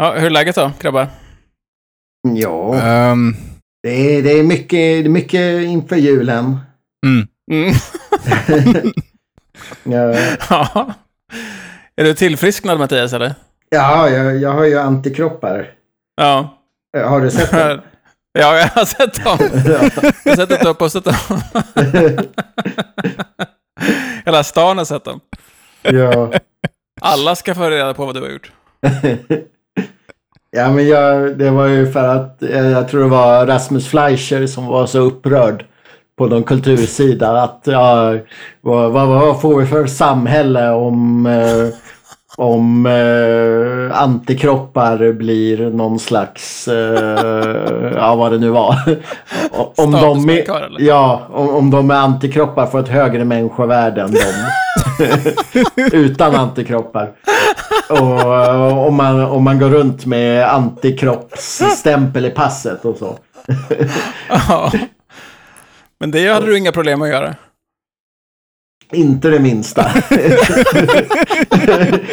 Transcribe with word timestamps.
Ja, 0.00 0.12
hur 0.12 0.26
är 0.26 0.30
läget 0.30 0.56
då, 0.56 0.72
grabbar? 0.80 1.08
Ja, 2.34 2.74
Ehm, 2.80 3.34
det 3.82 4.16
är, 4.16 4.22
det 4.22 4.32
är 4.38 4.42
mycket, 4.42 5.10
mycket 5.10 5.62
inför 5.62 5.96
julen. 5.96 6.58
mm. 7.06 7.26
Mm. 7.52 7.74
Ja, 9.82 10.14
Ja. 10.50 10.94
Är 11.96 12.04
du 12.04 12.14
tillfrisknad 12.14 12.78
Mattias 12.78 13.12
eller? 13.12 13.34
ja 13.70 14.10
jag, 14.10 14.36
jag 14.36 14.50
har 14.52 14.64
ju 14.64 14.78
antikroppar. 14.78 15.70
Ja. 16.16 16.58
Har 16.98 17.20
du 17.20 17.30
sett 17.30 17.50
det? 17.50 17.80
Ja, 18.32 18.58
jag 18.58 18.66
har 18.68 18.84
sett 18.84 19.24
dem. 19.24 19.38
Ja. 19.66 19.90
Jag 20.24 20.30
har 20.32 20.36
sett 20.36 20.52
att 20.52 20.60
du 20.60 20.66
har 20.66 20.74
postat 20.74 21.04
dem. 21.04 21.14
Hela 24.24 24.44
stan 24.44 24.78
har 24.78 24.84
sett 24.84 25.04
dem. 25.04 25.20
ja. 25.82 26.32
Alla 27.00 27.36
ska 27.36 27.54
få 27.54 27.70
reda 27.70 27.94
på 27.94 28.06
vad 28.06 28.14
du 28.14 28.20
har 28.20 28.28
gjort. 28.28 28.52
Ja, 30.56 30.70
men 30.70 30.88
jag, 30.88 31.38
det 31.38 31.50
var 31.50 31.66
ju 31.66 31.92
för 31.92 32.08
att 32.08 32.42
eh, 32.42 32.70
jag 32.70 32.88
tror 32.88 33.02
det 33.02 33.08
var 33.08 33.46
Rasmus 33.46 33.88
Fleischer 33.88 34.46
som 34.46 34.66
var 34.66 34.86
så 34.86 34.98
upprörd 34.98 35.64
på 36.18 36.26
någon 36.26 36.42
kultursida 36.42 37.42
att 37.42 37.60
ja, 37.64 38.16
vad, 38.60 38.92
vad, 38.92 39.08
vad 39.08 39.40
får 39.40 39.60
vi 39.60 39.66
för 39.66 39.86
samhälle 39.86 40.70
om, 40.70 41.26
eh, 41.26 41.68
om 42.36 42.86
eh, 42.86 44.00
antikroppar 44.02 45.12
blir 45.12 45.70
någon 45.70 45.98
slags, 45.98 46.68
eh, 46.68 47.92
ja 47.96 48.14
vad 48.14 48.32
det 48.32 48.38
nu 48.38 48.48
var. 48.48 48.74
om, 49.76 49.92
de 49.92 50.30
är, 50.30 50.76
ja, 50.78 51.28
om, 51.32 51.48
om 51.48 51.70
de 51.70 51.90
är 51.90 51.94
antikroppar 51.94 52.66
får 52.66 52.80
ett 52.80 52.88
högre 52.88 53.24
människovärde 53.24 54.02
än 54.02 54.12
de 54.12 54.18
utan 55.92 56.34
antikroppar. 56.34 57.12
Och 57.88 58.86
om 58.86 58.94
man, 58.94 59.20
om 59.20 59.44
man 59.44 59.58
går 59.58 59.68
runt 59.68 60.06
med 60.06 60.44
antikroppsstämpel 60.44 62.26
i 62.26 62.30
passet 62.30 62.84
och 62.84 62.96
så. 62.96 63.18
Ja. 64.28 64.72
Men 66.00 66.10
det 66.10 66.28
hade 66.28 66.46
du 66.46 66.58
inga 66.58 66.72
problem 66.72 67.02
att 67.02 67.08
göra. 67.08 67.34
Inte 68.92 69.28
det 69.28 69.40
minsta. 69.40 69.82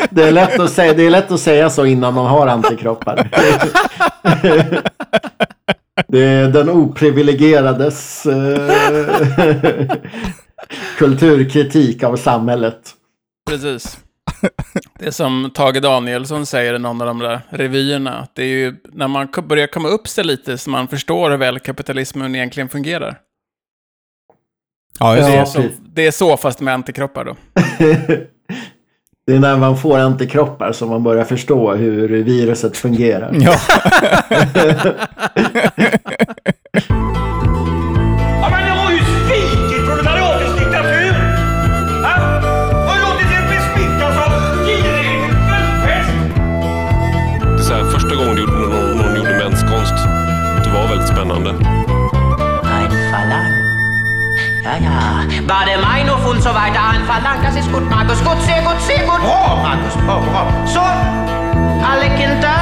det, 0.09 0.23
är 0.23 0.31
lätt 0.31 0.59
att 0.59 0.71
säga, 0.71 0.93
det 0.93 1.05
är 1.05 1.09
lätt 1.09 1.31
att 1.31 1.39
säga 1.39 1.69
så 1.69 1.85
innan 1.85 2.13
man 2.13 2.25
har 2.25 2.47
antikroppar. 2.47 3.29
det 6.07 6.23
är 6.23 6.47
den 6.47 6.69
oprivilegierades 6.69 8.25
eh, 8.25 9.87
kulturkritik 10.97 12.03
av 12.03 12.15
samhället. 12.15 12.93
Precis. 13.49 13.97
Det 14.99 15.07
är 15.07 15.11
som 15.11 15.51
Tage 15.53 15.81
Danielsson 15.81 16.45
säger 16.45 16.73
i 16.73 16.79
någon 16.79 17.01
av 17.01 17.07
de 17.07 17.19
där 17.19 17.41
revyerna. 17.49 18.27
Det 18.33 18.43
är 18.43 18.47
ju 18.47 18.75
när 18.83 19.07
man 19.07 19.27
börjar 19.43 19.67
komma 19.67 19.87
upp 19.87 20.07
sig 20.07 20.23
lite 20.23 20.57
som 20.57 20.71
man 20.71 20.87
förstår 20.87 21.29
hur 21.29 21.37
väl 21.37 21.59
kapitalismen 21.59 22.35
egentligen 22.35 22.69
fungerar. 22.69 23.19
Ja, 24.99 25.15
Det 25.15 25.21
är, 25.21 25.45
så, 25.45 25.63
det 25.93 26.07
är 26.07 26.11
så 26.11 26.37
fast 26.37 26.61
med 26.61 26.73
antikroppar 26.73 27.25
då. 27.25 27.35
Det 29.27 29.33
är 29.33 29.39
när 29.39 29.57
man 29.57 29.77
får 29.77 29.97
antikroppar 29.97 30.71
som 30.71 30.89
man 30.89 31.03
börjar 31.03 31.25
förstå 31.25 31.75
hur 31.75 32.23
viruset 32.23 32.77
fungerar. 32.77 33.31
Ja, 33.33 33.55
und 56.37 56.43
so 56.43 56.49
weiter. 56.49 56.79
Ein 56.93 57.03
Verlang, 57.05 57.41
das 57.43 57.55
ist 57.55 57.71
gut, 57.73 57.89
Markus. 57.89 58.19
Gut, 58.23 58.39
sehr 58.45 58.61
gut, 58.61 58.79
sehr 58.81 58.99
gut. 58.99 59.21
Bra, 59.27 59.55
Markus. 59.63 59.95
Bra, 60.05 60.19
bra. 60.31 60.65
Så, 60.67 60.79
alle 61.89 62.07
Kinder. 62.17 62.61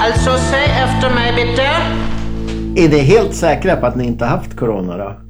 Alltså, 0.00 0.30
säg 0.38 0.64
efter 0.64 1.14
mig 1.14 1.32
bitte. 1.36 1.66
Är 2.76 2.88
ni 2.88 2.98
helt 2.98 3.34
säkra 3.34 3.76
på 3.76 3.86
att 3.86 3.96
ni 3.96 4.04
inte 4.04 4.24
haft 4.24 4.56
corona 4.56 4.96
då? 4.96 5.20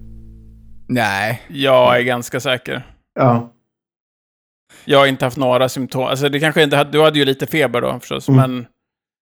Nej. 0.88 1.42
Jag 1.48 1.96
är 1.96 2.02
ganska 2.02 2.40
säker. 2.40 2.82
Ja. 3.14 3.52
Jag 4.84 4.98
har 4.98 5.06
inte 5.06 5.24
haft 5.24 5.36
några 5.36 5.68
symptom. 5.68 6.04
Alltså 6.04 6.28
det 6.28 6.40
kanske 6.40 6.62
inte 6.62 6.76
hade, 6.76 6.90
du 6.90 7.02
hade 7.02 7.18
ju 7.18 7.24
lite 7.24 7.46
feber 7.46 7.80
då 7.80 7.98
förstås, 8.00 8.28
Mm. 8.28 8.40
men 8.40 8.66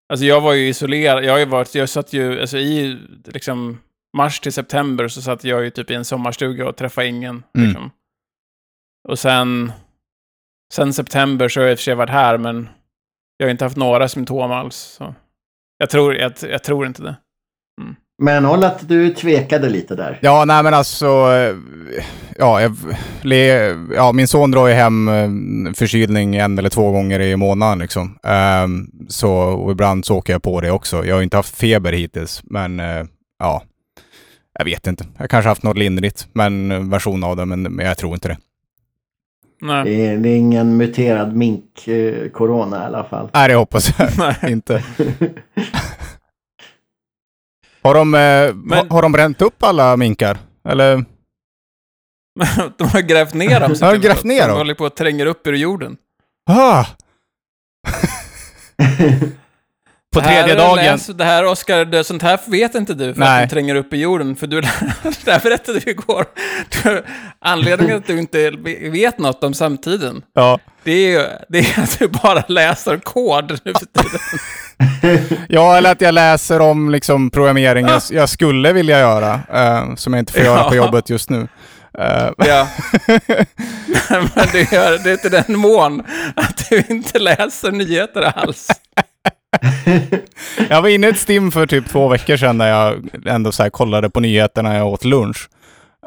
alltså 0.09 0.25
jag 0.25 0.41
var 0.41 0.53
ju 0.53 0.67
isolerad. 0.67 1.23
Jag 1.23 1.31
har 1.31 1.39
ju 1.39 1.45
varit, 1.45 1.75
jag 1.75 1.89
satt 1.89 2.13
ju, 2.13 2.41
alltså 2.41 2.57
i 2.57 2.99
liksom 3.25 3.77
mars 4.17 4.39
till 4.39 4.53
september 4.53 5.07
så 5.07 5.21
satt 5.21 5.43
jag 5.43 5.63
ju 5.63 5.69
typ 5.69 5.91
i 5.91 5.93
en 5.93 6.05
sommarstuga 6.05 6.67
och 6.69 6.75
träffade 6.75 7.07
ingen. 7.07 7.43
Mm. 7.57 7.67
Liksom. 7.67 7.91
Och 9.07 9.19
sen, 9.19 9.71
sen 10.73 10.93
september 10.93 11.49
så 11.49 11.59
har 11.59 11.65
jag 11.65 11.71
i 11.71 11.75
och 11.75 11.79
för 11.79 11.83
sig 11.83 11.95
varit 11.95 12.09
här, 12.09 12.37
men 12.37 12.69
jag 13.37 13.45
har 13.45 13.51
inte 13.51 13.65
haft 13.65 13.77
några 13.77 14.07
symptom 14.07 14.51
alls. 14.51 14.75
Så. 14.75 15.15
Jag, 15.77 15.89
tror, 15.89 16.15
jag, 16.15 16.33
jag 16.41 16.63
tror 16.63 16.87
inte 16.87 17.01
det. 17.03 17.15
Men 18.17 18.45
håll 18.45 18.63
att 18.63 18.87
du 18.89 19.09
tvekade 19.09 19.69
lite 19.69 19.95
där. 19.95 20.19
Ja, 20.21 20.45
nej 20.45 20.63
men 20.63 20.73
alltså, 20.73 21.05
ja, 22.37 22.61
jag, 22.61 22.75
le, 23.21 23.45
ja, 23.95 24.11
min 24.11 24.27
son 24.27 24.51
drar 24.51 24.67
ju 24.67 24.73
hem 24.73 25.07
eh, 25.07 25.73
förkylning 25.73 26.35
en 26.35 26.59
eller 26.59 26.69
två 26.69 26.91
gånger 26.91 27.19
i 27.19 27.35
månaden 27.35 27.79
liksom. 27.79 28.19
Ehm, 28.23 28.87
så, 29.07 29.31
och 29.33 29.71
ibland 29.71 30.05
så 30.05 30.15
åker 30.17 30.33
jag 30.33 30.43
på 30.43 30.61
det 30.61 30.71
också. 30.71 31.05
Jag 31.05 31.15
har 31.15 31.21
inte 31.21 31.37
haft 31.37 31.55
feber 31.55 31.91
hittills, 31.91 32.41
men 32.43 32.79
eh, 32.79 33.05
ja, 33.39 33.63
jag 34.59 34.65
vet 34.65 34.87
inte. 34.87 35.05
Jag 35.17 35.29
kanske 35.29 35.49
haft 35.49 35.63
något 35.63 35.77
lindrigt, 35.77 36.27
men 36.33 36.71
eh, 36.71 36.79
version 36.79 37.23
av 37.23 37.35
det, 37.35 37.45
men, 37.45 37.61
men 37.61 37.85
jag 37.85 37.97
tror 37.97 38.13
inte 38.13 38.27
det. 38.27 38.37
Nej. 39.65 39.83
Det 39.83 40.07
är, 40.07 40.17
det 40.17 40.29
är 40.29 40.37
ingen 40.37 40.77
muterad 40.77 41.35
mink-corona 41.35 42.81
i 42.83 42.85
alla 42.85 43.03
fall. 43.03 43.29
Nej, 43.33 43.47
det 43.47 43.55
hoppas 43.55 43.99
jag 43.99 44.09
Nej. 44.17 44.35
inte. 44.51 44.83
Har 47.83 47.93
de, 47.93 48.13
eh, 48.15 48.53
Men- 48.55 48.77
har, 48.77 48.85
har 48.89 49.01
de 49.01 49.11
bränt 49.11 49.41
upp 49.41 49.63
alla 49.63 49.97
minkar? 49.97 50.37
Eller? 50.69 51.05
De 52.77 52.87
har 52.87 53.01
grävt 53.01 53.33
ner 53.33 53.59
dem. 53.59 53.75
Har 53.81 53.93
de 53.93 53.99
grävt 53.99 54.23
ner 54.23 54.41
De 54.41 54.47
dem? 54.47 54.57
håller 54.57 54.73
på 54.73 54.85
att 54.85 54.95
tränger 54.95 55.25
upp 55.25 55.47
ur 55.47 55.53
jorden. 55.53 55.97
Ah! 56.49 56.85
På 60.19 60.21
tredje 60.21 60.55
dagen. 60.55 60.75
Läs, 60.75 61.07
det 61.07 61.23
här, 61.23 61.45
Oskar, 61.45 61.85
det, 61.85 62.03
sånt 62.03 62.21
här 62.21 62.39
vet 62.45 62.75
inte 62.75 62.93
du 62.93 63.13
för 63.13 63.19
Nej. 63.19 63.43
att 63.43 63.49
de 63.49 63.53
tränger 63.53 63.75
upp 63.75 63.93
i 63.93 63.97
jorden. 63.97 64.35
För 64.35 64.47
du, 64.47 64.61
det 65.25 65.31
här 65.31 65.39
berättade 65.39 65.79
du 65.79 65.91
igår. 65.91 66.25
Du, 66.83 67.03
anledningen 67.39 67.97
att 67.97 68.07
du 68.07 68.19
inte 68.19 68.49
vet 68.91 69.17
något 69.19 69.43
om 69.43 69.53
samtiden, 69.53 70.21
Ja. 70.35 70.59
det 70.83 70.91
är 70.91 71.09
ju 71.09 71.25
det 71.49 71.59
är 71.59 71.83
att 71.83 71.99
du 71.99 72.07
bara 72.07 72.43
läser 72.47 72.97
kod 72.97 73.59
nu 73.63 73.73
för 73.73 74.01
tiden. 74.03 75.39
ja, 75.49 75.77
eller 75.77 75.91
att 75.91 76.01
jag 76.01 76.13
läser 76.13 76.59
om 76.61 76.89
liksom, 76.89 77.29
programmering 77.29 77.87
jag, 77.87 78.01
jag 78.11 78.29
skulle 78.29 78.73
vilja 78.73 78.99
göra, 78.99 79.39
eh, 79.53 79.95
som 79.95 80.13
jag 80.13 80.21
inte 80.21 80.33
får 80.33 80.43
göra 80.43 80.63
på 80.69 80.75
Ja. 80.75 80.85
jobbet 80.85 81.09
just 81.09 81.29
nu. 81.29 81.47
Eh, 81.99 82.29
Ja. 82.37 82.67
Men 84.09 84.47
det 84.51 84.71
gör 84.71 85.03
det 85.03 85.11
är 85.11 85.17
till 85.17 85.31
den 85.31 85.57
mån 85.59 86.03
att 86.35 86.69
du 86.69 86.83
inte 86.89 87.19
läser 87.19 87.71
nyheter 87.71 88.21
alls. 88.21 88.67
jag 90.69 90.81
var 90.81 90.89
inne 90.89 91.07
i 91.07 91.09
ett 91.09 91.19
stim 91.19 91.51
för 91.51 91.67
typ 91.67 91.89
två 91.89 92.07
veckor 92.07 92.37
sedan 92.37 92.57
där 92.57 92.67
jag 92.67 93.09
ändå 93.25 93.51
så 93.51 93.63
här 93.63 93.69
kollade 93.69 94.09
på 94.09 94.19
nyheterna 94.19 94.69
när 94.69 94.77
jag 94.77 94.87
åt 94.87 95.05
lunch 95.05 95.49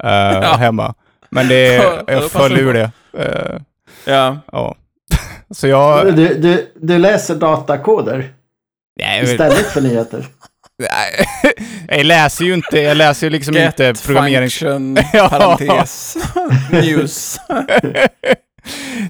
eh, 0.04 0.58
hemma. 0.58 0.94
Men 1.30 1.48
det, 1.48 1.74
Ja, 1.74 2.02
jag 2.06 2.30
föll 2.30 2.54
det 2.54 2.60
ur 2.60 2.74
det. 2.74 2.90
Eh, 3.18 3.60
Ja. 4.04 4.38
ja. 4.52 4.74
Så 5.50 5.66
jag... 5.68 6.16
Du, 6.16 6.34
du, 6.34 6.72
du 6.80 6.98
läser 6.98 7.34
datakoder 7.34 8.32
Nej, 9.00 9.22
men- 9.22 9.30
istället 9.30 9.66
för 9.66 9.80
nyheter. 9.80 10.26
Nej, 10.78 11.26
jag 11.88 12.06
läser 12.06 12.44
ju 12.44 12.54
inte, 12.54 12.80
jag 12.80 12.96
läser 12.96 13.26
ju 13.26 13.30
liksom 13.30 13.56
inte 13.56 13.94
programmering. 14.06 14.50
function, 14.50 14.98
Ja. 15.12 15.28
parentes, 15.28 16.16
news. 16.72 17.38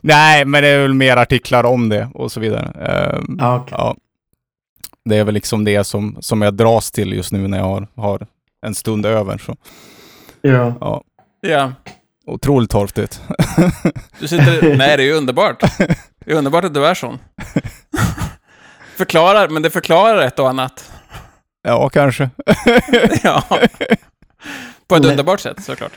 Nej, 0.02 0.44
men 0.44 0.62
det 0.62 0.68
är 0.68 0.78
väl 0.82 0.94
mer 0.94 1.16
artiklar 1.16 1.64
om 1.64 1.88
det 1.88 2.08
och 2.14 2.32
så 2.32 2.40
vidare. 2.40 2.72
Eh, 2.88 3.20
Ja, 3.38 3.56
okej. 3.56 3.74
ja. 3.78 3.96
Det 5.08 5.16
är 5.16 5.24
väl 5.24 5.34
liksom 5.34 5.64
det 5.64 5.84
som, 5.84 6.16
som 6.20 6.42
jag 6.42 6.54
dras 6.54 6.90
till 6.90 7.12
just 7.12 7.32
nu 7.32 7.48
när 7.48 7.58
jag 7.58 7.64
har, 7.64 7.88
har 7.96 8.26
en 8.66 8.74
stund 8.74 9.06
över. 9.06 9.38
Så. 9.38 9.56
Ja. 10.40 10.74
Ja, 10.80 11.02
Ja. 11.40 11.72
otroligt 12.26 12.70
torftigt. 12.70 13.22
Du 14.20 14.28
sitter... 14.28 14.62
Nej, 14.76 14.96
det 14.96 15.02
är 15.02 15.06
ju 15.06 15.12
underbart. 15.12 15.60
Det 16.24 16.32
är 16.32 16.34
underbart 16.34 16.64
att 16.64 16.74
du 16.74 16.86
är 16.86 16.94
sån. 16.94 17.18
Förklarar, 18.96 19.48
men 19.48 19.62
det 19.62 19.70
förklarar 19.70 20.22
ett 20.22 20.38
och 20.38 20.48
annat. 20.48 20.90
ja, 21.62 21.88
kanske. 21.88 22.30
Ja. 23.22 23.44
På 24.88 24.96
ett 24.96 25.04
underbart 25.04 25.40
sätt 25.40 25.64
såklart. 25.64 25.92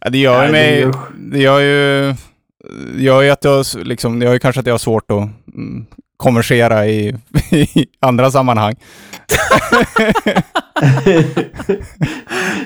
Ja, 0.00 0.10
det 0.10 0.18
gör 0.18 0.46
ju 0.46 0.52
det 0.52 0.58
är 0.58 0.70
mig... 0.70 0.78
ju- 0.80 0.92
Det 1.18 1.38
gör 1.38 1.58
ju... 1.60 2.14
Gör 2.96 3.22
ju 3.22 3.30
att 3.30 3.44
jag, 3.44 3.64
liksom, 3.82 4.18
det 4.18 4.24
gör 4.26 4.32
ju 4.32 4.38
kanske 4.38 4.60
att 4.60 4.66
jag 4.66 4.74
har 4.74 4.78
svårt 4.78 5.10
att 5.10 5.28
mm, 5.54 5.86
konversera 6.20 6.86
i, 6.86 7.14
i 7.50 7.86
andra 8.00 8.30
sammanhang. 8.30 8.74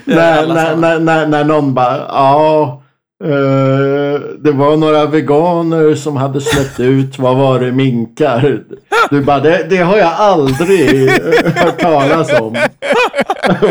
när, 0.04 0.46
när, 0.46 0.76
när, 0.76 1.00
när, 1.00 1.26
när 1.26 1.44
någon 1.44 1.74
bara, 1.74 1.96
ja, 1.96 2.82
eh, 3.24 4.20
det 4.38 4.52
var 4.52 4.76
några 4.76 5.06
veganer 5.06 5.94
som 5.94 6.16
hade 6.16 6.40
släppt 6.40 6.80
ut, 6.80 7.18
vad 7.18 7.36
var 7.36 7.60
det, 7.60 7.72
minkar? 7.72 8.62
Du 9.10 9.20
bara, 9.20 9.40
det, 9.40 9.66
det 9.70 9.76
har 9.76 9.96
jag 9.96 10.12
aldrig 10.12 11.10
hört 11.56 11.80
talas 11.80 12.40
om. 12.40 12.56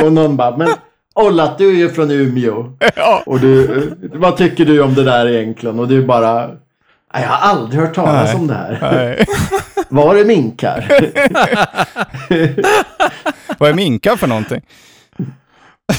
Och 0.04 0.14
någon 0.14 0.38
bara, 0.38 0.58
men 0.58 0.70
Ollat, 1.16 1.58
du 1.58 1.70
är 1.70 1.74
ju 1.76 1.90
från 1.90 2.12
Umeå. 2.12 2.66
Och 3.26 3.40
du, 3.40 3.92
vad 4.14 4.38
tycker 4.38 4.66
du 4.66 4.82
om 4.82 4.94
det 4.94 5.04
där 5.04 5.28
egentligen? 5.30 5.80
Och 5.80 5.88
du 5.88 6.06
bara, 6.06 6.48
"Nej, 7.14 7.24
jag 7.24 7.30
har 7.30 7.50
aldrig 7.50 7.82
hört 7.82 7.96
talas 7.96 8.34
Nej. 8.34 8.42
om 8.42 8.48
det 8.48 8.54
här. 8.54 9.26
Var 9.94 10.16
det 10.16 10.26
minkar? 10.26 10.88
Vad 13.60 13.70
är 13.70 13.74
minkar 13.74 14.16
för 14.16 14.28
någonting? 14.28 14.62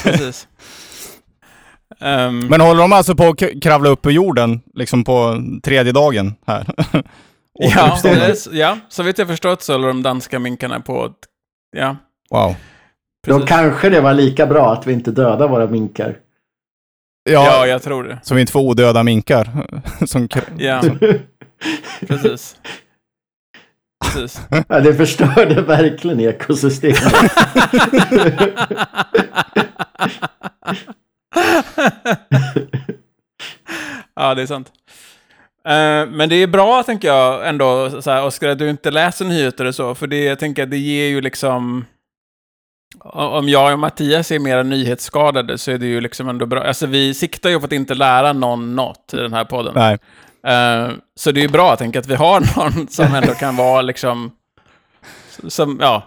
Precis. 0.03 0.49
Ehm, 2.01 2.39
Men 2.47 2.61
håller 2.61 2.81
de 2.81 2.93
alltså 2.93 3.15
på 3.15 3.29
att 3.29 3.43
kravla 3.63 3.89
upp 3.91 4.07
ur 4.07 4.11
jorden, 4.11 4.61
liksom 4.75 5.05
på 5.05 5.43
tredje 5.63 5.93
dagen 5.93 6.35
här? 6.47 6.67
ja, 7.53 7.85
Återuppstånd. 7.85 8.17
det 8.17 8.27
är, 8.27 8.31
s- 8.33 8.49
ja, 8.53 8.79
så 8.89 9.03
vitt 9.03 9.19
jag 9.19 9.29
förstått 9.29 9.63
så 9.63 9.73
håller 9.73 9.89
de 9.89 10.03
danska 10.03 10.39
minkarna 10.39 10.81
på 10.81 11.05
att- 11.05 11.13
Ja, 11.77 11.97
Wow. 12.31 12.55
Då 13.27 13.35
precis. 13.35 13.49
kanske 13.49 13.91
det 13.91 14.01
var 14.01 14.15
lika 14.15 14.47
bra 14.47 14.73
att 14.73 14.87
vi 14.87 14.93
inte 14.93 15.11
dödar 15.11 15.49
våra 15.49 15.67
minkar. 15.67 16.17
Ja, 17.31 17.47
Ja, 17.47 17.67
jag 17.67 17.83
tror 17.83 18.05
det. 18.05 18.19
så 18.23 18.35
vi 18.35 18.41
inte 18.41 18.53
får 18.53 18.61
odöda 18.61 19.03
minkar. 19.03 19.51
Som, 20.07 20.29
Ja, 20.59 20.83
precis. 22.09 22.57
Precis. 24.15 24.41
Ja, 24.69 24.81
det 24.81 24.95
förstörde 24.95 25.63
verkligen 25.63 26.21
ekosystemet. 26.21 27.03
ja, 34.15 34.35
det 34.35 34.43
är 34.43 34.47
sant. 34.47 34.73
Eh, 35.69 36.07
men 36.11 36.29
det 36.29 36.37
är 36.37 36.47
bra, 36.47 36.83
tänker 36.83 37.09
jag, 37.09 37.49
ändå, 37.49 38.03
så 38.03 38.11
här, 38.11 38.25
Oskar, 38.25 38.49
att 38.49 38.59
du 38.59 38.71
inte 38.71 38.91
läser 38.91 39.25
nyheter 39.25 39.65
och 39.65 39.75
så, 39.75 39.95
för 39.95 40.07
det, 40.07 40.25
jag 40.25 40.39
tänker 40.39 40.63
att 40.63 40.71
det 40.71 40.79
ger 40.79 41.09
ju 41.09 41.21
liksom... 41.21 41.85
Om 43.05 43.49
jag 43.49 43.73
och 43.73 43.79
Mattias 43.79 44.31
är 44.31 44.39
mer 44.39 44.63
nyhetsskadade 44.63 45.59
så 45.59 45.71
är 45.71 45.79
det 45.79 45.87
ju 45.87 46.01
liksom 46.01 46.29
ändå 46.29 46.47
bra. 46.47 46.65
Alltså 46.65 46.87
vi 46.87 47.15
siktar 47.15 47.51
ju 47.51 47.59
på 47.59 47.65
att 47.65 47.73
inte 47.73 47.95
lära 47.95 48.33
någon 48.33 48.77
något 48.77 49.15
i 49.15 49.17
den 49.17 49.33
här 49.33 49.45
podden. 49.45 49.73
nej. 49.75 49.99
Eh, 50.47 50.91
så 51.17 51.31
det 51.33 51.41
är 51.41 51.43
ju 51.43 51.49
bra, 51.49 51.69
jag 51.69 51.79
tänker 51.79 51.99
att 52.01 52.07
vi 52.07 52.15
har 52.15 52.41
någon 52.57 52.89
som 52.89 53.15
ändå 53.15 53.33
kan 53.35 53.57
vara 53.57 53.83
liksom... 53.83 54.31
Som, 55.49 55.79
ja, 55.81 56.03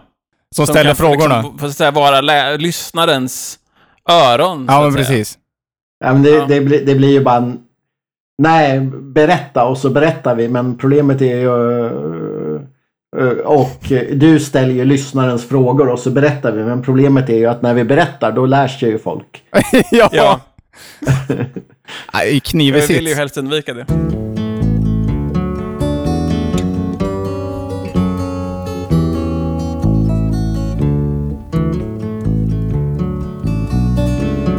Som 0.56 0.66
som 0.66 0.74
ställer 0.74 0.90
kan 0.90 0.96
frågorna. 0.96 1.42
Liksom, 1.42 1.58
få, 1.60 1.70
så 1.72 1.84
här, 1.84 1.92
vara 1.92 2.22
lä- 2.22 2.58
lyssnarens 2.58 3.60
öron. 4.10 4.66
ja, 4.70 4.78
att 4.78 4.84
men 4.84 4.92
säga. 4.94 5.06
precis. 5.06 5.38
Ja, 6.00 6.14
men 6.14 6.24
det, 6.24 6.30
Ja. 6.30 6.46
det, 6.46 6.62
blir, 6.62 6.86
det 6.86 6.96
blir 6.96 7.10
ju 7.12 7.24
bara 7.24 7.36
en... 7.36 7.60
Nej, 8.42 8.80
berätta 8.92 9.66
och 9.66 9.78
så 9.78 9.90
berättar 9.90 10.36
vi. 10.36 10.48
Men 10.48 10.78
problemet 10.78 11.22
är 11.22 11.38
ju... 11.38 11.86
eh, 13.18 13.38
Och 13.46 13.92
du 14.14 14.40
ställer 14.40 14.74
ju 14.74 14.86
lyssnarens 14.86 15.46
frågor 15.48 15.90
och 15.90 16.00
så 16.00 16.10
berättar 16.12 16.52
vi. 16.52 16.64
Men 16.64 16.84
problemet 16.84 17.30
är 17.30 17.38
ju 17.38 17.46
att 17.46 17.62
när 17.62 17.74
vi 17.74 17.84
berättar 17.84 18.32
då 18.32 18.46
lär 18.46 18.68
sig 18.68 18.90
ju 18.90 19.00
folk. 19.00 19.44
ja. 19.92 20.10
Ja, 20.12 20.40
Nej, 22.14 22.40
knivig 22.40 22.82
jag 22.82 22.88
vill 22.88 23.02
ju 23.02 23.08
sits. 23.08 23.18
helst 23.20 23.38
undvika 23.38 23.74
det. 23.74 23.86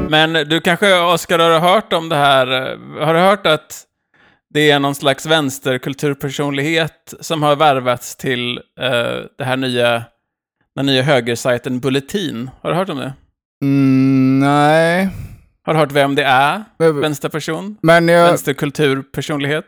Men 0.09 0.33
du 0.33 0.61
kanske, 0.61 1.01
Oskar, 1.01 1.39
har 1.39 1.61
hört 1.61 1.93
om 1.93 2.09
det 2.09 2.17
här? 2.17 2.47
eh, 2.73 3.07
Har 3.07 3.15
du 3.15 3.21
hört 3.21 3.47
att 3.47 3.85
det 4.55 4.71
är 4.71 4.79
någon 4.81 4.95
slags 4.95 5.27
vänsterkulturpersonlighet 5.27 7.15
som 7.21 7.43
har 7.43 7.57
värvats 7.57 8.17
till 8.17 8.57
eh, 8.81 9.19
det 9.39 9.45
här 9.45 9.57
nya, 9.57 10.03
den 10.77 10.87
nya 10.87 11.03
högersajten 11.03 11.81
Bulletin? 11.81 12.51
Har 12.63 12.71
du 12.71 12.77
hört 12.77 12.89
om 12.89 12.99
det? 12.99 13.13
Mm, 13.63 14.41
nej. 14.41 15.09
Har 15.65 15.75
du 15.75 15.81
hört 15.81 15.93
vem 15.93 16.15
det 16.15 16.25
är? 16.25 16.65
Vänsterperson? 17.01 17.77
Men 17.83 18.09
jag, 18.09 18.27
Vänsterkulturpersonlighet? 18.27 19.65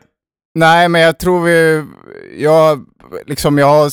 nej, 0.55 0.89
men 0.89 1.01
jag 1.01 1.19
tror 1.19 1.43
vi... 1.43 1.85
Jag, 2.37 2.85
liksom, 3.25 3.57
jag 3.57 3.67
har 3.67 3.89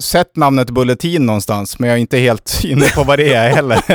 sett 0.00 0.36
namnet 0.36 0.70
Bulletin 0.70 1.26
någonstans, 1.26 1.78
men 1.78 1.88
jag 1.88 1.96
är 1.96 2.00
inte 2.00 2.18
helt 2.18 2.60
inne 2.64 2.88
på 2.88 3.04
vad 3.04 3.18
det 3.18 3.34
är 3.34 3.50
heller. 3.54 3.82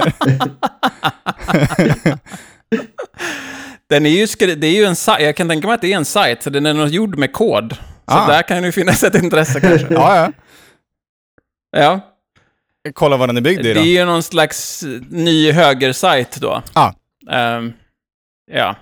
Den 3.90 4.06
är 4.06 4.10
ju, 4.10 4.56
det 4.56 4.68
är 4.68 4.76
ju 4.76 4.86
en 4.86 4.96
sajt, 4.96 5.24
jag 5.26 5.36
kan 5.36 5.50
tänka 5.50 5.68
mig 5.68 5.76
att 5.76 5.82
det 5.82 5.94
är 5.94 5.98
en 5.98 6.06
sajt, 6.06 6.44
så 6.44 6.50
den 6.50 6.66
är 6.66 6.74
nog 6.74 6.88
gjord 6.88 7.18
med 7.18 7.34
kod. 7.34 7.72
Så 7.74 7.78
Ah. 8.06 8.28
där 8.28 8.42
kan 8.42 8.64
ju 8.64 8.72
finnas 8.72 9.04
ett 9.04 9.16
intresse 9.16 9.62
kanske. 9.62 9.88
ja, 9.94 10.18
ja. 10.18 10.32
ja. 11.80 12.00
Kolla 12.94 13.18
vad 13.18 13.30
den 13.30 13.38
är 13.38 13.42
byggd 13.42 13.64
Det 13.64 13.70
i 13.70 13.74
då. 13.74 13.80
är 13.80 13.84
ju 13.86 14.06
någon 14.06 14.24
slags 14.24 14.84
ny 15.10 15.52
högersajt 15.52 16.36
då. 16.42 16.62
Ah. 16.74 16.94
Ehm, 17.32 17.74
ja. 18.52 18.76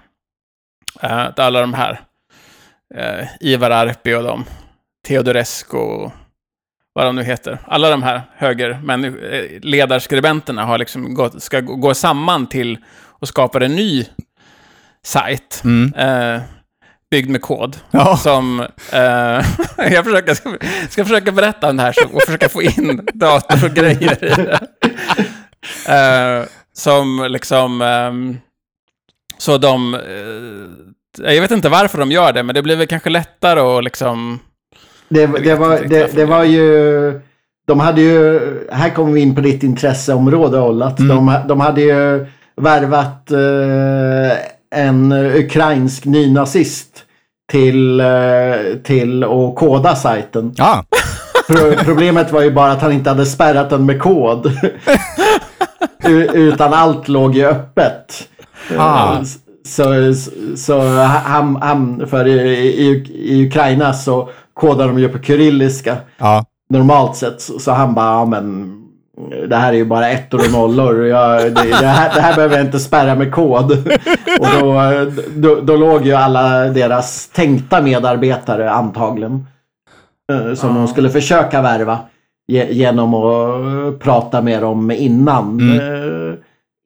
Uh, 1.04 1.30
alla 1.38 1.62
de 1.62 1.74
här. 1.74 2.02
Uh, 2.96 3.28
Ivar 3.40 3.70
Arpi 3.72 4.14
och 4.14 4.24
de. 4.24 4.46
Teodorescu 5.06 5.78
och 5.78 6.12
vad 6.94 7.06
de 7.06 7.16
nu 7.16 7.24
heter. 7.24 7.60
Alla 7.68 7.90
de 7.90 8.04
här 8.04 8.22
höger, 8.36 8.80
men, 8.84 9.06
eh, 9.06 10.66
har 10.66 10.78
liksom 10.78 11.13
gått, 11.13 11.44
ska 11.44 11.60
gå 11.60 11.94
samman 11.94 12.48
till 12.48 12.78
och 13.19 13.28
skapa 13.28 13.66
en 13.66 13.75
ny 13.75 14.06
sajt. 15.06 15.62
Mm. 15.63 15.94
eh, 15.94 16.42
byggd 17.12 17.30
med 17.30 17.42
kod. 17.42 17.78
Ja. 17.92 18.18
Som, 18.18 18.60
eh, 18.92 19.46
jag 19.78 20.06
försöker, 20.06 20.34
ska, 20.34 20.57
ska 20.90 21.04
försöka 21.06 21.31
berätta 21.31 21.69
om 21.69 21.78
det 21.78 21.84
här 21.84 21.92
så, 21.92 22.08
och 22.13 22.22
försöka 22.22 22.50
få 22.50 22.62
in 22.62 23.08
dator 23.13 23.66
och 23.66 23.75
grejer 23.75 24.24
i 24.24 24.44
det. 24.44 24.60
Eh, 25.88 26.48
som 26.74 27.28
liksom, 27.30 27.81
ehm, 27.81 28.38
så 29.38 29.58
de, 29.58 29.94
eh, 29.94 31.34
jag 31.34 31.42
vet 31.42 31.51
inte 31.51 31.69
varför 31.69 31.98
de 31.98 32.12
gör 32.12 32.34
det, 32.34 32.44
men 32.44 32.56
det 32.56 32.62
blir 32.62 32.75
väl 32.75 32.88
kanske 32.88 33.10
lättare 33.10 33.60
att 33.60 33.84
liksom, 33.84 34.40
Det, 35.16 35.28
det, 35.44 35.56
var, 35.56 35.80
det, 35.90 36.16
det 36.16 36.26
var 36.26 36.44
ju... 36.44 37.22
De 37.68 37.80
hade 37.80 38.02
ju... 38.02 38.40
Här 38.72 38.90
kommer 38.90 39.12
vi 39.12 39.22
in 39.22 39.36
på 39.36 39.42
ditt 39.42 39.64
intresseområde 39.64 40.60
Ollat. 40.60 41.00
Mm. 41.00 41.16
De, 41.16 41.36
de 41.48 41.60
hade 41.60 41.82
ju 41.82 42.25
värvat 42.62 43.32
eh, 43.32 44.38
en 44.82 45.12
ukrainsk 45.12 46.06
nynazist 46.06 46.88
till, 47.51 48.00
eh, 48.00 48.06
till 48.84 49.24
att 49.24 49.56
koda 49.56 49.96
sajten. 49.96 50.54
Ja, 50.58 50.86
Pro- 51.48 51.84
Problemet 51.86 52.32
var 52.32 52.42
ju 52.42 52.51
bara 52.51 52.72
att 52.72 52.82
han 52.82 52.92
inte 52.92 53.10
hade 53.10 53.25
spärrat 53.25 53.70
den 53.70 53.86
med 53.86 54.01
kod. 54.01 54.51
Utan 56.34 56.74
allt 56.74 57.08
låg 57.08 57.36
ju 57.36 57.46
öppet. 57.46 58.28
Ah. 58.78 59.18
S- 59.22 59.38
Så, 59.66 60.13
så 60.58 60.80
han, 61.04 61.56
han, 61.62 62.08
för 62.08 62.28
i, 62.28 62.39
i, 62.58 62.88
i 63.16 63.48
Ukraina 63.48 63.94
så 63.94 64.30
kodar 64.56 64.88
de 64.88 65.00
ju 65.00 65.10
på 65.10 65.20
kyrilliska 65.24 65.98
ja. 66.18 66.46
normalt 66.70 67.16
sett. 67.16 67.42
Så, 67.42 67.60
så 67.60 67.72
han 67.72 67.94
bara, 67.94 68.06
ja 68.06 68.26
men 68.26 68.72
det 69.50 69.56
här 69.56 69.74
är 69.74 69.78
ju 69.78 69.86
bara 69.86 70.10
ettor 70.10 70.40
och 70.46 70.52
nollor. 70.52 71.06
Jag, 71.06 71.42
det, 71.42 71.52
det, 71.70 71.76
här, 71.88 72.16
det 72.16 72.22
här 72.22 72.36
behöver 72.36 72.58
jag 72.58 72.66
inte 72.66 72.80
spärra 72.80 73.16
med 73.16 73.32
kod. 73.34 73.72
Och 74.40 74.48
då, 74.62 74.82
då, 75.36 75.56
då 75.62 75.76
låg 75.76 76.06
ju 76.06 76.14
alla 76.14 76.68
deras 76.68 77.28
tänkta 77.28 77.82
medarbetare 77.82 78.72
antagligen. 78.72 79.48
eh, 80.32 80.54
Som 80.54 80.76
de 80.76 80.88
skulle 80.88 81.10
försöka 81.10 81.62
värva. 81.62 82.00
ge- 82.48 82.72
Genom 82.74 83.14
att 83.14 84.00
prata 84.00 84.42
med 84.42 84.62
dem 84.62 84.92
innan. 84.92 85.70
eh, 85.80 86.34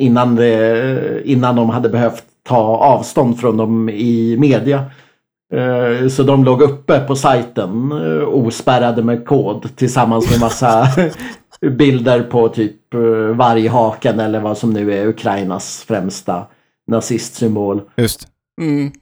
Innan, 0.01 0.35
det, 0.35 1.21
innan 1.25 1.55
de 1.55 1.69
hade 1.69 1.89
behövt 1.89 2.23
ta 2.47 2.57
avstånd 2.77 3.39
från 3.39 3.57
dem 3.57 3.89
i 3.89 4.35
media. 4.39 4.83
Eh, 5.53 6.07
Så 6.07 6.23
de 6.23 6.43
låg 6.43 6.61
uppe 6.61 6.99
på 6.99 7.15
sajten 7.15 7.91
eh, 7.91 8.27
ospärrade 8.27 9.03
med 9.03 9.25
kod 9.25 9.75
tillsammans 9.75 10.31
med 10.31 10.39
massa 10.39 10.87
bilder 11.77 12.21
på 12.23 12.49
typ 12.49 12.93
eh, 12.93 12.99
varghaken 13.35 14.19
eller 14.19 14.39
vad 14.39 14.57
som 14.57 14.73
nu 14.73 14.93
är 14.93 15.07
Ukrainas 15.07 15.83
främsta 15.87 16.45
nazistsymbol. 16.87 17.81
Just. 17.97 18.27
mm. 18.61 18.91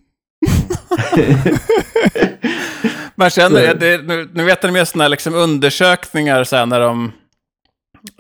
Man 3.16 3.30
känner, 3.30 3.74
det, 3.74 4.08
nu, 4.08 4.30
nu 4.34 4.44
vet 4.44 4.64
jag 4.64 4.74
mer 4.74 4.86
sådana 4.86 5.08
liksom 5.08 5.36
undersökningar 5.36 6.44
så 6.44 6.56
här, 6.56 6.66
när 6.66 6.80
de, 6.80 7.12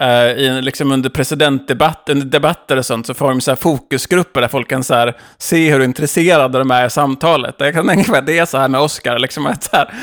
Uh, 0.01 0.07
i, 0.07 0.61
liksom 0.61 0.91
under 0.91 1.09
presidentdebatter 1.09 2.13
under 2.13 2.25
debatter 2.25 2.77
och 2.77 2.85
sånt, 2.85 3.07
så 3.07 3.13
får 3.13 3.29
de 3.29 3.41
så 3.41 3.51
här 3.51 3.55
fokusgrupper 3.55 4.41
där 4.41 4.47
folk 4.47 4.69
kan 4.69 4.83
så 4.83 4.93
här, 4.93 5.17
se 5.37 5.71
hur 5.71 5.83
intresserade 5.83 6.57
de 6.57 6.71
är 6.71 6.85
i 6.85 6.89
samtalet. 6.89 7.55
Jag 7.57 7.73
kan 7.73 7.87
tänka 7.87 8.11
mig 8.11 8.19
att 8.19 8.25
det 8.25 8.39
är 8.39 8.45
så 8.45 8.57
här 8.57 8.67
med 8.67 8.81
Oscar, 8.81 9.19
liksom 9.19 9.45
att 9.45 9.63
så 9.63 9.75
här, 9.75 9.93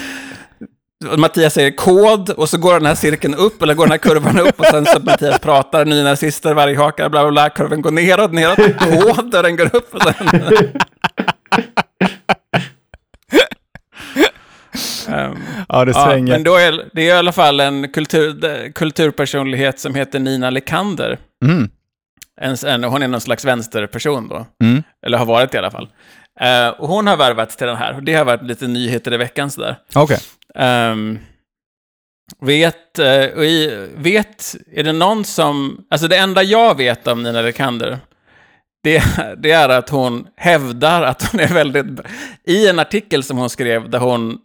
Mattias 1.16 1.54
säger 1.54 1.70
kod 1.70 2.30
och 2.30 2.48
så 2.48 2.58
går 2.58 2.74
den 2.74 2.86
här 2.86 2.94
cirkeln 2.94 3.34
upp, 3.34 3.62
eller 3.62 3.74
går 3.74 3.84
den 3.84 3.90
här 3.90 3.98
kurvan 3.98 4.38
upp 4.38 4.60
och 4.60 4.66
sen 4.66 4.86
så 4.86 5.00
Mattias 5.00 5.38
pratar, 5.38 5.84
nynazister, 5.84 6.54
varghakar, 6.54 7.08
bla 7.08 7.22
bla 7.22 7.30
bla, 7.30 7.50
kurvan 7.50 7.82
går 7.82 7.90
neråt, 7.90 8.32
neråt, 8.32 8.78
kod 8.78 9.34
och 9.34 9.42
den 9.42 9.56
går 9.56 9.76
upp 9.76 9.94
och 9.94 10.02
sen... 10.02 10.28
Ehm, 15.14 15.38
Ja, 15.68 15.84
det 15.84 15.92
ja, 15.92 16.04
svänger. 16.06 16.32
men 16.32 16.42
då 16.44 16.56
är 16.56 16.88
det 16.92 17.02
är 17.02 17.06
i 17.14 17.18
alla 17.18 17.32
fall 17.32 17.60
en 17.60 17.88
kultur, 17.88 18.72
kulturpersonlighet 18.72 19.78
som 19.78 19.94
heter 19.94 20.18
Nina 20.18 20.50
Lekander. 20.50 21.18
Mm. 21.44 21.68
En, 22.40 22.56
en, 22.66 22.84
hon 22.84 23.02
är 23.02 23.08
någon 23.08 23.20
slags 23.20 23.44
vänsterperson 23.44 24.28
då. 24.28 24.46
Mm. 24.64 24.82
Eller 25.06 25.18
har 25.18 25.26
varit 25.26 25.54
i 25.54 25.58
alla 25.58 25.70
fall. 25.70 25.88
Eh, 26.40 26.68
och 26.68 26.88
hon 26.88 27.06
har 27.06 27.16
värvats 27.16 27.56
till 27.56 27.66
den 27.66 27.76
här. 27.76 27.94
Och 27.96 28.02
det 28.02 28.14
har 28.14 28.24
varit 28.24 28.42
lite 28.42 28.66
nyheter 28.66 29.14
i 29.14 29.16
veckan 29.16 29.50
sådär. 29.50 29.76
Okej. 29.94 30.18
Ehm, 30.54 31.18
vet, 32.40 32.98
i, 33.38 33.86
vet, 33.96 34.56
är 34.72 34.82
det 34.82 34.92
någon 34.92 35.24
som, 35.24 35.84
alltså 35.90 36.08
det 36.08 36.16
enda 36.16 36.42
jag 36.42 36.76
vet 36.76 37.06
om 37.06 37.22
Nina 37.22 37.42
Lekander, 37.42 37.98
det, 38.82 39.02
det 39.38 39.50
är 39.50 39.68
att 39.68 39.88
hon 39.88 40.26
hävdar 40.36 41.02
att 41.02 41.30
hon 41.30 41.40
är 41.40 41.48
väldigt, 41.48 41.86
i 42.44 42.68
en 42.68 42.78
artikel 42.78 43.22
som 43.22 43.38
hon 43.38 43.50
skrev 43.50 43.90
där 43.90 43.98
hon 43.98 44.38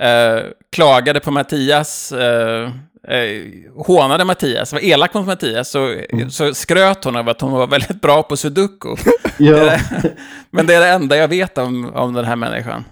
eh, 0.00 0.42
klagade 0.72 1.20
på 1.20 1.30
Mattias, 1.30 2.12
eh, 2.12 2.70
eh, 3.08 3.42
hånade 3.76 4.24
Mattias, 4.24 4.72
var 4.72 4.84
elak 4.84 5.14
mot 5.14 5.26
Mattias, 5.26 5.70
så, 5.70 5.96
så 6.30 6.54
skröt 6.54 7.04
hon 7.04 7.16
av 7.16 7.28
att 7.28 7.40
hon 7.40 7.52
var 7.52 7.66
väldigt 7.66 8.00
bra 8.00 8.22
på 8.22 8.36
sudoku. 8.36 8.88
Ja. 9.42 9.78
Men 10.50 10.66
det 10.66 10.74
är 10.74 10.80
det 10.80 10.88
enda 10.88 11.16
jag 11.16 11.28
vet 11.28 11.58
om, 11.58 11.94
om 11.94 12.14
den 12.14 12.24
här 12.24 12.36
människan. 12.36 12.84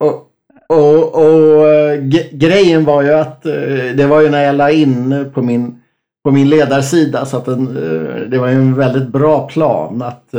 Och, 0.00 0.28
och, 0.68 1.14
och 1.14 1.68
eh, 1.68 2.00
grejen 2.32 2.84
var 2.84 3.02
ju 3.02 3.12
att 3.12 3.46
eh, 3.46 3.52
det 3.96 4.06
var 4.06 4.20
ju 4.20 4.30
när 4.30 4.44
jag 4.44 4.54
la 4.54 4.70
in 4.70 5.30
på 5.34 5.42
min, 5.42 5.80
på 6.24 6.30
min 6.30 6.48
ledarsida 6.48 7.26
så 7.26 7.36
att 7.36 7.44
den, 7.44 7.68
eh, 7.68 8.28
det 8.28 8.38
var 8.38 8.48
ju 8.48 8.54
en 8.54 8.74
väldigt 8.74 9.08
bra 9.08 9.48
plan 9.48 10.02
att 10.02 10.34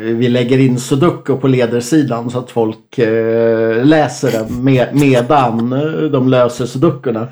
vi 0.00 0.28
lägger 0.28 0.58
in 0.58 0.80
sudoku 0.80 1.36
på 1.36 1.48
ledarsidan 1.48 2.30
så 2.30 2.38
att 2.38 2.50
folk 2.50 2.98
eh, 2.98 3.84
läser 3.84 4.32
den 4.32 4.64
med, 4.64 4.88
medan 4.92 5.72
eh, 5.72 6.10
de 6.10 6.28
löser 6.28 6.66
sudokurna. 6.66 7.28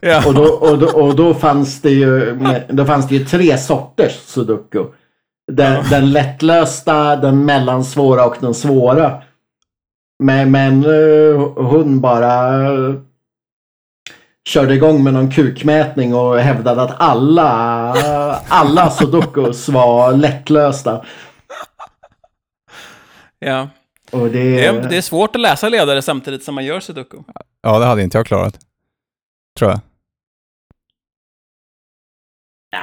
Ja. 0.00 0.22
Och 0.26 0.34
då, 0.34 0.42
och, 0.42 0.78
då, 0.78 0.86
och 0.86 1.16
då 1.16 1.34
fanns 1.34 1.82
det 1.82 1.90
ju, 1.90 2.38
då 2.68 2.84
fanns 2.84 3.08
det 3.08 3.14
ju 3.14 3.24
tre 3.24 3.58
sorters 3.58 4.12
sudoku. 4.12 4.84
Den, 5.52 5.84
den 5.90 6.12
lättlösta, 6.12 7.16
den 7.16 7.44
mellansvåra 7.44 8.26
och 8.26 8.36
den 8.40 8.54
svåra. 8.54 9.12
Men, 10.22 10.50
men 10.50 10.84
eh, 10.84 11.40
hon 11.56 12.00
bara 12.00 12.62
eh, 12.62 12.94
körde 14.48 14.74
igång 14.74 15.04
med 15.04 15.12
någon 15.14 15.30
kukmätning 15.30 16.14
och 16.14 16.38
hävdade 16.38 16.82
att 16.82 17.00
alla, 17.00 17.52
alla 18.48 18.90
sudokus 18.90 19.68
var 19.68 20.12
lättlösta. 20.12 21.04
ja. 23.38 23.68
Och 24.12 24.26
det, 24.28 24.42
Det 24.56 24.66
är, 24.66 24.88
det 24.88 24.96
är 24.96 25.00
svårt 25.02 25.36
att 25.36 25.40
läsa 25.42 25.68
ledare 25.68 26.02
samtidigt 26.02 26.44
som 26.44 26.54
man 26.54 26.64
gör 26.64 26.80
sudoku. 26.80 27.18
Ja, 27.62 27.78
det 27.78 27.84
hade 27.84 28.02
inte 28.02 28.18
jag 28.18 28.26
klarat. 28.26 28.58
Tror 29.58 29.70
jag. 29.70 29.80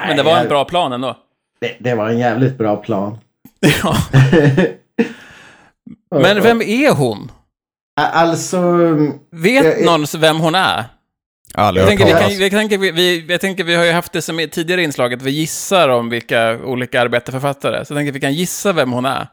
Men 0.08 0.18
det 0.18 0.24
var 0.24 0.38
en 0.38 0.48
bra 0.48 0.66
plan 0.66 0.92
ändå. 0.94 1.18
det, 1.60 1.76
det 1.80 1.96
var 1.96 2.10
en 2.10 2.20
jävligt 2.20 2.58
bra 2.58 2.76
plan. 2.78 3.18
Ja. 3.84 3.96
Men 6.22 6.42
vem 6.44 6.62
är 6.62 6.92
hon? 6.96 7.32
Alltså, 8.02 8.62
Vet 9.32 9.66
Jag- 9.66 9.80
jag- 9.82 9.86
någon 9.86 10.06
vem 10.18 10.38
hon 10.40 10.56
är? 10.56 10.84
Aldrig 11.58 11.84
Jag 11.84 11.90
tänker, 11.90 12.06
vi, 12.06 12.12
kan, 12.12 12.40
jag, 12.40 12.52
tänker, 12.52 12.78
vi, 12.78 12.92
vi, 12.92 13.26
jag 13.30 13.42
tänker 13.42 13.64
vi 13.64 13.76
har 13.76 13.86
ju 13.86 13.92
haft 13.92 14.14
det 14.14 14.22
som 14.22 14.40
i 14.40 14.48
tidigare 14.48 14.84
inslaget, 14.84 15.22
vi 15.22 15.32
gissar 15.32 15.90
om 15.90 16.10
vilka 16.10 16.60
olika 16.64 17.02
arbetarförfattare. 17.02 17.86
Så 17.86 17.94
jag 17.94 18.00
tänker 18.00 18.12
vi 18.12 18.20
kan 18.20 18.34
gissa 18.34 18.74
vem 18.74 18.92
hon 18.92 19.06
är. 19.06 19.28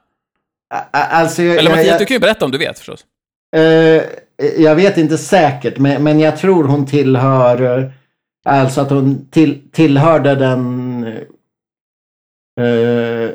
alltså 0.92 1.42
jag, 1.42 1.56
Eller 1.56 1.70
Mattias, 1.70 1.86
jag, 1.86 2.00
du 2.00 2.04
kan 2.04 2.14
ju 2.14 2.20
berätta 2.20 2.44
om 2.44 2.50
du 2.50 2.58
vet 2.58 2.78
förstås. 2.78 3.04
Eh, 3.56 4.02
jag 4.58 4.74
vet 4.74 4.98
inte 4.98 5.18
säkert, 5.18 5.78
men, 5.78 6.02
men 6.02 6.20
jag 6.20 6.36
tror 6.36 6.64
hon 6.64 6.86
tillhör... 6.86 7.78
eh, 7.78 7.84
Alltså 8.46 8.80
att 8.80 8.90
hon 8.90 9.28
till, 9.30 9.70
tillhörde 9.70 10.34
den... 10.34 11.04
eh, 12.60 13.30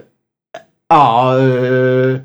ja, 0.90 1.36
uh, 1.40 2.20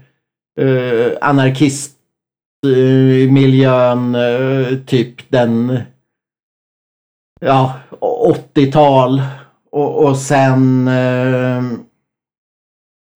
uh, 0.60 1.12
anarkistmiljön, 1.20 4.14
eh, 4.14 4.66
typ 4.86 5.30
den... 5.30 5.78
Ja, 7.44 7.72
80-tal. 8.54 9.22
Och, 9.70 10.04
och 10.04 10.16
sen... 10.16 10.88
Uh, 10.88 11.62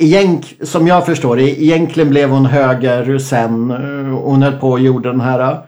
Egent, 0.02 0.47
som 0.62 0.87
jag 0.87 1.06
förstår 1.06 1.37
det, 1.37 1.62
egentligen 1.62 2.11
blev 2.11 2.30
hon 2.30 2.47
höger 2.47 3.18
sen. 3.18 3.70
eh, 3.70 3.76
Hon 4.23 4.42
höll 4.42 4.58
på 4.58 4.70
och 4.70 4.80
gjorde 4.80 5.11
den 5.11 5.20
här... 5.20 5.40
eh, 5.40 5.58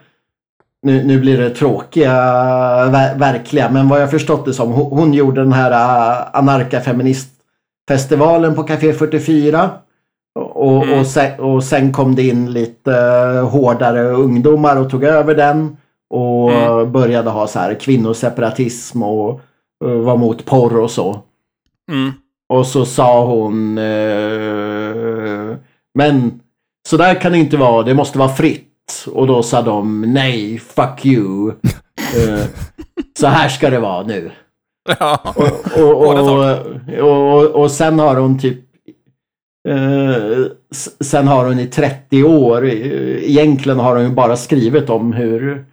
Nu, 0.82 1.04
nu 1.04 1.20
blir 1.20 1.38
det 1.38 1.50
tråkiga, 1.50 2.12
ver, 2.90 3.18
verkliga, 3.18 3.70
men 3.70 3.88
vad 3.88 4.02
jag 4.02 4.10
förstått 4.10 4.44
det 4.44 4.52
som. 4.54 4.72
Hon, 4.72 4.98
hon 4.98 5.14
gjorde 5.14 5.40
den 5.40 5.52
här 5.52 5.70
eh, 5.70 6.16
anarkafeministfestivalen 6.32 8.54
på 8.54 8.62
Café 8.62 8.92
44. 8.92 9.70
Och, 10.34 10.84
Mm. 10.84 10.98
och, 11.00 11.06
sen, 11.06 11.40
och 11.40 11.64
sen 11.64 11.92
kom 11.92 12.14
det 12.14 12.22
in 12.28 12.52
lite 12.52 12.92
eh, 12.96 13.48
hårdare 13.48 14.10
ungdomar 14.10 14.76
och 14.76 14.90
tog 14.90 15.04
över 15.04 15.34
den. 15.34 15.76
Och 16.10 16.50
Mm. 16.52 16.92
började 16.92 17.30
ha 17.30 17.46
så 17.46 17.58
här 17.58 17.74
kvinnoseparatism 17.74 19.02
och, 19.02 19.30
och 19.84 20.04
var 20.04 20.16
mot 20.16 20.44
porr 20.44 20.76
och 20.76 20.90
så. 20.90 21.18
Mm. 21.92 22.10
Och 22.48 22.66
så 22.66 22.84
sa 22.84 23.24
hon 23.24 23.78
eh, 23.78 25.56
Men 25.94 26.40
så 26.88 26.96
där 26.96 27.14
kan 27.20 27.32
det 27.32 27.38
inte 27.38 27.56
vara, 27.56 27.82
det 27.82 27.94
måste 27.94 28.18
vara 28.18 28.28
fritt. 28.28 29.06
Och 29.12 29.26
då 29.26 29.42
sa 29.42 29.62
de 29.62 30.00
nej, 30.02 30.58
fuck 30.58 31.06
you. 31.06 31.52
Eh, 32.16 32.44
så 33.18 33.26
här 33.26 33.48
ska 33.48 33.70
det 33.70 33.78
vara 33.80 34.02
nu. 34.02 34.30
Ja. 34.98 35.34
Och, 35.76 36.06
och, 36.06 36.18
och, 36.98 37.46
och, 37.46 37.70
sen 37.70 37.98
har 37.98 38.16
hon 38.16 38.38
typ 38.38 38.58
eh, 39.68 40.46
Sen 41.00 41.28
har 41.28 41.44
hon 41.44 41.58
i 41.58 41.66
30 41.66 42.24
år 42.24 42.64
eh, 42.64 43.30
Egentligen 43.30 43.78
har 43.78 43.96
hon 43.96 44.04
ju 44.04 44.10
bara 44.10 44.36
skrivit 44.36 44.90
om 44.90 45.12
hur 45.12 45.64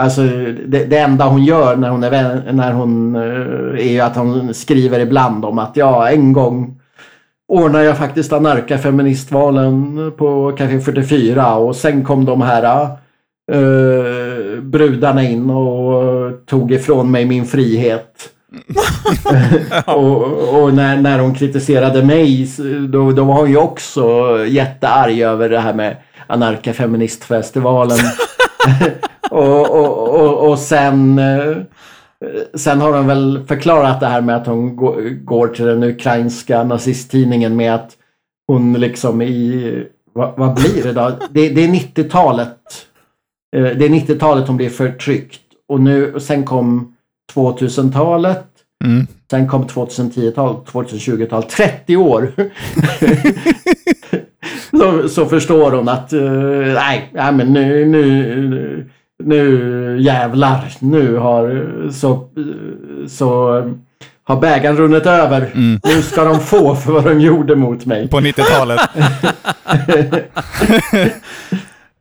Alltså 0.00 0.22
det, 0.66 0.84
det 0.84 0.98
enda 0.98 1.24
hon 1.24 1.44
gör 1.44 1.76
när 1.76 1.88
hon 1.88 2.04
är, 2.04 2.52
när 2.52 2.72
hon 2.72 3.16
eh, 3.16 3.96
är 3.96 4.02
att 4.02 4.16
hon 4.16 4.54
skriver 4.54 5.00
ibland 5.00 5.44
om 5.44 5.58
att 5.58 5.76
ja, 5.76 6.08
en 6.08 6.32
gång 6.32 6.80
ordnade 7.48 7.84
jag 7.84 7.98
faktiskt 7.98 8.32
anarkafeministvalen 8.32 10.12
på 10.16 10.52
Café 10.58 10.80
44 10.80 11.54
och 11.54 11.76
sen 11.76 12.04
kom 12.04 12.24
de 12.24 12.42
här 12.42 12.88
eh, 13.52 14.60
brudarna 14.62 15.22
in 15.22 15.50
och 15.50 16.46
tog 16.46 16.72
ifrån 16.72 17.10
mig 17.10 17.24
min 17.24 17.46
frihet. 17.46 18.28
och 19.86 20.62
och 20.62 20.74
när, 20.74 20.96
när 20.96 21.18
hon 21.18 21.34
kritiserade 21.34 22.02
mig 22.02 22.48
då, 22.88 23.12
då 23.12 23.24
var 23.24 23.34
hon 23.34 23.50
ju 23.50 23.56
också 23.56 24.04
jättearg 24.46 25.20
över 25.20 25.48
det 25.48 25.60
här 25.60 25.74
med 25.74 25.96
anarkafeministfestivalen. 26.26 27.98
och, 29.30 29.70
och, 29.70 30.08
och, 30.20 30.50
och 30.50 30.58
sen 30.58 31.18
eh, 31.18 31.56
Sen 32.54 32.80
har 32.80 32.92
de 32.92 33.06
väl 33.06 33.44
förklarat 33.48 34.00
det 34.00 34.06
här 34.06 34.20
med 34.20 34.36
att 34.36 34.46
hon 34.46 34.76
gå- 34.76 35.00
går 35.24 35.48
till 35.48 35.64
den 35.64 35.82
ukrainska 35.82 36.64
nazisttidningen 36.64 37.56
med 37.56 37.74
att 37.74 37.90
hon 38.46 38.72
liksom 38.72 39.22
i, 39.22 39.86
vad, 40.12 40.32
vad 40.36 40.54
blir 40.54 40.82
det 40.82 40.92
då? 40.92 41.12
Det, 41.30 41.48
det 41.48 41.64
är 41.64 41.68
90-talet. 41.68 42.58
Eh, 43.56 43.62
Det 43.62 43.84
är 43.84 43.88
90-talet 43.88 44.46
hon 44.48 44.56
blir 44.56 44.70
förtryckt. 44.70 45.40
Och 45.68 45.80
nu, 45.80 46.14
och 46.14 46.22
sen 46.22 46.44
kom 46.44 46.94
2000-talet. 47.34 48.44
Mm. 48.84 49.06
Sen 49.30 49.48
kom 49.48 49.64
2010-talet, 49.66 50.58
2020-talet, 50.72 51.48
30 51.48 51.96
år. 51.96 52.32
så, 54.70 55.08
så 55.08 55.26
förstår 55.26 55.72
hon 55.72 55.88
att 55.88 56.12
eh, 56.12 56.30
nej, 56.74 57.10
nej 57.12 57.32
men 57.32 57.52
nu, 57.52 57.84
nu, 57.84 58.90
nu 59.24 59.96
jävlar, 60.00 60.72
nu 60.78 61.16
har 61.16 61.90
så, 61.92 62.28
så 63.08 63.62
har 64.24 64.36
bägaren 64.40 64.76
runnit 64.76 65.06
över. 65.06 65.50
Mm. 65.54 65.80
Nu 65.84 66.02
ska 66.02 66.24
de 66.24 66.40
få 66.40 66.76
för 66.76 66.92
vad 66.92 67.04
de 67.04 67.20
gjorde 67.20 67.54
mot 67.56 67.86
mig. 67.86 68.08
På 68.08 68.20
90-talet. 68.20 68.80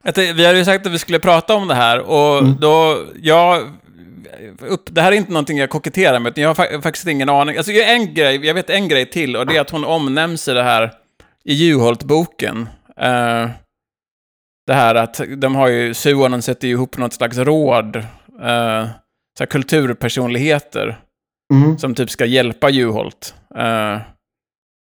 Jag 0.04 0.16
tänkte, 0.16 0.34
Vi 0.34 0.46
hade 0.46 0.58
ju 0.58 0.66
sagt 0.66 0.86
att 0.86 0.92
vi 0.94 1.00
skulle 1.00 1.20
prata 1.20 1.54
om 1.56 1.68
det 1.68 1.76
här 1.76 2.00
och 2.00 2.44
då, 2.46 2.98
jag... 3.22 3.62
Upp, 4.70 4.84
det 4.92 5.02
här 5.02 5.12
är 5.12 5.16
inte 5.16 5.32
någonting 5.32 5.58
jag 5.58 5.70
koketterar 5.70 6.20
med, 6.20 6.30
utan 6.30 6.42
jag 6.42 6.50
har 6.50 6.56
fa- 6.66 6.82
faktiskt 6.82 7.08
ingen 7.08 7.30
aning. 7.30 7.58
Alltså, 7.58 7.72
jag, 7.72 7.92
en 7.94 8.14
grej, 8.14 8.46
jag 8.46 8.54
vet 8.54 8.70
en 8.70 8.88
grej 8.88 9.06
till 9.10 9.36
och 9.36 9.46
det 9.48 9.58
är 9.58 9.62
att 9.62 9.70
hon 9.70 9.86
omnämns 9.86 10.48
i 10.48 10.54
det 10.54 10.64
här, 10.64 10.92
i 11.44 11.54
Juholt-boken. 11.54 12.70
Eh, 13.02 13.50
det 14.68 14.74
här 14.74 14.96
att 14.96 15.22
de 15.38 15.56
har 15.56 15.68
ju, 15.68 15.94
Suonen 15.94 16.42
sätter 16.42 16.68
ju 16.68 16.74
ihop 16.74 16.98
något 16.98 17.14
slags 17.14 17.38
råd, 17.38 17.96
eh, 18.42 18.88
så 19.38 19.46
kulturpersonligheter, 19.46 21.00
Mm. 21.54 21.78
som 21.78 21.96
typ 21.96 22.10
ska 22.10 22.26
hjälpa 22.26 22.70
Juholt. 22.70 23.36
Eh, 23.56 23.98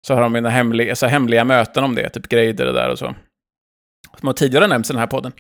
så 0.07 0.15
har 0.15 0.21
de 0.23 0.33
mina 0.33 0.51
hemliga, 0.51 0.97
så 0.97 1.07
hemliga 1.07 1.45
möten 1.45 1.85
om 1.85 1.95
det, 1.95 2.09
typ 2.09 2.29
Greider 2.29 2.67
och 2.67 2.75
där 2.75 2.89
och 2.91 2.99
så. 2.99 3.15
Som 4.19 4.27
har 4.27 4.33
tidigare 4.35 4.67
nämnts 4.67 4.91
i 4.91 4.93
den 4.93 5.01
här 5.01 5.07
podden. 5.07 5.33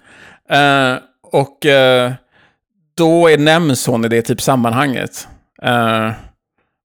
Eh, 0.50 0.96
och 1.22 1.66
eh, 1.66 2.12
då 2.96 3.28
är, 3.30 3.38
nämns 3.38 3.86
hon 3.86 4.04
i 4.04 4.08
det 4.08 4.22
typ 4.22 4.40
sammanhanget. 4.40 5.28
Eh, 5.62 6.12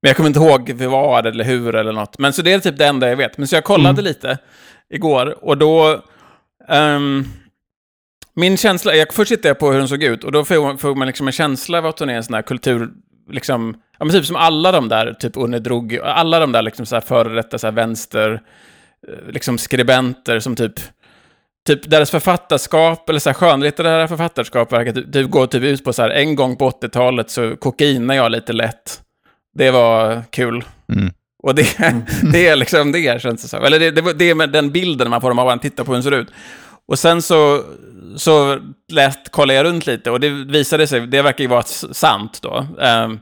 men 0.01 0.07
jag 0.07 0.15
kommer 0.15 0.27
inte 0.29 0.39
ihåg 0.39 0.71
vad 0.71 1.25
eller 1.25 1.43
hur 1.43 1.75
eller 1.75 1.91
något. 1.93 2.19
Men 2.19 2.33
så 2.33 2.41
det 2.41 2.53
är 2.53 2.59
typ 2.59 2.77
det 2.77 2.85
enda 2.87 3.09
jag 3.09 3.17
vet. 3.17 3.37
Men 3.37 3.47
så 3.47 3.55
jag 3.55 3.63
kollade 3.63 4.01
lite 4.01 4.37
igår 4.89 5.45
och 5.45 5.57
då... 5.57 6.03
Um, 6.69 7.25
min 8.33 8.57
känsla, 8.57 8.95
jag, 8.95 9.13
först 9.13 9.29
tittade 9.29 9.47
jag 9.47 9.59
på 9.59 9.71
hur 9.71 9.79
hon 9.79 9.87
såg 9.87 10.03
ut 10.03 10.23
och 10.23 10.31
då 10.31 10.45
får, 10.45 10.77
får 10.77 10.95
man 10.95 11.07
liksom 11.07 11.27
en 11.27 11.33
känsla 11.33 11.77
av 11.77 11.85
att 11.85 11.99
hon 11.99 12.09
är 12.09 12.13
en 12.13 12.23
sån 12.23 12.33
här 12.33 12.41
kultur, 12.41 12.89
liksom, 13.31 13.81
ja 13.99 14.05
men 14.05 14.15
typ 14.15 14.25
som 14.25 14.35
alla 14.35 14.71
de 14.71 14.89
där, 14.89 15.13
typ 15.13 15.37
Unne 15.37 15.61
alla 16.03 16.39
de 16.39 16.51
där 16.51 16.61
liksom 16.61 16.85
så 16.85 16.95
här 16.95 17.01
före 17.01 17.35
detta 17.35 17.57
så 17.57 17.67
här 17.67 17.71
vänster, 17.71 18.41
eh, 19.07 19.31
liksom 19.31 19.57
skribenter 19.57 20.39
som 20.39 20.55
typ, 20.55 20.73
typ 21.67 21.89
deras 21.89 22.11
författarskap, 22.11 23.09
eller 23.09 23.19
så 23.19 23.29
här 23.29 23.33
skönlitterära 23.33 24.07
författarskap 24.07 24.71
verkar 24.71 24.93
typ, 24.93 25.13
typ 25.13 25.29
gå 25.29 25.47
typ 25.47 25.63
ut 25.63 25.83
på 25.83 25.93
så 25.93 26.01
här, 26.01 26.09
en 26.09 26.35
gång 26.35 26.55
på 26.55 26.69
80-talet 26.69 27.29
så 27.29 27.55
kokainar 27.55 28.15
jag 28.15 28.31
lite 28.31 28.53
lätt. 28.53 29.01
Det 29.53 29.71
var 29.71 30.23
kul. 30.29 30.63
Mm. 30.93 31.13
Och 31.43 31.55
det, 31.55 31.77
det 32.31 32.47
är 32.47 32.55
liksom 32.55 32.91
det, 32.91 33.21
känns 33.21 33.41
det 33.41 33.47
som. 33.47 33.63
Eller 33.63 33.79
det, 33.79 33.91
det, 33.91 34.13
det 34.13 34.29
är 34.29 34.35
med 34.35 34.49
den 34.49 34.71
bilden 34.71 35.09
man 35.09 35.21
får 35.21 35.29
om 35.29 35.35
man 35.35 35.59
tittar 35.59 35.83
på 35.83 35.91
hur 35.91 35.95
den 35.95 36.03
ser 36.03 36.11
ut. 36.11 36.31
Och 36.87 36.99
sen 36.99 37.21
så, 37.21 37.63
så 38.15 38.59
läst, 38.91 39.29
kollade 39.29 39.57
jag 39.57 39.65
runt 39.65 39.85
lite 39.85 40.11
och 40.11 40.19
det 40.19 40.29
visade 40.29 40.87
sig, 40.87 41.07
det 41.07 41.21
verkar 41.21 41.43
ju 41.43 41.47
vara 41.47 41.63
sant 41.63 42.39
då. 42.41 42.67
Ehm, 42.81 43.19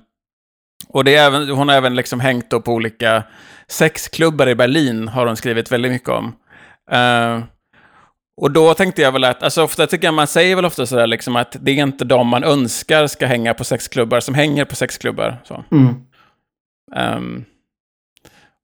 och 0.87 1.03
det 1.03 1.15
är 1.15 1.27
även, 1.27 1.49
hon 1.49 1.69
har 1.69 1.75
även 1.75 1.95
liksom 1.95 2.19
hängt 2.19 2.49
på 2.49 2.73
olika 2.73 3.23
sexklubbar 3.67 4.49
i 4.49 4.55
Berlin, 4.55 5.07
har 5.07 5.25
hon 5.25 5.35
skrivit 5.35 5.71
väldigt 5.71 5.91
mycket 5.91 6.09
om. 6.09 6.35
Ehm, 6.91 7.43
och 8.41 8.51
då 8.51 8.73
tänkte 8.73 9.01
jag 9.01 9.11
väl 9.11 9.23
att, 9.23 9.43
alltså 9.43 9.63
ofta 9.63 9.87
tycker 9.87 10.07
jag 10.07 10.13
man 10.13 10.27
säger 10.27 10.55
väl 10.55 10.65
ofta 10.65 10.85
sådär 10.85 11.07
liksom 11.07 11.35
att 11.35 11.55
det 11.59 11.71
är 11.71 11.75
inte 11.75 12.05
de 12.05 12.27
man 12.27 12.43
önskar 12.43 13.07
ska 13.07 13.25
hänga 13.25 13.53
på 13.53 13.63
sexklubbar 13.63 14.19
som 14.19 14.35
hänger 14.35 14.65
på 14.65 14.75
sexklubbar. 14.75 15.37
Så. 15.43 15.63
Mm. 15.71 15.95
Ehm, 16.95 17.45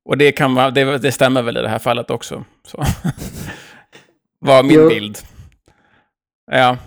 och 0.06 0.18
det, 0.18 0.32
kan 0.32 0.56
vara, 0.56 0.72
det, 0.72 0.98
det 0.98 1.12
stämmer 1.12 1.42
väl 1.42 1.58
i 1.58 1.62
det 1.62 1.70
här 1.70 1.80
fallet 1.80 2.10
också. 2.10 2.44
Så. 2.68 2.78
var 4.40 4.64
min 4.64 4.76
Jo. 4.76 4.90
bild. 4.90 5.18
Ja, 6.52 6.78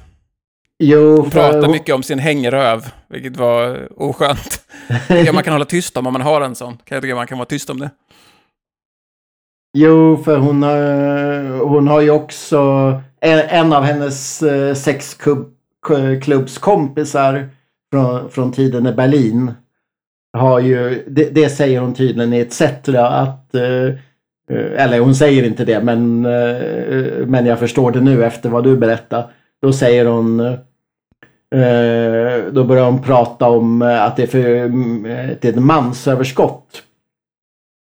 Jo, 0.78 1.16
hon 1.16 1.30
pratar 1.30 1.68
mycket 1.68 1.94
om 1.94 2.02
sin 2.02 2.18
hängröv, 2.18 2.86
vilket 3.08 3.36
var 3.36 3.88
oskönt. 4.02 4.60
Ja, 5.08 5.32
man 5.32 5.42
kan 5.42 5.52
hålla 5.52 5.64
tyst 5.64 5.96
om 5.96 6.06
om 6.06 6.12
man 6.12 6.22
har 6.22 6.40
en 6.40 6.54
sån. 6.54 6.76
Kan 6.84 6.96
jag 6.96 7.02
tycka 7.02 7.14
man 7.14 7.26
kan 7.26 7.38
vara 7.38 7.46
tyst 7.46 7.70
om 7.70 7.80
det. 7.80 7.90
Jo, 9.78 10.22
för 10.24 10.38
hon 10.38 10.62
har, 10.62 11.58
hon 11.58 11.88
har 11.88 12.00
ju 12.00 12.10
också 12.10 12.60
en, 13.20 13.38
en 13.38 13.72
av 13.72 13.82
hennes 13.82 14.42
eh, 14.42 14.74
sexklubbskompisar 14.74 17.48
från, 17.92 18.30
från 18.30 18.52
tiden 18.52 18.86
i 18.86 18.92
Berlin. 18.92 19.52
Har 20.36 20.60
ju, 20.60 21.04
det, 21.08 21.34
det 21.34 21.48
säger 21.48 21.80
hon 21.80 21.94
tydligen 21.94 22.32
i 22.32 22.38
ETC 22.38 22.62
att 22.94 23.54
eh, 23.54 23.94
eller 24.76 25.00
hon 25.00 25.14
säger 25.14 25.42
inte 25.42 25.64
det 25.64 25.82
men, 25.82 26.26
eh, 26.26 27.26
men 27.26 27.46
jag 27.46 27.58
förstår 27.58 27.90
det 27.90 28.00
nu 28.00 28.24
efter 28.24 28.48
vad 28.48 28.64
du 28.64 28.76
berättar. 28.76 29.30
Då 29.62 29.72
säger 29.72 30.06
hon 30.06 30.40
eh, 30.40 30.56
Då 32.52 32.64
börjar 32.64 32.84
hon 32.84 33.02
prata 33.02 33.48
om 33.48 33.82
eh, 33.82 34.02
att 34.02 34.16
det 34.16 34.22
är, 34.22 34.26
för, 34.26 34.38
eh, 34.38 34.70
det 35.40 35.44
är 35.44 35.48
ett 35.48 35.62
mansöverskott. 35.62 36.82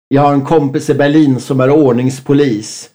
Jag 0.07 0.21
har 0.21 0.33
en 0.33 0.45
kompis 0.45 0.89
i 0.89 0.93
Berlin 0.93 1.39
som 1.39 1.59
är 1.59 1.69
ordningspolis. 1.69 2.89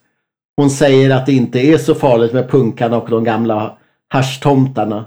Hon 0.57 0.71
säger 0.71 1.11
att 1.11 1.27
det 1.27 1.33
inte 1.33 1.59
är 1.59 1.79
så 1.79 1.95
farligt 1.95 2.33
med 2.33 2.51
punkarna 2.51 2.97
och 2.97 3.11
de 3.11 3.25
gamla 3.25 3.79
haschtomtarna. 4.09 5.05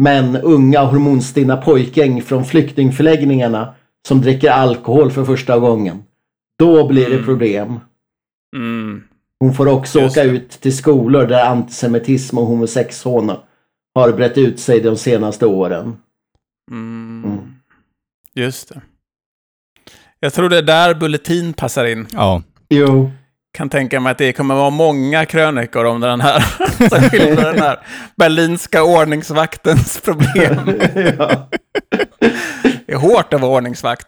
Men 0.00 0.36
unga 0.36 0.80
hormonstinna 0.84 1.56
pojkgäng 1.56 2.22
från 2.22 2.44
flyktingförläggningarna 2.44 3.74
som 4.08 4.20
dricker 4.20 4.50
alkohol 4.50 5.10
för 5.10 5.24
första 5.24 5.58
gången. 5.58 6.04
Då 6.58 6.88
blir 6.88 7.06
det 7.06 7.12
Mm. 7.14 7.24
problem. 7.24 7.80
Mm. 8.56 9.02
Hon 9.40 9.54
får 9.54 9.68
också 9.68 10.00
Just 10.00 10.16
åka 10.16 10.24
det. 10.26 10.30
ut 10.32 10.50
till 10.50 10.76
skolor 10.76 11.26
där 11.26 11.46
antisemitism 11.46 12.38
och 12.38 12.46
homosexhåna 12.46 13.40
har 13.94 14.12
brett 14.12 14.38
ut 14.38 14.60
sig 14.60 14.80
de 14.80 14.96
senaste 14.96 15.46
åren. 15.46 15.96
Mm. 16.70 17.24
Mm. 17.24 17.38
Just 18.34 18.68
det. 18.68 18.80
Jag 20.20 20.32
tror 20.32 20.48
det 20.48 20.58
är 20.58 20.62
där 20.62 20.94
Bulletin 20.94 21.52
passar 21.52 21.84
in. 21.84 22.06
Ja. 22.12 22.42
Jo. 22.68 23.10
Kan 23.58 23.68
tänka 23.68 24.00
mig 24.00 24.10
att 24.10 24.18
det 24.18 24.32
kommer 24.32 24.54
vara 24.54 24.70
många 24.70 25.24
krönikor 25.26 25.84
om 25.84 26.00
den 26.00 26.20
här, 26.20 26.40
som 26.88 27.00
skildrar 27.10 27.52
den 27.52 27.62
här 27.62 27.78
berlinska 28.16 28.82
ordningsvaktens 28.84 30.00
problem. 30.00 30.56
ja. 31.18 31.48
Det 32.86 32.92
är 32.92 32.96
hårt 32.96 33.34
att 33.34 33.40
vara 33.40 33.52
ordningsvakt 33.52 34.06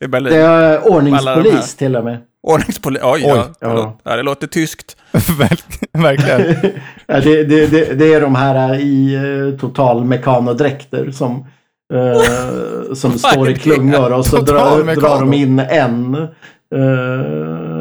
i 0.00 0.06
Berlin. 0.06 0.32
Det 0.32 0.40
är 0.40 0.88
ordningspolis 0.92 1.74
till 1.76 1.96
och 1.96 2.04
med. 2.04 2.18
Ordningspolis. 2.42 3.02
Oj, 3.04 3.22
Oj, 3.24 3.44
ja, 3.60 3.96
ja. 4.04 4.16
Det 4.16 4.22
låter 4.22 4.46
tyskt. 4.46 4.96
Verk- 5.12 5.84
Verkligen. 5.92 6.72
Ja, 7.06 7.20
det, 7.20 7.44
det, 7.44 7.66
det, 7.66 7.94
det 7.94 8.14
är 8.14 8.20
de 8.20 8.34
här 8.34 8.74
i 8.74 9.14
eh, 9.14 9.60
total 9.60 10.04
mekanodräkter 10.04 11.10
som, 11.10 11.46
eh, 11.94 12.94
som 12.94 13.18
står 13.18 13.50
i 13.50 13.54
klungor 13.54 14.12
och 14.12 14.26
så 14.26 14.40
drar, 14.40 14.94
drar 15.00 15.20
de 15.20 15.32
in 15.32 15.58
en 15.58 16.14
eh, 16.14 17.77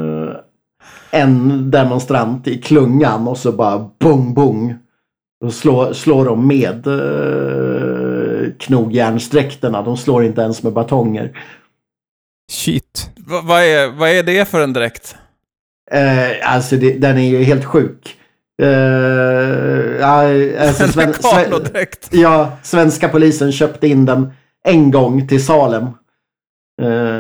en 1.22 1.72
demonstrant 1.72 2.48
i 2.48 2.62
klungan 2.62 3.28
och 3.28 3.38
så 3.38 3.52
bara 3.52 3.90
bong 4.00 4.34
bong. 4.34 4.76
Då 5.42 5.52
slår, 5.52 5.94
slår 5.94 6.26
de 6.26 6.48
med 6.48 6.88
eh, 6.88 8.54
knogjärnsdräkterna. 8.60 9.82
De 9.82 9.98
slår 9.98 10.24
inte 10.24 10.42
ens 10.42 10.64
med 10.64 10.74
batonger. 10.74 11.40
Shit. 12.52 13.12
Va, 13.16 13.42
vad, 13.44 13.62
är, 13.62 13.88
vad 13.88 14.10
är 14.10 14.24
det 14.24 14.46
för 14.46 14.62
en 14.62 14.74
dräkt? 14.74 15.16
Eh, 15.92 16.54
alltså 16.54 16.76
det, 16.76 16.94
den 16.94 17.18
är 17.18 17.30
ju 17.30 17.44
helt 17.44 17.66
sjuk. 17.66 18.18
Eh, 18.62 18.68
ja, 20.00 20.22
alltså, 20.60 20.84
En 20.84 20.90
sven, 20.90 21.14
sven, 21.14 21.68
ja, 22.12 22.52
svenska 22.64 23.10
polisen 23.10 23.52
köpte 23.52 23.88
in 23.88 24.06
den 24.06 24.32
en 24.64 24.92
gång 24.92 25.28
till 25.28 25.46
Salem. 25.46 25.86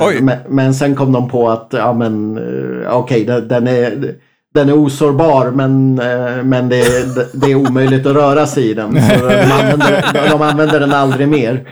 Oj. 0.02 0.22
men, 0.22 0.38
men 0.50 0.74
sen 0.74 0.96
kom 0.96 1.12
de 1.12 1.30
på 1.30 1.50
att 1.50 1.68
ja, 1.72 1.94
men, 1.94 2.38
eh, 2.38 2.98
okej, 2.98 3.26
den, 3.26 3.48
den, 3.48 3.68
är, 3.68 4.16
den 4.54 4.70
är 4.70 4.74
osårbar 4.74 5.52
men, 5.52 6.00
eh, 6.00 6.44
men 6.44 6.70
det, 6.70 6.80
är, 6.80 7.28
det 7.40 7.52
är 7.52 7.56
omöjligt 7.56 8.06
att 8.06 8.16
röra 8.16 8.48
sig 8.48 8.70
i 8.70 8.74
den. 8.74 9.02
Så 9.10 9.28
de, 9.28 9.52
använder, 9.52 10.30
de 10.30 10.42
använder 10.42 10.80
den 10.80 10.94
aldrig 10.94 11.28
mer. 11.28 11.70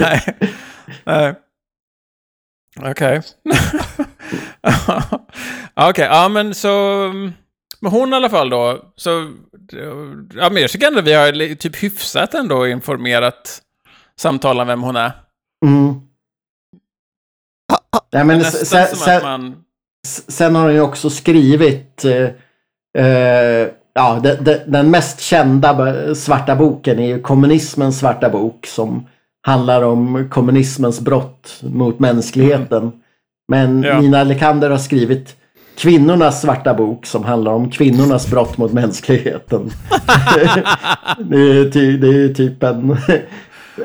Nej. 0.00 0.20
Nej. 1.04 1.34
Okej. 2.80 3.20
Okej, 5.74 6.04
ja 6.04 6.28
men 6.28 6.54
så... 6.54 6.68
Men 7.80 7.92
hon 7.92 8.12
i 8.12 8.16
alla 8.16 8.30
fall 8.30 8.50
då, 8.50 8.92
så... 8.96 9.30
Ja 10.34 10.50
men 10.50 10.62
jag 10.62 10.70
tycker 10.70 10.86
ändå 10.86 11.00
vi 11.00 11.12
har 11.12 11.54
typ 11.54 11.82
hyfsat 11.82 12.34
ändå 12.34 12.66
informerat 12.66 13.61
samtal 14.22 14.60
om 14.60 14.66
vem 14.66 14.82
hon 14.82 14.96
är. 14.96 15.12
Mm. 15.64 15.94
Nej, 18.12 18.24
men 18.24 18.44
sen, 18.44 18.86
sen, 18.86 19.22
man... 19.22 19.54
Sen 20.28 20.54
har 20.54 20.62
han 20.62 20.74
ju 20.74 20.80
också 20.80 21.10
skrivit 21.10 22.04
eh, 22.04 23.04
eh, 23.04 23.68
ja, 23.94 24.20
de, 24.22 24.34
de, 24.34 24.58
den 24.66 24.90
mest 24.90 25.20
kända 25.20 26.14
svarta 26.14 26.56
boken 26.56 26.98
är 26.98 27.06
ju 27.06 27.20
kommunismens 27.20 27.98
svarta 27.98 28.30
bok 28.30 28.66
som 28.66 29.06
handlar 29.46 29.82
om 29.82 30.28
kommunismens 30.30 31.00
brott 31.00 31.60
mot 31.62 31.98
mänskligheten. 31.98 32.92
Men 33.48 33.82
Ja. 33.82 34.00
Nina 34.00 34.24
Lekander 34.24 34.70
har 34.70 34.78
skrivit 34.78 35.36
kvinnornas 35.78 36.40
svarta 36.40 36.74
bok 36.74 37.06
som 37.06 37.24
handlar 37.24 37.52
om 37.52 37.70
kvinnornas 37.70 38.30
brott 38.30 38.58
mot 38.58 38.72
mänskligheten. 38.72 39.60
det, 41.18 41.36
är 41.36 41.70
ty, 41.70 41.96
det 41.96 42.24
är 42.24 42.34
typ 42.34 42.62
en, 42.62 42.96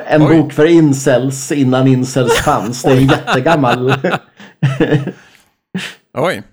en 0.07 0.21
Oj. 0.21 0.37
bok 0.41 0.53
för 0.53 0.65
incels 0.65 1.51
innan 1.51 1.87
incels 1.87 2.33
fanns. 2.41 2.81
Det 2.83 2.91
är 2.91 2.97
en 2.97 3.07
jättegammal. 3.07 3.93
Oj. 6.17 6.43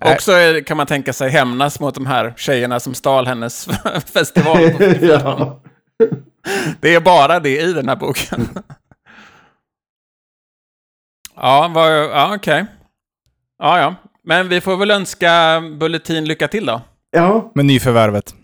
Nej. 0.00 0.14
Också 0.14 0.32
är- 0.32 0.60
kan 0.60 0.76
man 0.76 0.86
tänka 0.86 1.12
sig 1.12 1.30
hämnas 1.30 1.80
mot 1.80 1.94
de 1.94 2.06
här 2.06 2.34
tjejerna 2.36 2.80
som 2.80 2.94
stal 2.94 3.26
hennes 3.26 3.68
festival. 4.12 4.60
Ja. 5.00 5.60
Det 6.80 6.94
är 6.94 7.00
bara 7.00 7.40
det 7.40 7.60
i 7.60 7.72
den 7.72 7.88
här 7.88 7.96
boken. 7.96 8.48
ja, 11.36 11.70
ja 12.12 12.34
okej. 12.34 12.66
Ja, 13.58 13.78
ja. 13.78 13.94
Men 14.24 14.48
vi 14.48 14.60
får 14.60 14.76
väl 14.76 14.90
önska 14.90 15.62
Bulletin 15.80 16.24
lycka 16.24 16.48
till 16.48 16.66
då. 16.66 16.80
Ja, 17.10 17.52
Med 17.54 17.64
nyförvärvet. 17.66 18.34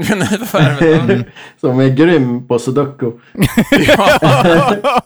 Som 1.60 1.80
är 1.80 1.88
grym 1.88 2.46
på 2.48 2.58
sudoku. 2.58 3.12
ja. 3.88 5.00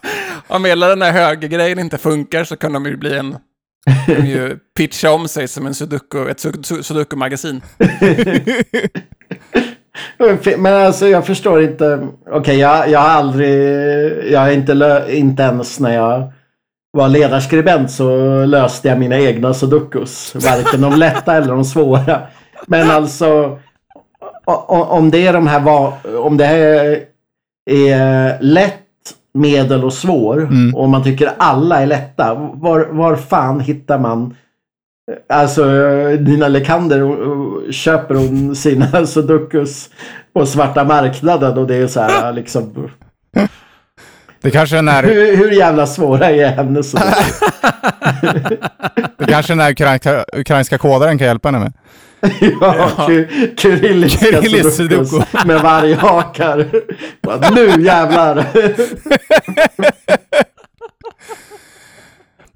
Om 0.48 0.64
hela 0.64 0.88
den 0.88 1.02
här 1.02 1.12
högergrejen 1.12 1.78
inte 1.78 1.98
funkar 1.98 2.44
så 2.44 2.56
kan 2.56 2.72
de 2.72 2.86
ju 2.86 2.96
bli 2.96 3.18
en... 3.18 3.36
De 4.06 4.26
ju 4.26 4.58
pitcha 4.76 5.10
om 5.10 5.28
sig 5.28 5.48
som 5.48 5.66
en 5.66 5.74
sudoku, 5.74 6.28
ett 6.28 6.44
su- 6.44 6.62
su- 6.62 6.82
sudoku-magasin. 6.82 7.62
Men 10.58 10.86
alltså 10.86 11.08
jag 11.08 11.26
förstår 11.26 11.62
inte. 11.62 12.08
Okej, 12.30 12.58
jag, 12.58 12.90
jag 12.90 13.00
har 13.00 13.08
aldrig... 13.08 13.52
Jag 14.32 14.40
har 14.40 14.50
inte, 14.50 14.74
lö, 14.74 15.10
inte 15.10 15.42
ens 15.42 15.80
när 15.80 15.94
jag 15.94 16.32
var 16.92 17.08
ledarskribent 17.08 17.90
så 17.90 18.44
löste 18.44 18.88
jag 18.88 18.98
mina 18.98 19.18
egna 19.18 19.54
sudokus. 19.54 20.34
Varken 20.34 20.80
de 20.80 20.94
lätta 20.98 21.34
eller 21.36 21.48
de 21.48 21.64
svåra. 21.64 22.20
Men 22.66 22.90
alltså... 22.90 23.58
Om 24.44 25.10
det 25.10 25.26
är 25.26 25.32
de 25.32 25.46
här... 25.46 25.92
Om 26.18 26.36
det 26.36 26.44
här 26.44 27.00
är 27.70 28.38
lätt, 28.40 28.80
medel 29.34 29.84
och 29.84 29.92
svår. 29.92 30.48
Och 30.74 30.88
man 30.88 31.04
tycker 31.04 31.30
alla 31.38 31.82
är 31.82 31.86
lätta. 31.86 32.34
Var, 32.34 32.88
var 32.90 33.16
fan 33.16 33.60
hittar 33.60 33.98
man 33.98 34.34
Alltså 35.28 35.64
Nina 36.20 36.48
Lekander 36.48 37.72
köper 37.72 38.14
hon 38.14 38.56
sina 38.56 39.06
sudokus 39.06 39.90
på 40.32 40.46
svarta 40.46 40.84
marknaden 40.84 41.58
och 41.58 41.66
det 41.66 41.74
är 41.74 41.86
så 41.86 42.00
här 42.00 42.32
liksom. 42.32 42.90
Det 44.40 44.50
kanske 44.50 44.78
är 44.78 44.82
när, 44.82 45.02
Hur, 45.02 45.36
hur 45.36 45.50
jävla 45.50 45.86
svåra 45.86 46.30
är 46.30 46.48
hennes 46.48 46.92
det 49.18 49.26
kanske 49.28 49.52
är 49.52 49.56
när 49.56 49.70
ukrainska, 49.70 50.24
ukrainska 50.32 50.78
kodaren 50.78 51.18
kan 51.18 51.26
hjälpa 51.26 51.48
henne 51.48 51.58
med. 51.58 51.72
Ja, 52.60 52.90
ku- 53.06 53.54
kyrilliska 53.56 54.24
Kyrillisk 54.26 54.70
sudokus 54.76 55.08
sudoku. 55.10 55.46
med 55.46 55.60
varghakar. 55.60 56.66
Nu 57.54 57.82
jävlar! 57.84 58.46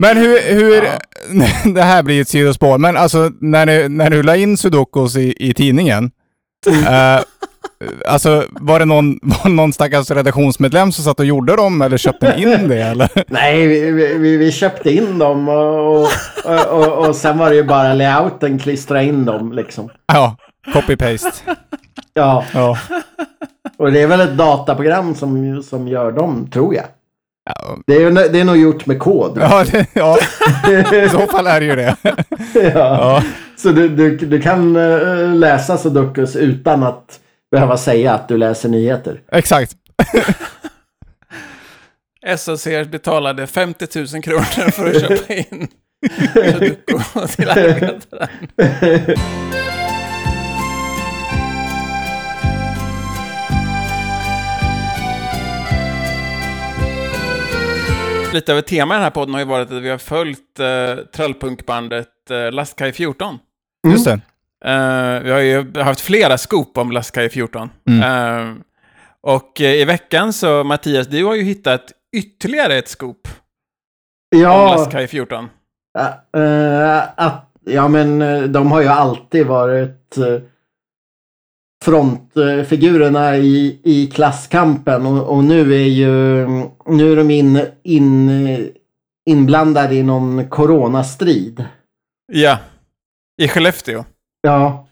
Men 0.00 0.16
hur, 0.16 0.54
hur 0.54 0.80
det 1.74 1.82
här 1.82 2.02
blir 2.02 2.20
ett 2.20 2.28
sidospår, 2.28 2.78
men 2.78 2.96
alltså 2.96 3.30
när 3.40 3.66
du, 3.66 3.88
när 3.88 4.10
du 4.10 4.22
la 4.22 4.36
in 4.36 4.56
Sudokus 4.56 5.16
i, 5.16 5.34
i 5.48 5.54
tidningen, 5.54 6.10
eh, 6.66 7.20
alltså 8.06 8.44
var 8.50 8.78
det 8.78 8.84
någon, 8.84 9.18
var 9.22 9.50
någon 9.50 9.72
stackars 9.72 10.10
redaktionsmedlem 10.10 10.92
som 10.92 11.04
satt 11.04 11.20
och 11.20 11.26
gjorde 11.26 11.56
dem 11.56 11.82
eller 11.82 11.96
köpte 11.96 12.36
ni 12.36 12.42
in 12.42 12.68
det 12.68 12.82
eller? 12.82 13.10
Nej, 13.26 13.66
vi, 13.66 13.90
vi, 14.18 14.36
vi 14.36 14.52
köpte 14.52 14.90
in 14.90 15.18
dem 15.18 15.48
och, 15.48 16.02
och, 16.44 16.66
och, 16.70 17.06
och 17.08 17.16
sen 17.16 17.38
var 17.38 17.50
det 17.50 17.56
ju 17.56 17.64
bara 17.64 17.94
layouten, 17.94 18.58
klistra 18.58 19.02
in 19.02 19.24
dem 19.24 19.52
liksom. 19.52 19.88
Ja, 20.12 20.36
copy-paste. 20.74 21.32
Ja, 22.14 22.44
Ja. 22.54 22.78
och 23.78 23.92
det 23.92 24.02
är 24.02 24.06
väl 24.06 24.20
ett 24.20 24.36
dataprogram 24.36 25.14
som, 25.14 25.62
som 25.62 25.88
gör 25.88 26.12
dem, 26.12 26.50
tror 26.52 26.74
jag. 26.74 26.84
Ja, 27.50 27.76
Det 27.86 27.94
är, 28.02 28.10
det 28.32 28.40
är 28.40 28.44
nog 28.44 28.56
gjort 28.56 28.86
med 28.86 28.98
kod. 28.98 29.38
ja, 29.40 29.64
det, 29.72 29.86
ja, 29.92 30.18
i 31.04 31.08
så 31.08 31.26
fall 31.26 31.46
är 31.46 31.60
det 31.60 31.66
ju 31.66 31.76
det. 31.76 31.96
Ja. 32.54 32.70
Ja. 32.74 33.22
Så 33.56 33.68
du, 33.68 33.88
du, 33.88 34.16
du 34.16 34.40
kan 34.42 34.76
eh, 34.76 35.34
läsa 35.34 35.76
Sudokus 35.78 36.36
utan 36.36 36.82
att 36.82 37.20
behöva 37.50 37.76
säga 37.76 38.14
att 38.14 38.28
du 38.28 38.36
läser 38.36 38.68
nyheter. 38.68 39.20
Exakt. 39.32 39.76
SOC 42.36 42.64
betalade 42.64 43.46
50 43.46 43.98
000 44.14 44.22
kronor 44.22 44.70
för 44.70 44.90
att 44.90 45.00
köpa 45.00 45.34
in 45.34 45.68
sudoku 46.32 46.98
till 47.36 47.50
arbetaren. 47.50 48.28
Lite 58.32 58.52
av 58.52 58.58
ett 58.58 58.66
tema 58.66 58.94
i 58.94 58.96
den 58.96 59.04
här 59.04 59.10
podden 59.10 59.34
har 59.34 59.40
ju 59.40 59.46
varit 59.46 59.70
att 59.70 59.82
vi 59.82 59.88
har 59.88 59.98
följt 59.98 60.60
uh, 60.60 61.04
trallpunkbandet 61.04 62.08
uh, 62.30 62.52
Lastkaj 62.52 62.92
14. 62.92 63.38
Just 63.88 64.04
det. 64.04 64.20
Eh, 64.64 65.20
vi 65.22 65.30
har 65.30 65.40
ju 65.40 65.80
haft 65.80 66.00
flera 66.00 66.38
scoop 66.38 66.78
om 66.78 66.92
Lastkaj 66.92 67.28
14. 67.28 67.70
Eh, 67.86 68.54
och 69.20 69.60
eh, 69.60 69.74
i 69.74 69.84
veckan 69.84 70.32
så, 70.32 70.64
Mattias, 70.64 71.06
du 71.06 71.24
har 71.24 71.34
ju 71.34 71.42
hittat 71.42 71.92
ytterligare 72.16 72.74
ett 72.74 72.88
scoop 72.88 73.28
om 74.34 74.40
Ja, 74.40 74.76
Lastkaj 74.76 75.06
14. 75.06 75.48
äh, 75.98 76.42
äh, 76.42 77.02
att, 77.16 77.50
ja 77.64 77.88
men 77.88 78.18
de 78.52 78.72
har 78.72 78.80
ju 78.80 78.88
alltid 78.88 79.46
varit 79.46 80.18
frontfigurerna 81.84 83.36
i, 83.36 83.80
i 83.84 84.06
klasskampen 84.06 85.06
och, 85.06 85.36
och 85.36 85.44
nu 85.44 85.74
är 85.74 85.88
ju 85.88 86.46
nu 86.86 87.12
är 87.12 87.16
de 87.16 87.30
in, 87.30 87.60
in, 87.82 88.72
inblandade 89.26 89.94
i 89.94 90.02
någon 90.02 90.48
coronastrid. 90.48 91.64
Ja, 92.32 92.58
i 93.42 93.48
Skellefteå. 93.48 94.04
Ja, 94.42 94.86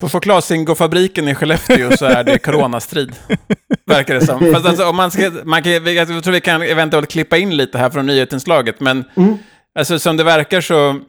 På 0.00 0.08
chokladzingofabriken 0.08 1.28
i 1.28 1.34
Skellefteå 1.34 1.96
så 1.96 2.04
är 2.06 2.24
det 2.24 2.38
coronastrid. 2.38 3.12
Verkar 3.86 4.14
det 4.14 4.26
som. 4.26 4.52
Fast 4.52 4.66
alltså, 4.66 4.86
om 4.88 4.96
man 4.96 5.10
ska, 5.10 5.30
man 5.44 5.62
kan, 5.62 5.72
jag 5.94 6.06
tror 6.24 6.30
vi 6.32 6.40
kan 6.40 6.62
eventuellt 6.62 7.10
klippa 7.10 7.36
in 7.38 7.56
lite 7.56 7.78
här 7.78 7.90
från 7.90 8.06
nyhetsinslaget, 8.06 8.80
men 8.80 9.04
Mm. 9.16 9.38
alltså, 9.78 9.98
som 9.98 10.16
det 10.16 10.24
verkar 10.24 10.60
så... 10.60 11.00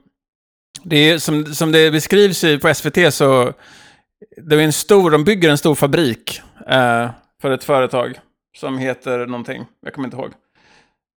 Det 0.83 0.95
är, 0.97 1.17
som, 1.17 1.45
som 1.45 1.71
det 1.71 1.91
beskrivs 1.91 2.41
på 2.61 2.73
SVT 2.73 3.13
så... 3.13 3.53
Det 4.37 4.55
är 4.55 4.59
en 4.59 4.73
stor, 4.73 5.11
de 5.11 5.23
bygger 5.23 5.49
en 5.49 5.57
stor 5.57 5.75
fabrik 5.75 6.41
eh, 6.69 7.09
för 7.41 7.51
ett 7.51 7.63
företag 7.63 8.19
som 8.57 8.77
heter 8.77 9.25
någonting, 9.25 9.65
jag 9.85 9.93
kommer 9.93 10.07
inte 10.07 10.17
ihåg. 10.17 10.31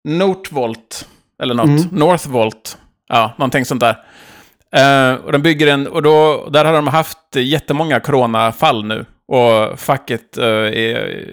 Nordvolt, 0.08 1.08
eller 1.42 1.54
något. 1.54 1.66
Mm. 1.66 1.88
Northvolt, 1.92 2.78
ja, 3.08 3.34
någonting 3.38 3.64
sånt 3.64 3.80
där. 3.80 4.05
Eh, 4.76 5.14
och 5.14 5.32
de 5.32 5.42
bygger 5.42 5.66
en, 5.66 5.86
och 5.86 6.02
då, 6.02 6.48
där 6.50 6.64
har 6.64 6.72
de 6.72 6.86
haft 6.86 7.18
jättemånga 7.36 8.00
coronafall 8.00 8.84
nu. 8.84 9.04
Och 9.28 9.80
facket 9.80 10.38
eh, 10.38 10.44
är 10.46 11.24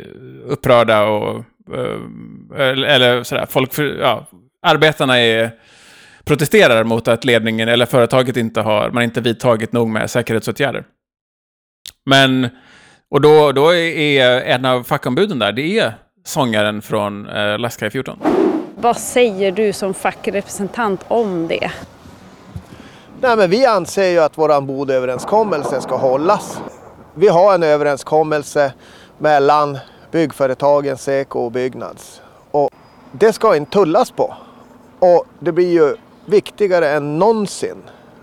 upprörda 0.46 1.04
och, 1.04 1.46
eh, 1.74 2.62
eller, 2.70 2.88
eller 2.88 3.24
sådär, 3.24 3.46
folk, 3.50 3.74
för, 3.74 3.84
ja, 4.02 4.26
arbetarna 4.66 5.20
är, 5.20 5.52
protesterar 6.24 6.84
mot 6.84 7.08
att 7.08 7.26
ledningen 7.26 7.70
eller 7.70 7.86
företaget 7.86 8.38
inte 8.38 8.62
har, 8.62 8.92
man 8.92 9.04
inte 9.04 9.22
vidtagit 9.22 9.72
nog 9.72 9.90
med 9.90 10.10
säkerhetsåtgärder. 10.10 10.84
Men, 12.06 12.50
och 13.12 13.22
då, 13.22 13.52
då 13.52 13.76
är 13.76 14.42
en 14.42 14.66
av 14.66 14.84
fackombuden 14.84 15.40
där, 15.40 15.52
det 15.52 15.80
är 15.80 15.94
sångaren 16.26 16.82
från 16.82 17.30
eh, 17.30 17.60
Lastkaj 17.60 17.90
14. 17.90 18.20
Vad 18.76 18.98
säger 18.98 19.52
du 19.52 19.74
som 19.74 19.94
fackrepresentant 19.94 21.06
om 21.08 21.48
det? 21.48 21.72
Nej, 23.24 23.38
men 23.38 23.50
vi 23.50 23.66
anser 23.66 24.10
ju 24.10 24.20
att 24.20 24.38
vår 24.38 24.62
bodöverenskommelse 24.62 25.82
ska 25.82 25.96
hållas. 25.96 26.62
Vi 27.14 27.28
har 27.28 27.54
en 27.54 27.64
överenskommelse 27.64 28.74
mellan 29.18 29.78
byggföretagen 30.12 30.98
Seko 30.98 31.40
och 31.40 31.52
Byggnads. 31.52 32.22
Och 32.52 32.70
det 33.12 33.34
ska 33.34 33.56
inte 33.56 33.72
tullas 33.72 34.12
på. 34.12 34.34
Och 35.00 35.26
det 35.40 35.52
blir 35.52 35.72
ju 35.72 35.96
viktigare 36.26 36.90
än 36.90 37.20
någonsin 37.20 37.76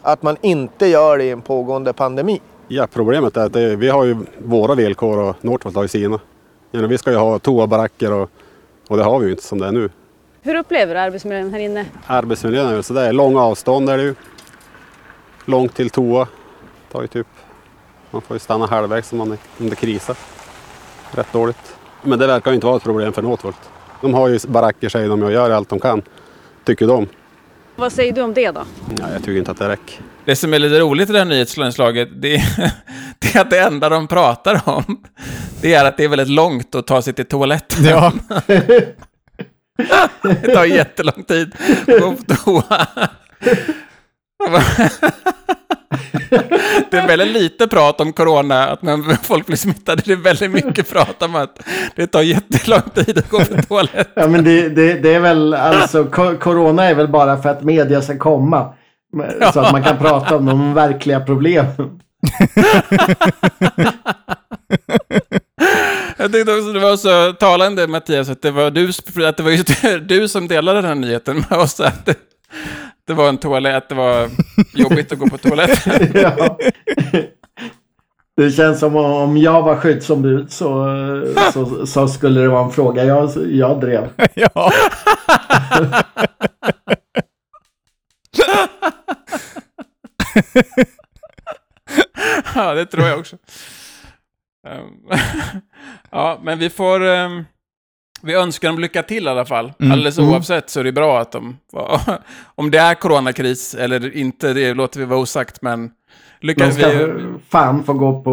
att 0.03 0.23
man 0.23 0.37
inte 0.41 0.87
gör 0.87 1.19
det 1.19 1.25
i 1.25 1.31
en 1.31 1.43
pågående 1.43 1.93
pandemi. 1.93 2.41
Ja, 2.69 2.87
problemet 2.93 3.37
är 3.37 3.45
att 3.45 3.53
det, 3.53 3.77
vi 3.77 3.89
har 3.89 4.05
ju 4.05 4.17
våra 4.39 4.75
villkor 4.75 5.19
och 5.19 5.37
Northvolt 5.41 5.77
har 5.77 5.83
ju 5.83 5.89
sina. 5.89 6.21
Ja, 6.71 6.87
vi 6.87 6.99
ska 6.99 7.11
ju 7.11 7.17
ha 7.17 7.39
toabaracker 7.39 8.13
och, 8.13 8.31
och 8.89 8.97
det 8.97 9.03
har 9.03 9.19
vi 9.19 9.27
ju 9.27 9.31
inte 9.31 9.45
som 9.45 9.59
det 9.59 9.67
är 9.67 9.73
nu. 9.73 9.91
Hur 10.43 10.55
upplever 10.55 10.95
du 10.95 11.01
arbetsmiljön 11.01 11.53
här 11.53 11.61
inne? 11.61 11.87
Arbetsmiljön 12.07 12.67
är 12.67 12.75
väl 12.75 12.83
sådär, 12.83 13.13
långa 13.13 13.43
avstånd 13.43 13.91
är 13.91 13.97
det 13.97 14.03
ju. 14.03 14.15
Långt 15.45 15.75
till 15.75 15.91
toa. 15.91 16.29
Tar 16.93 17.03
ju 17.03 17.07
typ, 17.07 17.27
man 18.11 18.23
får 18.23 18.35
ju 18.35 18.39
stanna 18.39 18.67
halvvägs 18.67 19.13
om, 19.13 19.19
man 19.19 19.33
är, 19.33 19.39
om 19.59 19.71
det 19.71 19.77
krisar. 19.77 20.17
Rätt 21.11 21.33
dåligt. 21.33 21.77
Men 22.03 22.19
det 22.19 22.27
verkar 22.27 22.51
ju 22.51 22.55
inte 22.55 22.67
vara 22.67 22.77
ett 22.77 22.83
problem 22.83 23.13
för 23.13 23.23
Northvolt. 23.23 23.71
De 24.01 24.15
har 24.15 24.29
ju 24.29 24.39
baracker 24.49 24.89
säger 24.89 25.09
de 25.09 25.23
och 25.23 25.33
gör 25.33 25.51
allt 25.51 25.69
de 25.69 25.81
kan. 25.81 26.03
Tycker 26.65 26.87
de. 26.87 27.07
Vad 27.77 27.93
säger 27.93 28.13
du 28.13 28.23
om 28.23 28.35
det 28.35 28.51
då? 28.51 28.63
Ja, 28.99 29.13
jag 29.13 29.19
tycker 29.23 29.39
inte 29.39 29.51
att 29.51 29.59
det 29.59 29.69
räcker. 29.69 30.01
Det 30.25 30.37
som 30.37 30.55
är 30.55 30.59
lite 30.59 30.81
roligt 30.81 31.11
i 31.11 31.13
det 31.13 31.19
här 31.19 31.27
nyhetsinslaget, 31.27 32.09
det 32.23 32.35
är, 32.35 32.73
det 33.19 33.35
är 33.35 33.41
att 33.41 33.51
det 33.51 33.59
enda 33.61 33.89
de 33.89 34.09
pratar 34.09 34.61
om, 34.65 35.05
det 35.61 35.75
är 35.75 35.85
att 35.85 35.97
det 35.97 36.05
är 36.05 36.09
väldigt 36.09 36.29
långt 36.29 36.75
att 36.75 36.87
ta 36.87 37.03
sig 37.03 37.13
till 37.13 37.27
toaletten. 37.27 37.85
Ja. 37.85 38.13
Det 40.23 40.55
tar 40.55 40.65
jättelång 40.65 41.25
tid 41.25 41.55
att 41.81 42.01
gå 42.01 42.13
på 42.13 42.35
toa. 42.35 42.87
Det 46.91 46.97
är 46.97 47.07
väldigt 47.07 47.43
lite 47.43 47.69
prat 47.69 48.01
om 48.01 48.13
corona, 48.13 48.69
att 48.69 48.83
när 48.83 49.25
folk 49.25 49.47
blir 49.47 49.57
smittade. 49.57 50.03
Det 50.05 50.13
är 50.13 50.17
väldigt 50.17 50.51
mycket 50.51 50.91
prat 50.91 51.23
om 51.23 51.35
att 51.35 51.61
det 51.97 52.07
tar 52.07 52.23
jättelång 52.23 52.83
tid 52.95 53.19
att 53.19 53.31
gå 53.31 53.39
på 53.39 53.63
toaletten. 53.63 54.05
Ja 54.15 54.29
men 54.29 54.45
det, 54.45 54.69
det, 54.69 54.95
det 54.95 55.15
är 55.15 55.21
väl 55.21 55.55
alltså 55.55 56.05
Corona 56.41 56.85
är 56.85 56.95
väl 56.95 57.09
bara 57.09 57.43
för 57.43 57.49
att 57.49 57.63
media 57.63 58.03
ska 58.03 58.19
komma. 58.19 58.75
Så 59.53 59.61
att 59.61 59.73
man 59.73 59.83
kan 59.83 59.99
prata 59.99 60.37
om 60.37 60.47
de 60.47 60.75
verkliga 60.75 61.21
problemen. 61.21 62.01
Jag 66.17 66.33
tyckte 66.33 66.53
också 66.53 66.73
det 66.73 66.81
var 66.81 66.97
så 66.97 67.33
talande 67.33 67.87
Mattias, 67.87 68.29
att 68.29 68.43
det 68.43 68.51
var 68.51 68.71
du, 68.71 68.89
att 69.27 69.37
det 69.37 69.43
var 69.43 69.51
just 69.51 69.83
du 70.09 70.29
som 70.29 70.49
delade 70.49 70.79
den 70.79 70.89
här 70.89 70.95
nyheten 70.95 71.45
med 71.51 71.59
oss. 71.59 71.81
Att 71.81 72.09
det, 73.11 73.15
var 73.15 73.29
en 73.29 73.39
toalett, 73.39 73.89
det 73.89 73.95
var 73.95 74.29
jobbigt 74.75 75.13
att 75.13 75.19
gå 75.19 75.29
på 75.29 75.39
toaletten. 75.39 76.13
ja. 76.23 76.59
Det 78.37 78.51
känns 78.51 78.81
som 78.81 78.97
om 78.97 79.37
jag 79.37 79.63
var 79.63 79.77
skyddsombud 79.77 80.53
så, 80.53 80.87
så, 81.53 81.87
så 81.87 82.09
skulle 82.09 82.41
det 82.41 82.49
vara 82.49 82.65
en 82.65 82.71
fråga 82.71 83.05
jag, 83.05 83.31
jag 83.51 83.81
drev. 83.81 84.09
ja. 84.35 84.73
Ja, 92.55 92.75
det 92.75 92.87
tror 92.87 93.07
jag 93.07 93.19
också. 93.19 93.37
Ehm, 94.67 95.19
ja, 96.11 96.41
men 96.43 96.59
vi 96.59 96.71
får... 96.71 97.05
ehm, 97.05 97.45
vi 98.23 98.35
önskar 98.35 98.69
dem 98.69 98.79
lycka 98.79 99.03
till 99.03 99.25
i 99.27 99.29
alla 99.29 99.45
fall. 99.45 99.73
Mm. 99.81 99.93
Alldeles 99.93 100.19
Mm. 100.19 100.31
oavsett 100.31 100.71
så 100.71 100.81
är 100.81 100.85
det 100.85 100.93
bra 100.93 101.21
att 101.21 101.33
de... 101.33 101.57
Om 102.55 102.71
det 102.71 102.79
är 102.79 102.95
coronakris 102.95 103.75
eller 103.75 104.17
inte, 104.17 104.53
det 104.53 104.75
låter 104.75 105.01
vi 105.01 105.07
vara 105.07 105.21
osagt, 105.21 105.63
men... 105.63 105.91
Lycka, 106.43 106.67
De 106.67 106.73
ska 106.73 106.89
vi, 106.89 107.13
fan 107.49 107.85
få 107.85 107.93
gå 107.93 108.23
på... 108.23 108.31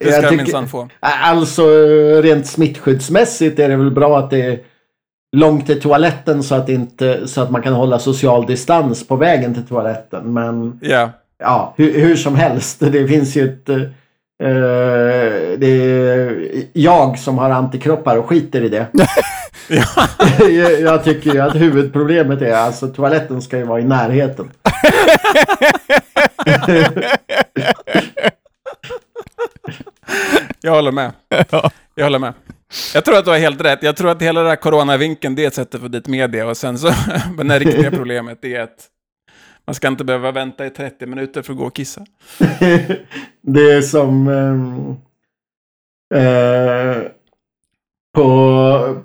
det 0.00 0.12
ska 0.12 0.30
de 0.30 0.36
minsann 0.36 0.68
få. 0.68 0.88
Alltså 1.00 1.62
rent 2.22 2.46
smittskyddsmässigt 2.46 3.58
är 3.58 3.68
det 3.68 3.76
väl 3.76 3.90
bra 3.90 4.18
att 4.18 4.30
det 4.30 4.42
är 4.42 4.58
långt 5.36 5.66
till 5.66 5.80
toaletten 5.80 6.42
så 6.42 6.54
att, 6.54 6.68
inte, 6.68 7.28
så 7.28 7.40
att 7.40 7.50
man 7.50 7.62
kan 7.62 7.72
hålla 7.72 7.98
social 7.98 8.46
distans 8.46 9.08
på 9.08 9.16
vägen 9.16 9.54
till 9.54 9.66
toaletten. 9.66 10.32
Men 10.32 10.78
Ja. 10.82 11.10
ja, 11.38 11.74
hur, 11.76 12.00
hur 12.00 12.16
som 12.16 12.34
helst. 12.34 12.80
Det 12.92 13.08
finns 13.08 13.36
ju 13.36 13.44
ett... 13.44 13.70
eh, 14.42 15.58
det 15.58 15.66
är 15.66 16.48
jag 16.72 17.18
som 17.18 17.38
har 17.38 17.50
antikroppar 17.50 18.16
och 18.16 18.26
skiter 18.26 18.62
i 18.62 18.68
det. 18.68 18.86
jag, 19.68 20.80
jag 20.80 21.04
tycker 21.04 21.32
ju 21.32 21.40
att 21.40 21.54
huvudproblemet 21.54 22.42
är 22.42 22.52
alltså 22.52 22.88
toaletten 22.88 23.42
ska 23.42 23.58
ju 23.58 23.64
vara 23.64 23.80
i 23.80 23.84
närheten. 23.84 24.50
Jag 30.60 30.72
håller 30.72 30.92
med. 30.92 31.12
Jag 31.94 32.04
håller 32.04 32.18
med. 32.18 32.34
Jag 32.94 33.04
tror 33.04 33.18
att 33.18 33.24
du 33.24 33.30
har 33.30 33.38
helt 33.38 33.60
rätt. 33.60 33.82
Jag 33.82 33.96
tror 33.96 34.10
att 34.10 34.22
hela 34.22 34.40
den 34.40 34.48
här 34.48 34.56
coronavinkeln, 34.56 35.34
det 35.34 35.44
är 35.44 35.46
ett 35.46 35.54
sätt 35.54 35.74
att 35.74 35.80
få 35.80 35.88
dit 35.88 36.06
media. 36.06 36.46
Och 36.46 36.56
sen 36.56 36.78
så, 36.78 36.92
men 37.36 37.48
det 37.48 37.58
riktiga 37.58 37.90
problemet 37.90 38.44
är 38.44 38.60
att 38.60 38.86
man 39.68 39.74
ska 39.74 39.88
inte 39.88 40.04
behöva 40.04 40.32
vänta 40.32 40.66
i 40.66 40.70
30 40.70 41.06
minuter 41.06 41.42
för 41.42 41.52
att 41.52 41.58
gå 41.58 41.64
och 41.64 41.74
kissa. 41.74 42.00
det 43.42 43.72
är 43.72 43.80
som 43.80 44.28
ehm, 44.28 44.96
eh, 46.14 47.02
på, 48.14 48.96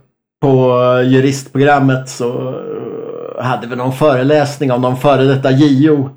på 0.42 0.82
juristprogrammet 1.06 2.10
så 2.10 2.50
eh, 2.50 3.44
hade 3.44 3.68
vi 3.68 3.76
någon 3.76 3.94
föreläsning 3.94 4.72
om 4.72 4.82
någon 4.82 4.98
före 4.98 5.24
detta 5.24 5.52
JO. 5.52 6.10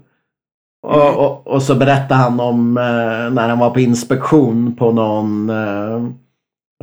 Och, 0.87 1.17
och, 1.17 1.47
och 1.47 1.63
så 1.63 1.75
berättade 1.75 2.21
han 2.21 2.41
om 2.41 2.77
eh, 2.79 3.33
när 3.33 3.49
han 3.49 3.59
var 3.59 3.71
på 3.71 3.81
inspektion 3.81 4.77
på 4.77 4.93
någon, 4.93 5.51
eh, 5.51 6.05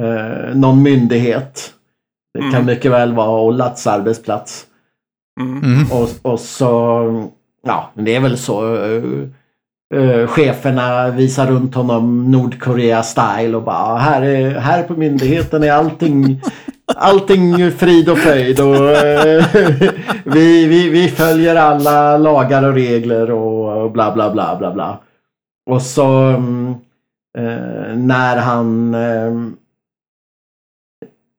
eh, 0.01 0.55
någon 0.55 0.83
myndighet. 0.83 1.73
Det 2.33 2.39
kan 2.39 2.53
Mm. 2.53 2.65
mycket 2.65 2.91
väl 2.91 3.13
vara 3.13 3.41
Ollats 3.41 3.87
arbetsplats. 3.87 4.65
Mm. 5.41 5.63
Mm. 5.63 5.91
Och, 5.91 6.31
och 6.31 6.39
så, 6.39 7.31
ja, 7.67 7.91
det 7.93 8.15
är 8.15 8.19
väl 8.19 8.37
så. 8.37 8.75
eh, 8.75 9.03
eh, 9.95 10.27
cheferna 10.27 11.09
visar 11.09 11.47
runt 11.47 11.75
honom 11.75 12.31
Nordkorea-style 12.31 13.55
och 13.55 13.63
bara 13.63 13.97
här, 13.97 14.21
är, 14.21 14.59
här 14.59 14.83
på 14.83 14.93
myndigheten 14.93 15.63
är 15.63 15.71
allting 15.71 16.41
Allting 16.95 17.71
frid 17.71 18.09
och 18.09 18.17
fröjd 18.17 18.59
och 18.59 18.89
eh, 18.89 19.45
vi, 20.23 20.67
vi, 20.67 20.89
vi 20.89 21.07
följer 21.07 21.55
alla 21.55 22.17
lagar 22.17 22.63
och 22.67 22.73
regler 22.73 23.31
och, 23.31 23.83
och 23.83 23.91
bla 23.91 24.13
bla 24.13 24.31
bla 24.31 24.55
bla 24.59 24.71
bla. 24.73 24.99
Och 25.69 25.81
så 25.81 26.07
mm, 26.07 26.75
när 27.95 28.37
han 28.37 28.91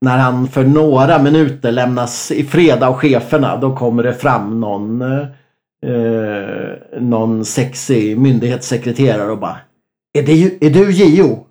när 0.01 0.19
han 0.19 0.49
för 0.49 0.65
några 0.65 1.19
minuter 1.19 1.73
lämnas 1.73 2.31
i 2.31 2.45
fred 2.45 2.83
av 2.83 2.95
cheferna 2.95 3.57
då 3.57 3.77
kommer 3.77 4.03
det 4.03 4.15
fram 4.15 4.61
någon 4.61 5.03
eh, 5.85 7.01
någon 7.01 7.45
sexig 7.45 8.19
myndighetssekreterare 8.19 9.31
och 9.31 9.39
bara 9.39 9.59
Är, 10.19 10.23
det, 10.23 10.67
är 10.67 10.71
du 10.71 10.91
JO? 10.91 11.47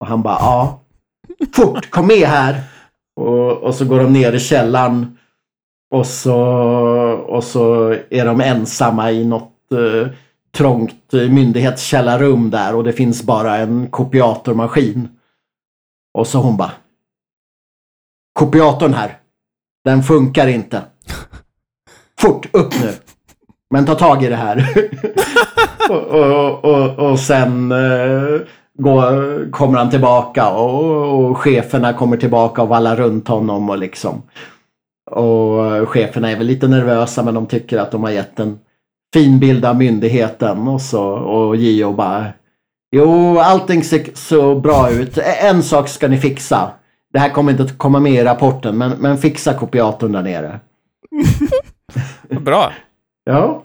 Och 0.00 0.06
han 0.06 0.22
bara 0.22 0.38
ja. 0.40 0.80
Fort, 1.52 1.90
kom 1.90 2.06
med 2.06 2.28
här! 2.28 2.60
Och, 3.16 3.52
och 3.52 3.74
så 3.74 3.84
går 3.84 3.98
de 3.98 4.12
ner 4.12 4.32
i 4.32 4.40
källaren 4.40 5.18
och 5.94 6.06
så, 6.06 6.36
och 7.28 7.44
så 7.44 7.96
är 8.10 8.24
de 8.24 8.40
ensamma 8.40 9.12
i 9.12 9.24
något 9.24 9.72
eh, 9.72 10.12
trångt 10.52 11.12
myndighetskällarrum 11.12 12.50
där 12.50 12.74
och 12.74 12.84
det 12.84 12.92
finns 12.92 13.22
bara 13.22 13.56
en 13.56 13.90
kopiatormaskin. 13.90 15.08
Och 16.18 16.26
så 16.26 16.38
hon 16.38 16.56
bara 16.56 16.72
Kopiatorn 18.32 18.94
här. 18.94 19.18
Den 19.84 20.02
funkar 20.02 20.46
inte. 20.46 20.82
Fort, 22.20 22.48
upp 22.52 22.74
nu. 22.80 22.92
Men 23.72 23.86
ta 23.86 23.94
tag 23.94 24.22
i 24.22 24.28
det 24.28 24.36
här. 24.36 24.68
och, 25.90 26.02
och, 26.02 26.64
och, 26.64 27.10
och 27.10 27.18
sen 27.18 27.72
eh, 27.72 28.40
går, 28.78 29.50
kommer 29.50 29.78
han 29.78 29.90
tillbaka 29.90 30.50
och, 30.50 31.30
och 31.30 31.38
cheferna 31.38 31.92
kommer 31.92 32.16
tillbaka 32.16 32.62
och 32.62 32.68
vallar 32.68 32.96
runt 32.96 33.28
honom 33.28 33.70
och 33.70 33.78
liksom. 33.78 34.22
Och 35.10 35.88
cheferna 35.88 36.30
är 36.30 36.36
väl 36.36 36.46
lite 36.46 36.68
nervösa 36.68 37.22
men 37.22 37.34
de 37.34 37.46
tycker 37.46 37.78
att 37.78 37.90
de 37.90 38.02
har 38.02 38.10
gett 38.10 38.40
en 38.40 38.58
fin 39.14 39.38
bild 39.38 39.64
av 39.64 39.76
myndigheten 39.76 40.68
och 40.68 40.80
så 40.80 41.04
och 41.04 41.56
JO 41.56 41.92
bara 41.92 42.26
Jo, 42.96 43.38
allting 43.38 43.84
ser 43.84 44.06
så 44.14 44.54
bra 44.54 44.90
ut. 44.90 45.18
En 45.42 45.62
sak 45.62 45.88
ska 45.88 46.08
ni 46.08 46.18
fixa. 46.18 46.70
Det 47.12 47.18
här 47.18 47.30
kommer 47.30 47.52
inte 47.52 47.62
att 47.62 47.78
komma 47.78 48.00
med 48.00 48.12
i 48.12 48.24
rapporten 48.24 48.78
men, 48.78 48.90
men 48.90 49.18
fixa 49.18 49.54
kopiatorn 49.54 50.12
där 50.12 50.22
nere. 50.22 50.60
Bra. 52.40 52.72
Ja. 53.24 53.64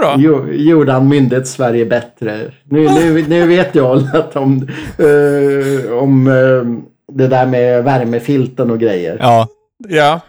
Bra. 0.00 0.14
Jo, 0.18 0.46
gjorde 0.52 0.92
han 0.92 1.08
myndighets-Sverige 1.08 1.86
bättre. 1.86 2.52
Nu, 2.64 2.88
nu, 2.88 3.24
nu 3.28 3.46
vet 3.46 3.74
jag 3.74 3.96
att 4.16 4.36
om, 4.36 4.68
eh, 4.98 5.92
om 5.92 6.26
eh, 6.26 7.14
det 7.16 7.28
där 7.28 7.46
med 7.46 7.84
värmefilten 7.84 8.70
och 8.70 8.78
grejer. 8.80 9.16
Ja. 9.20 9.48
Ja. 9.88 10.20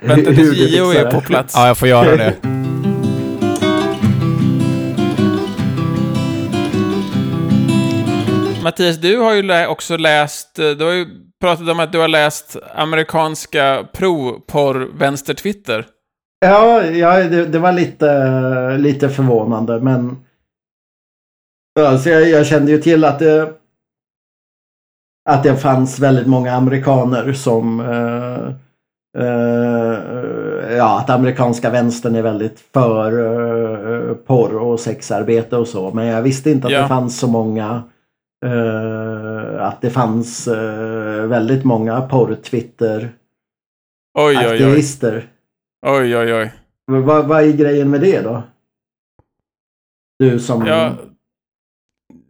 Vänta 0.00 0.30
tills 0.30 0.76
JO 0.76 0.90
är 0.90 1.10
på 1.10 1.20
plats. 1.20 1.54
ja, 1.56 1.66
jag 1.66 1.78
får 1.78 1.88
göra 1.88 2.16
det. 2.16 2.34
Mattias, 8.62 8.96
du 8.96 9.16
har 9.18 9.32
ju 9.34 9.42
lä- 9.42 9.66
också 9.66 9.96
läst, 9.96 10.58
eh, 10.58 10.70
du 10.70 10.84
har 10.84 10.92
ju 10.92 11.06
pratat 11.40 11.68
om 11.68 11.80
att 11.80 11.92
du 11.92 11.98
har 11.98 12.08
läst 12.08 12.56
amerikanska 12.74 13.84
pro-porr-vänster-twitter. 13.92 15.86
Ja, 16.40 16.84
ja 16.84 17.24
det, 17.28 17.46
det 17.46 17.58
var 17.58 17.72
lite, 17.72 18.78
lite 18.78 19.08
förvånande 19.08 19.80
men 19.80 20.16
alltså 21.80 22.10
jag, 22.10 22.28
jag 22.28 22.46
kände 22.46 22.72
ju 22.72 22.78
till 22.78 23.04
att 23.04 23.18
det, 23.18 23.52
att 25.28 25.42
det 25.42 25.56
fanns 25.56 25.98
väldigt 25.98 26.26
många 26.26 26.52
amerikaner 26.52 27.32
som 27.32 27.80
eh, 27.80 28.48
eh, 29.24 30.76
ja, 30.76 30.98
att 31.00 31.10
amerikanska 31.10 31.70
vänstern 31.70 32.14
är 32.16 32.22
väldigt 32.22 32.60
för 32.60 33.12
eh, 33.12 34.14
porr 34.14 34.56
och 34.56 34.80
sexarbete 34.80 35.56
och 35.56 35.68
så. 35.68 35.90
Men 35.90 36.06
jag 36.06 36.22
visste 36.22 36.50
inte 36.50 36.66
att 36.66 36.72
Ja. 36.72 36.82
det 36.82 36.88
fanns 36.88 37.18
så 37.18 37.26
många 37.26 37.82
eh, 38.46 39.66
att 39.66 39.80
det 39.80 39.90
fanns 39.90 40.48
eh, 40.48 41.26
väldigt 41.26 41.64
många 41.64 42.00
porr-twitter 42.00 43.12
Oj, 45.88 46.16
oj, 46.16 46.34
oj. 46.34 46.34
oj. 46.34 46.52
Vad, 47.00 47.26
vad 47.26 47.44
är 47.44 47.52
grejen 47.52 47.90
med 47.90 48.00
det 48.00 48.20
då? 48.20 48.42
Du 50.18 50.40
som... 50.40 50.66
Ja. 50.66 50.96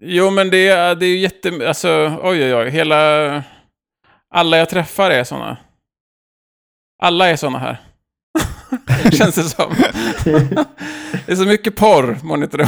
Jo, 0.00 0.30
men 0.30 0.50
det 0.50 0.68
är, 0.68 0.94
det 0.94 1.06
är 1.06 1.10
ju 1.10 1.18
jätte... 1.18 1.68
Alltså, 1.68 2.20
oj, 2.22 2.44
oj, 2.44 2.54
oj. 2.54 2.70
Hela... 2.70 3.42
Alla 4.30 4.56
jag 4.56 4.68
träffar 4.68 5.10
är 5.10 5.24
såna. 5.24 5.56
Alla 7.02 7.28
är 7.28 7.36
såna 7.36 7.58
här. 7.58 7.80
Känns 9.12 9.34
det 9.34 9.42
som. 9.42 9.74
det 11.26 11.32
är 11.32 11.36
så 11.36 11.46
mycket 11.46 11.76
porr, 11.76 12.18
må 12.22 12.36
ni 12.36 12.48
tro. 12.48 12.64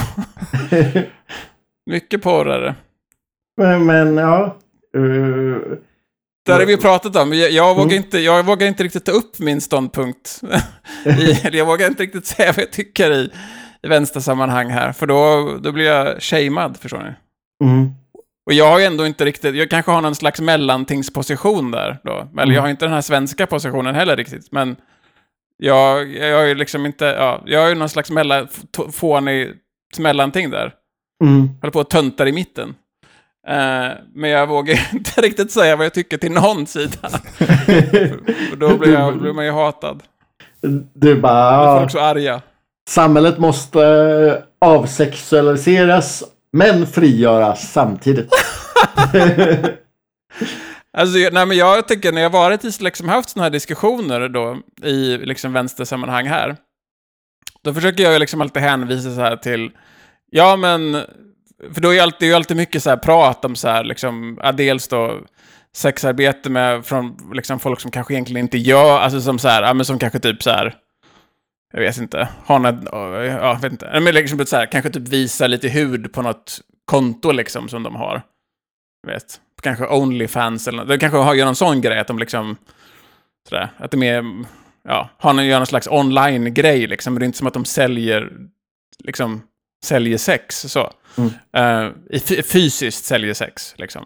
Mycket 1.87 2.23
porr 2.23 2.51
är 2.51 2.61
det. 2.61 2.75
men, 3.57 3.87
men 3.87 4.17
ja. 4.17 4.57
Uh, 4.97 5.79
Det 6.53 6.63
har 6.63 6.67
vi 6.67 6.73
ju 6.73 6.79
pratat 6.79 7.17
om. 7.17 7.33
Jag, 7.33 7.51
jag, 7.51 7.75
vågar 7.75 7.83
Mm. 7.93 7.97
inte, 7.97 8.19
jag 8.19 8.47
vågar 8.47 8.67
inte 8.67 8.85
riktigt 8.85 9.05
ta 9.05 9.13
upp 9.13 9.39
min 9.39 9.61
ståndpunkt. 9.61 10.41
I, 11.05 11.57
jag 11.57 11.67
vågar 11.67 11.87
inte 11.87 12.03
riktigt 12.03 12.27
säga 12.27 12.53
vad 12.53 12.63
jag 12.63 12.71
tycker 12.73 13.11
i, 13.13 13.31
i 13.83 13.89
vänstersammanhang 13.89 14.71
här. 14.71 14.93
För 14.93 15.07
då, 15.07 15.51
då 15.63 15.73
blir 15.73 15.85
jag 15.85 16.23
shamead, 16.23 16.77
förstår 16.77 16.99
ni? 16.99 17.15
Mm. 17.67 17.91
Och 18.47 18.53
jag 18.53 18.71
har 18.71 18.79
ju 18.79 18.85
ändå 18.85 19.07
inte 19.07 19.25
riktigt, 19.25 19.55
jag 19.55 19.71
kanske 19.71 19.91
har 19.93 20.01
någon 20.01 20.15
slags 20.15 20.41
mellantingsposition 20.41 21.71
där 21.71 21.99
då. 22.05 22.29
Eller 22.41 22.55
jag 22.55 22.63
har 22.63 22.69
inte 22.69 22.85
den 22.85 22.95
här 22.95 23.01
svenska 23.01 23.47
positionen 23.47 23.95
heller 23.95 24.17
riktigt. 24.17 24.53
Men 24.53 24.77
jag, 25.57 26.13
jag 26.17 26.37
har 26.39 26.45
ju 26.45 26.55
liksom 26.55 26.87
inte, 26.87 27.05
ja, 27.05 27.43
jag 27.47 27.61
har 27.61 27.69
ju 27.69 27.75
någon 27.75 27.89
slags 27.89 28.11
mellan, 28.11 28.49
fånig 28.93 29.53
mellanting 29.99 30.51
där. 30.51 30.73
Mm. 31.25 31.49
Håller 31.61 31.71
på 31.73 31.81
att 31.81 31.91
töntar 31.91 32.27
i 32.27 32.33
mitten. 32.33 32.75
Eh, 33.49 33.91
men 34.15 34.31
jag 34.31 34.47
vågar 34.47 34.89
inte 34.93 35.21
riktigt 35.21 35.53
säga 35.53 35.77
vad 35.77 35.87
jag 35.87 35.95
tycker 35.95 36.19
till 36.19 36.33
någon 36.33 36.67
sida. 36.67 36.99
Och 38.53 38.59
då 38.59 38.77
blir, 38.77 38.93
jag, 38.93 39.19
blir 39.19 39.33
man 39.33 39.45
ju 39.45 39.51
hatad. 39.51 40.03
Du 40.95 41.21
bara, 41.21 41.53
ja, 41.53 41.79
folk 41.81 41.91
så 41.91 42.01
arga. 42.01 42.43
samhället 42.89 43.39
måste 43.39 43.83
eh, 43.83 44.69
avsexualiseras 44.69 46.25
men 46.53 46.87
frigöras 46.87 47.73
samtidigt. 47.73 48.31
Alltså, 50.93 51.19
nej, 51.19 51.47
men 51.47 51.57
jag 51.57 51.89
tycker 51.89 52.13
när 52.13 52.21
jag 52.21 52.31
varit 52.31 52.65
i, 52.65 52.71
liksom 52.81 53.09
haft 53.09 53.31
sådana 53.31 53.45
här 53.45 53.51
diskussioner 53.51 54.29
då 54.29 54.59
i 54.83 55.17
liksom 55.19 55.53
vänstersammanhang 55.53 56.27
här, 56.27 56.57
då 57.65 57.75
försöker 57.75 58.03
jag 58.03 58.21
liksom 58.21 58.41
alltid 58.41 58.63
hänvisa 58.63 59.15
så 59.15 59.21
här 59.21 59.37
till, 59.37 59.71
ja 60.31 60.57
men, 60.57 61.03
för 61.73 61.81
då 61.81 61.95
är 61.95 62.03
alltid, 62.03 62.19
det 62.21 62.27
är 62.27 62.29
ju 62.29 62.35
alltid 62.35 62.57
mycket 62.57 62.83
så 62.83 62.91
här 62.91 62.97
prat 62.97 63.45
om 63.45 63.57
så 63.57 63.69
här, 63.69 63.85
liksom, 63.85 64.39
ja, 64.43 64.53
dels 64.53 64.89
då 64.89 65.21
sexarbete 65.77 66.51
med, 66.51 66.87
från 66.87 67.17
liksom 67.33 67.61
folk 67.61 67.81
som 67.81 67.91
kanske 67.91 68.15
egentligen 68.15 68.45
inte 68.45 68.59
gör, 68.59 68.99
alltså 68.99 69.21
som 69.21 69.39
så 69.39 69.49
här, 69.49 69.63
ja 69.63 69.75
men 69.75 69.85
som 69.85 69.99
kanske 69.99 70.19
typ 70.19 70.43
så 70.43 70.51
här, 70.51 70.75
jag 71.73 71.81
vet 71.81 71.99
inte, 71.99 72.29
har 72.45 72.59
något, 72.59 72.89
ja, 72.93 73.25
jag 73.25 73.61
vet 73.61 73.73
inte, 73.73 74.01
men 74.01 74.15
liksom 74.15 74.39
typ 74.39 74.49
så 74.49 74.57
här, 74.57 74.67
kanske 74.67 74.91
typ 74.91 75.09
visa 75.09 75.47
lite 75.47 75.69
hud 75.69 76.13
på 76.13 76.23
något 76.23 76.61
konto 76.85 77.33
liksom 77.33 77.69
som 77.69 77.83
de 77.83 77.97
har. 77.97 78.23
Vet, 79.07 79.41
kanske 79.63 79.87
Onlyfans 79.87 80.69
eller 80.69 80.79
något. 80.79 80.89
De 80.89 80.99
kanske 80.99 81.19
har, 81.19 81.35
gör 81.35 81.45
någon 81.45 81.57
sån 81.57 81.81
grej 81.81 81.99
att 81.99 82.07
de 82.07 82.19
liksom, 82.19 82.57
sådär, 83.49 83.71
att 83.77 83.91
det 83.91 83.97
är 83.97 83.99
mer, 83.99 84.45
ja, 84.85 85.09
har 85.19 85.33
någon, 85.33 85.47
gör 85.47 85.59
någon 85.59 85.67
slags 85.67 85.89
online-grej 85.89 86.87
liksom. 86.87 87.15
Men 87.15 87.21
det 87.21 87.25
är 87.25 87.27
inte 87.27 87.39
som 87.39 87.47
att 87.47 87.55
de 87.55 87.65
säljer, 87.65 88.33
liksom, 88.99 89.43
säljer 89.85 90.19
sex 90.19 90.61
så. 90.61 90.93
Mm. 91.17 91.93
Fy- 92.27 92.43
fysiskt 92.43 93.05
säljer 93.05 93.35
sex 93.35 93.75
liksom. 93.79 94.03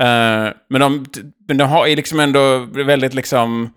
Eh, 0.00 0.48
men 0.70 0.80
de, 0.80 1.06
men 1.48 1.56
de 1.56 1.64
har 1.64 1.86
liksom 1.96 2.20
ändå 2.20 2.58
väldigt 2.58 3.14
liksom, 3.14 3.72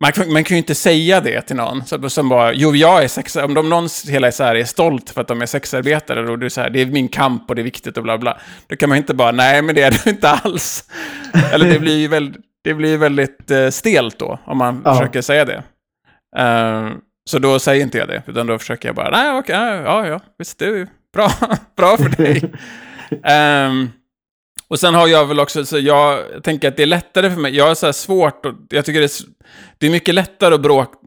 man 0.00 0.12
man 0.32 0.44
kan 0.44 0.54
ju 0.54 0.58
inte 0.58 0.74
säga 0.74 1.20
det 1.20 1.40
till 1.40 1.56
någon 1.56 1.84
som, 1.86 2.10
som 2.10 2.28
bara, 2.28 2.52
jo 2.52 2.74
jag 2.74 3.04
är 3.04 3.08
sex, 3.08 3.36
om 3.36 3.54
de 3.54 3.68
någon 3.68 3.88
hela 4.08 4.26
är 4.26 4.30
så 4.30 4.44
här 4.44 4.54
är 4.54 4.64
stolt 4.64 5.10
för 5.10 5.20
att 5.20 5.28
de 5.28 5.42
är 5.42 5.46
sexarbetare 5.46 6.30
och 6.30 6.38
du 6.38 6.50
här, 6.56 6.70
det 6.70 6.80
är 6.80 6.86
min 6.86 7.08
kamp 7.08 7.48
och 7.48 7.54
det 7.54 7.62
är 7.62 7.64
viktigt 7.64 7.96
och 7.96 8.02
bla 8.02 8.18
bla. 8.18 8.38
Då 8.66 8.76
kan 8.76 8.88
man 8.88 8.98
inte 8.98 9.14
bara, 9.14 9.32
nej 9.32 9.62
men 9.62 9.74
det 9.74 9.82
är 9.82 9.90
det 9.90 10.10
inte 10.10 10.30
alls. 10.30 10.84
Eller 11.52 11.66
det 11.72 11.78
blir 11.78 11.96
ju 11.98 12.08
väldigt, 12.08 12.42
det 12.64 12.74
blir 12.74 12.96
väldigt 12.98 13.50
eh, 13.50 13.68
stelt 13.70 14.18
då, 14.18 14.38
om 14.44 14.58
man 14.58 14.82
Ja. 14.84 14.94
försöker 14.94 15.22
säga 15.22 15.44
det. 15.44 15.62
Eh, 16.36 16.90
så 17.28 17.38
då 17.38 17.58
säger 17.58 17.82
inte 17.82 17.98
jag 17.98 18.08
det, 18.08 18.22
utan 18.26 18.46
då 18.46 18.58
försöker 18.58 18.88
jag 18.88 18.96
bara, 18.96 19.10
nej 19.10 19.38
okej, 19.38 19.54
ja, 19.56 19.82
ja, 19.82 20.06
ja, 20.06 20.20
visst 20.38 20.58
det 20.58 20.66
är 20.66 20.88
bra, 21.14 21.30
bra 21.76 21.96
för 21.96 22.22
dig. 22.22 22.52
Ehm, 23.24 23.88
och 24.68 24.78
sen 24.78 24.94
har 24.94 25.08
jag 25.08 25.26
väl 25.26 25.40
också, 25.40 25.64
så 25.64 25.78
jag 25.78 26.20
tänker 26.42 26.68
att 26.68 26.76
det 26.76 26.82
är 26.82 26.86
lättare 26.86 27.30
för 27.30 27.40
mig, 27.40 27.56
jag 27.56 27.66
har 27.66 27.74
så 27.74 27.86
här 27.86 27.92
svårt, 27.92 28.46
och 28.46 28.54
jag 28.68 28.84
tycker 28.84 29.00
det 29.00 29.06
är, 29.06 29.10
det 29.78 29.86
är 29.86 29.90
mycket 29.90 30.14
lättare 30.14 30.54
att 30.54 30.60
bråka, 30.60 30.98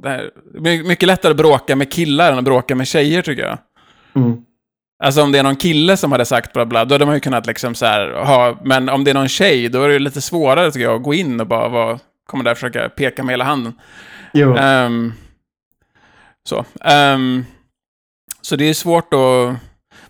mycket 0.86 1.08
lättare 1.08 1.32
att 1.32 1.38
bråka 1.38 1.76
med 1.76 1.92
killar 1.92 2.32
än 2.32 2.38
att 2.38 2.44
bråka 2.44 2.76
med 2.76 2.88
tjejer 2.88 3.22
tycker 3.22 3.44
jag. 3.44 3.58
Mm. 4.16 4.38
Alltså 5.04 5.22
om 5.22 5.32
det 5.32 5.40
är 5.40 5.44
någon 5.44 5.56
kille 5.56 5.98
som 5.98 6.12
hade 6.12 6.26
sagt 6.26 6.54
bla 6.54 6.66
bla, 6.66 6.86
då 6.86 6.96
hade 6.96 7.06
man 7.06 7.16
ju 7.16 7.20
kunnat 7.20 7.46
liksom 7.46 7.76
så 7.76 7.86
här 7.86 8.10
ha, 8.10 8.58
men 8.64 8.90
om 8.90 9.04
det 9.04 9.12
är 9.12 9.16
någon 9.16 9.30
tjej, 9.30 9.70
då 9.70 9.84
är 9.84 9.90
det 9.90 10.00
lite 10.00 10.22
svårare 10.22 10.72
tycker 10.72 10.86
jag 10.86 10.96
att 10.96 11.04
gå 11.04 11.14
in 11.14 11.40
och 11.40 11.48
bara 11.48 11.70
vara, 11.70 12.00
komma 12.26 12.44
där 12.44 12.52
och 12.52 12.58
försöka 12.58 12.90
peka 12.90 13.24
med 13.24 13.34
hela 13.34 13.44
handen. 13.44 13.74
Jo. 14.34 14.56
Ehm, 14.58 15.14
så. 16.52 16.66
Ehm, 16.84 17.46
så 18.42 18.56
det 18.56 18.70
är 18.70 18.74
svårt 18.74 19.14
att... 19.14 19.56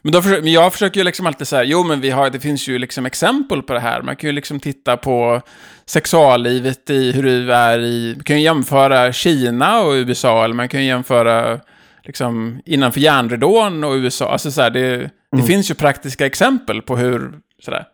Men, 0.01 0.13
då 0.13 0.21
försöker, 0.21 0.47
jag 0.47 0.73
försöker 0.73 0.99
ju 0.99 1.03
liksom 1.03 1.27
alltid 1.27 1.47
säga, 1.47 1.63
jo 1.63 1.83
men 1.83 2.01
vi 2.01 2.09
har, 2.09 2.29
det 2.29 2.39
finns 2.39 2.67
ju 2.67 2.79
liksom 2.79 3.05
exempel 3.05 3.61
på 3.61 3.73
det 3.73 3.79
här. 3.79 4.01
Man 4.01 4.15
kan 4.15 4.27
ju 4.27 4.33
liksom 4.33 4.59
titta 4.59 4.97
på 4.97 5.41
sexuallivet 5.85 6.89
i 6.89 7.11
hur 7.11 7.23
det 7.23 7.55
är 7.55 7.79
i, 7.79 8.13
man 8.15 8.23
kan 8.23 8.35
ju 8.35 8.43
jämföra 8.43 9.13
Kina 9.13 9.81
och 9.81 9.91
USA, 9.91 10.43
eller 10.43 10.55
man 10.55 10.69
kan 10.69 10.79
ju 10.79 10.87
jämföra 10.87 11.59
liksom 12.03 12.61
innanför 12.65 12.99
järnridån 12.99 13.83
och 13.83 13.93
USA. 13.93 14.31
Alltså 14.31 14.51
så 14.51 14.61
här, 14.61 14.69
det, 14.69 15.09
det 15.37 15.43
finns 15.43 15.71
ju 15.71 15.75
praktiska 15.75 16.25
exempel 16.25 16.81
på 16.81 16.97
hur 16.97 17.31
sådär, 17.63 17.85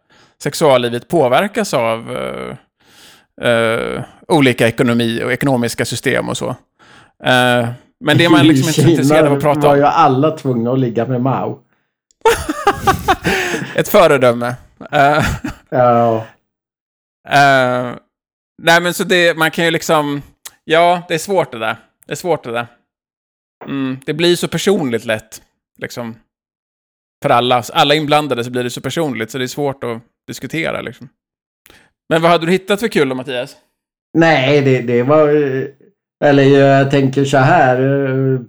sexuallivet 0.43 1.07
påverkas 1.07 1.73
av 1.73 2.17
eh, 2.17 3.49
eh, 3.49 4.03
olika 4.27 4.67
ekonomi 4.67 5.21
och 5.23 5.31
ekonomiska 5.31 5.86
system 5.86 6.29
och 6.29 6.38
så. 6.38 6.55
Eh, 7.23 7.69
men 8.05 8.17
det 8.17 8.25
är 8.25 8.29
man 8.29 8.47
liksom 8.47 8.67
inte 8.67 8.81
så 8.81 8.89
intresserad 8.89 9.25
av 9.25 9.33
att 9.33 9.41
prata 9.41 9.67
var 9.67 9.75
ju 9.75 9.83
om. 9.83 9.91
alla 9.93 10.31
tvungna 10.31 10.71
att 10.71 10.79
ligga 10.79 11.05
med 11.05 11.21
Mao. 11.21 11.60
Ett 13.75 13.88
föredöme. 13.88 14.55
Eh, 14.91 15.25
Ja. 15.69 16.15
eh, 17.29 17.95
nej 18.63 18.81
men 18.81 18.93
så 18.93 19.03
det, 19.03 19.38
man 19.38 19.51
kan 19.51 19.65
ju 19.65 19.71
liksom, 19.71 20.21
ja 20.63 21.01
det 21.07 21.13
är 21.13 21.17
svårt 21.17 21.51
det 21.51 21.60
där. 21.60 21.75
Det 22.05 22.12
är 22.12 22.15
svårt 22.15 22.43
det 22.43 22.51
där. 22.51 22.67
Mm, 23.65 23.97
det 24.05 24.13
blir 24.13 24.36
så 24.36 24.47
personligt 24.47 25.05
lätt, 25.05 25.41
liksom. 25.77 26.15
För 27.23 27.29
alla, 27.29 27.63
alla 27.73 27.95
inblandade 27.95 28.43
så 28.43 28.51
blir 28.51 28.63
det 28.63 28.69
så 28.69 28.81
personligt 28.81 29.31
så 29.31 29.38
det 29.38 29.43
är 29.45 29.47
svårt 29.47 29.83
att 29.83 30.01
diskutera 30.27 30.81
liksom. 30.81 31.10
Men 32.10 32.21
vad 32.21 32.31
hade 32.31 32.45
du 32.45 32.51
hittat 32.51 32.79
för 32.79 32.88
kul 32.88 33.10
då 33.10 33.15
Mattias? 33.15 33.57
Nej, 34.17 34.62
det, 34.62 34.81
det 34.81 35.03
var... 35.03 35.27
Eller 36.23 36.43
jag 36.43 36.91
tänker 36.91 37.25
så 37.25 37.38
här. 37.38 37.82
Eh, 37.82 38.39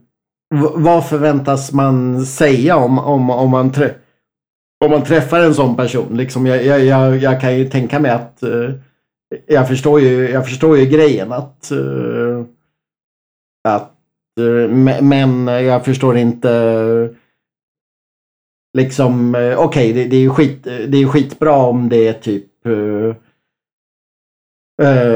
vad 0.74 1.08
förväntas 1.08 1.72
man 1.72 2.26
säga 2.26 2.76
om, 2.76 2.98
om, 2.98 3.30
om, 3.30 3.50
man, 3.50 3.72
trä, 3.72 3.94
om 4.84 4.90
man 4.90 5.04
träffar 5.04 5.40
en 5.40 5.54
sån 5.54 5.76
person? 5.76 6.16
Liksom 6.16 6.46
jag, 6.46 6.64
jag, 6.64 6.84
jag, 6.84 7.16
jag 7.16 7.40
kan 7.40 7.58
ju 7.58 7.68
tänka 7.68 8.00
mig 8.00 8.10
att... 8.10 8.42
Eh, 8.42 8.70
jag 9.46 9.68
förstår 9.68 10.00
ju, 10.00 10.30
jag 10.30 10.46
förstår 10.46 10.78
ju 10.78 10.86
grejen 10.86 11.32
att... 11.32 11.70
Eh, 11.70 12.44
att 13.68 13.94
men 15.00 15.46
jag 15.46 15.84
förstår 15.84 16.16
inte... 16.16 17.14
Liksom, 18.78 19.34
eh, 19.34 19.58
okej, 19.58 19.92
det, 19.92 20.04
det 20.04 20.16
är 20.16 20.20
ju 20.20 20.30
skit, 20.30 20.64
det 20.64 20.98
är 20.98 21.06
skitbra 21.06 21.56
om 21.56 21.88
det 21.88 22.08
är 22.08 22.12
typ... 22.12 22.46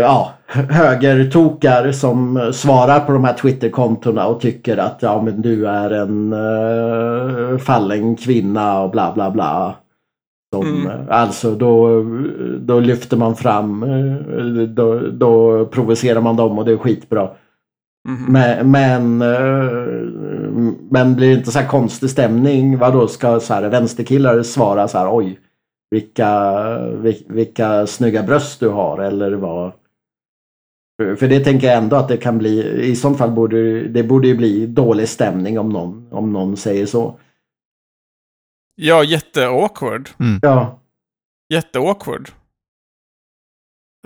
ja, 0.00 0.31
högertokar 0.52 1.92
som 1.92 2.50
svarar 2.52 3.00
på 3.00 3.12
de 3.12 3.24
här 3.24 3.32
Twitterkontona 3.34 4.26
och 4.26 4.40
tycker 4.40 4.76
att 4.76 4.98
ja 5.00 5.22
men 5.22 5.42
du 5.42 5.66
är 5.66 5.90
en 5.90 6.32
uh, 6.32 7.58
fallen 7.58 8.16
kvinna 8.16 8.80
och 8.82 8.90
bla 8.90 9.12
bla 9.14 9.30
bla. 9.30 9.74
Som, 10.54 10.66
Mm. 10.66 10.86
eh, 10.86 11.00
Alltså 11.08 11.50
då, 11.54 12.04
då 12.60 12.80
lyfter 12.80 13.16
man 13.16 13.36
fram, 13.36 13.82
eh, 13.82 14.62
då, 14.66 14.98
då 15.12 15.66
provocerar 15.66 16.20
man 16.20 16.36
dem 16.36 16.58
och 16.58 16.64
det 16.64 16.72
är 16.72 16.76
skitbra. 16.76 17.28
Mhm. 18.08 18.32
Men, 18.32 18.70
men, 18.70 19.22
eh, 19.22 19.72
men 20.90 21.14
blir 21.16 21.28
det 21.28 21.34
inte 21.34 21.50
så 21.52 21.58
här 21.58 21.66
konstig 21.66 22.10
stämning? 22.10 22.78
Vadå 22.78 23.06
ska 23.08 23.40
så 23.40 23.54
här 23.54 23.68
vänsterkillar 23.68 24.42
svara 24.42 24.88
så 24.88 24.98
här 24.98 25.16
oj 25.16 25.38
vilka, 25.90 26.30
vil- 27.02 27.24
vilka 27.28 27.86
snygga 27.86 28.22
bröst 28.22 28.60
du 28.60 28.68
har 28.68 28.98
eller 28.98 29.32
vad? 29.32 29.72
För- 30.98 31.28
det 31.28 31.40
tänker 31.40 31.66
jag 31.66 31.76
ändå 31.76 31.96
att 31.96 32.08
det 32.08 32.16
kan 32.16 32.38
bli, 32.38 32.82
i 32.82 32.96
sånt 32.96 33.18
fall 33.18 33.30
borde 33.30 33.88
det 33.88 34.02
borde 34.02 34.28
ju 34.28 34.36
bli 34.36 34.66
dålig 34.66 35.08
stämning 35.08 35.58
om 35.58 35.68
någon, 35.68 36.08
om 36.12 36.32
någon 36.32 36.56
säger 36.56 36.86
så. 36.86 37.18
Ja, 38.74 39.04
jätteawkward. 39.04 40.08
Ja, 40.42 40.78
Jätteawkward. 41.52 42.30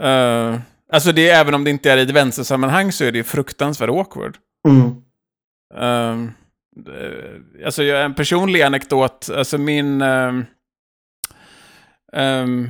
Uh, 0.02 0.60
alltså 0.92 1.12
det 1.12 1.28
är, 1.30 1.40
även 1.40 1.54
om 1.54 1.64
det 1.64 1.70
inte 1.70 1.92
är 1.92 1.96
i 1.96 2.02
ett 2.02 2.10
vänstersammanhang 2.10 2.92
så 2.92 3.04
är 3.04 3.12
det 3.12 3.24
fruktansvärt 3.24 3.90
awkward. 3.90 4.36
mm, 4.68 5.02
Um, 5.74 6.32
eh, 6.88 7.64
alltså 7.66 7.82
jag, 7.82 8.04
en 8.04 8.14
personlig 8.14 8.62
anekdot, 8.62 9.30
alltså 9.34 9.58
min... 9.58 10.02
ehm, 10.02 10.44
ehm, 12.12 12.68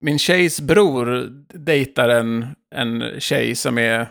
min 0.00 0.18
tjejs 0.18 0.60
bror 0.60 1.28
dejtar 1.58 2.08
en, 2.08 2.46
en 2.74 3.20
tjej 3.20 3.54
som 3.54 3.78
är 3.78 4.06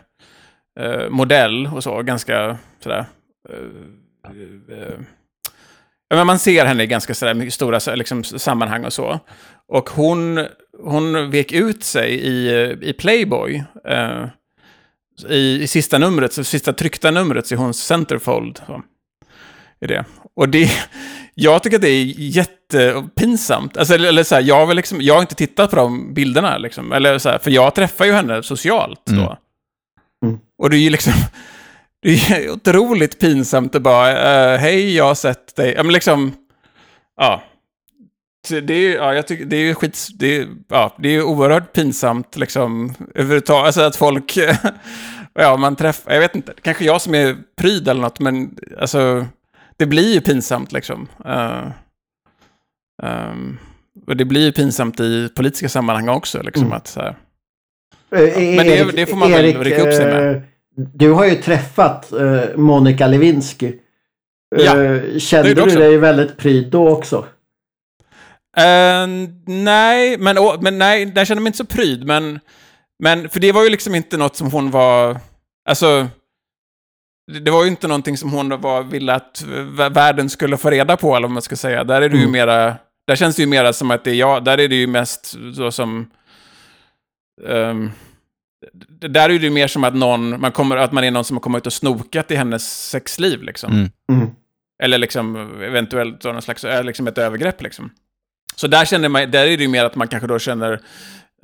eh, 0.79 1.09
modell 1.09 1.67
och 1.67 1.83
så, 1.83 2.01
ganska 2.01 2.57
sådär... 2.79 3.05
eh, 3.49 4.77
eh, 4.77 4.99
ja, 6.09 6.15
men 6.15 6.27
man 6.27 6.39
ser 6.39 6.65
henne 6.65 6.83
i 6.83 6.87
ganska 6.87 7.13
sådär 7.13 7.33
mycket 7.33 7.53
stora 7.53 7.95
liksom, 7.95 8.23
sammanhang 8.23 8.85
och 8.85 8.93
så. 8.93 9.19
Och 9.67 9.89
hon, 9.89 10.45
hon 10.83 11.31
vek 11.31 11.51
ut 11.51 11.83
sig 11.83 12.11
i, 12.13 12.49
i 12.81 12.93
Playboy. 12.93 13.63
eh, 13.85 14.25
i, 15.29 15.61
i 15.61 15.67
sista 15.67 15.97
numret, 15.97 16.33
så 16.33 16.43
sista 16.43 16.73
tryckta 16.73 17.11
numret, 17.11 17.47
så 17.47 17.55
är 17.55 17.59
hon 17.59 17.73
centerfold. 17.73 18.61
Så. 18.67 18.83
i 19.81 19.87
det. 19.87 20.05
Och 20.35 20.49
det, 20.49 20.69
jag 21.35 21.63
tycker 21.63 21.77
att 21.77 21.81
det 21.81 21.89
är 21.89 22.13
jättepinsamt. 22.17 23.77
Alltså, 23.77 23.93
eller, 23.93 24.09
eller 24.09 24.23
så 24.23 24.35
här, 24.35 24.41
jag, 24.41 24.67
väl 24.67 24.75
liksom, 24.75 25.01
jag 25.01 25.13
har 25.13 25.21
inte 25.21 25.35
tittat 25.35 25.69
på 25.69 25.75
de 25.75 26.13
bilderna, 26.13 26.57
liksom. 26.57 26.91
eller 26.91 27.17
så 27.17 27.29
här, 27.29 27.37
för 27.37 27.51
jag 27.51 27.75
träffar 27.75 28.05
ju 28.05 28.13
henne 28.13 28.43
socialt 28.43 29.01
då. 29.05 29.13
Mm. 29.13 29.37
Mm. 30.25 30.39
Och 30.57 30.69
det 30.69 30.77
är 30.77 30.79
ju 30.79 30.89
liksom, 30.89 31.13
det 32.01 32.31
är 32.31 32.51
otroligt 32.51 33.19
pinsamt 33.19 33.75
att 33.75 33.81
bara, 33.81 34.11
eh, 34.53 34.59
hej, 34.59 34.95
jag 34.95 35.05
har 35.05 35.15
sett 35.15 35.55
dig. 35.55 35.73
Ja, 35.77 35.83
men 35.83 35.93
liksom, 35.93 36.33
ja. 37.17 37.43
Det 38.49 38.73
är 38.73 38.79
ju, 38.79 38.93
ja, 38.93 39.13
jag 39.13 39.27
tycker, 39.27 39.45
det 39.45 39.55
är 39.55 39.61
ju 39.61 39.75
skit, 39.75 40.07
det 40.13 40.37
är, 40.37 40.47
ja, 40.69 40.95
det 40.97 41.09
är 41.09 41.23
oerhört 41.23 41.73
pinsamt 41.73 42.37
liksom, 42.37 42.93
överhuvudtaget, 43.15 43.65
alltså 43.65 43.81
att 43.81 43.95
folk, 43.95 44.37
ja, 45.33 45.57
man 45.57 45.75
träffar, 45.75 46.13
jag 46.13 46.19
vet 46.19 46.35
inte, 46.35 46.53
kanske 46.61 46.85
jag 46.85 47.01
som 47.01 47.15
är 47.15 47.37
pryd 47.57 47.87
eller 47.87 48.01
något, 48.01 48.19
men 48.19 48.57
alltså, 48.79 49.25
det 49.77 49.85
blir 49.85 50.13
ju 50.13 50.21
pinsamt 50.21 50.71
liksom. 50.71 51.07
Eh, 51.25 51.67
ehm, 53.03 53.57
och 54.07 54.17
det 54.17 54.25
blir 54.25 54.45
ju 54.45 54.51
pinsamt 54.51 54.99
i 54.99 55.29
politiska 55.35 55.69
sammanhang 55.69 56.09
också, 56.09 56.41
liksom 56.43 56.63
Mm. 56.65 56.77
att 56.77 56.87
så 56.87 56.99
här, 56.99 57.15
Eh, 58.15 58.19
men 58.55 58.67
det- 58.67 58.91
det 58.95 59.05
får 59.05 59.17
man 59.17 59.31
väl 59.31 59.63
rycka 59.63 59.81
upp 59.87 59.93
sig 59.93 60.05
med. 60.05 60.35
eh, 60.35 60.41
Du 60.75 61.11
har 61.11 61.25
ju 61.25 61.35
träffat 61.35 62.11
eh, 62.11 62.41
Monica 62.55 63.07
Lewinsky. 63.07 63.73
Ja, 64.55 64.83
Eh, 64.83 65.17
Kände 65.19 65.53
du 65.53 65.65
dig 65.65 65.97
väldigt 65.97 66.37
pryd 66.37 66.71
då 66.71 66.89
också? 66.89 67.25
Eh, 68.57 69.07
nej, 69.47 70.17
men, 70.17 70.37
å- 70.37 70.57
men 70.61 70.77
nej, 70.77 71.05
där 71.05 71.25
kände 71.25 71.39
jag 71.39 71.43
mig 71.43 71.49
inte 71.49 71.57
så 71.57 71.65
pryd, 71.65 72.05
men, 72.05 72.39
men 73.03 73.29
för 73.29 73.39
det 73.39 73.51
var 73.51 73.63
ju 73.63 73.69
liksom 73.69 73.95
inte 73.95 74.17
något 74.17 74.35
som 74.35 74.51
hon 74.51 74.71
var, 74.71 75.17
alltså, 75.69 76.07
det- 77.31 77.51
var 77.51 77.63
ju 77.63 77.69
inte 77.69 77.87
någonting 77.87 78.17
som 78.17 78.31
hon 78.31 78.61
var, 78.61 78.83
ville 78.83 79.13
att 79.13 79.43
vä- 79.47 79.93
världen 79.93 80.29
skulle 80.29 80.57
få 80.57 80.69
reda 80.69 80.97
på, 80.97 81.15
eller 81.15 81.27
vad 81.27 81.33
man 81.33 81.41
ska 81.41 81.55
säga. 81.55 81.83
Där 81.83 82.01
är 82.01 82.09
det 82.09 82.15
ju 82.17 82.21
Mm. 82.21 82.31
mera, 82.31 82.75
där 83.07 83.15
känns 83.15 83.35
det 83.35 83.41
ju 83.41 83.47
mera 83.47 83.73
som 83.73 83.91
att 83.91 84.03
det 84.03 84.11
är 84.11 84.15
jag, 84.15 84.43
där 84.43 84.57
är 84.57 84.67
det 84.67 84.75
ju 84.75 84.87
mest 84.87 85.35
så 85.55 85.71
som, 85.71 86.09
d- 89.01 89.07
där 89.07 89.29
är 89.29 89.39
det 89.39 89.45
ju 89.45 89.49
mer 89.49 89.67
som 89.67 89.83
att 89.83 89.95
någon, 89.95 90.41
man 90.41 90.51
kommer, 90.51 90.77
att 90.77 90.91
man 90.91 91.03
är 91.03 91.11
någon 91.11 91.23
som 91.23 91.37
har 91.37 91.41
kommit 91.41 91.65
och 91.65 91.73
snokat 91.73 92.31
i 92.31 92.35
hennes 92.35 92.89
sexliv 92.89 93.43
liksom. 93.43 93.71
Mm. 93.73 93.89
Mm. 94.11 94.29
Eller 94.83 94.97
liksom 94.97 95.35
eventuellt 95.61 96.23
någon 96.23 96.41
slags, 96.41 96.63
eh, 96.63 96.83
liksom 96.83 97.07
ett 97.07 97.17
övergrepp 97.17 97.61
liksom. 97.61 97.89
Så 98.55 98.67
där 98.67 98.85
känner 98.85 99.09
man, 99.09 99.31
där 99.31 99.47
är 99.47 99.57
det 99.57 99.63
ju 99.63 99.67
mer 99.69 99.85
att 99.85 99.95
man 99.95 100.07
kanske 100.07 100.27
då 100.27 100.39
känner, 100.39 100.79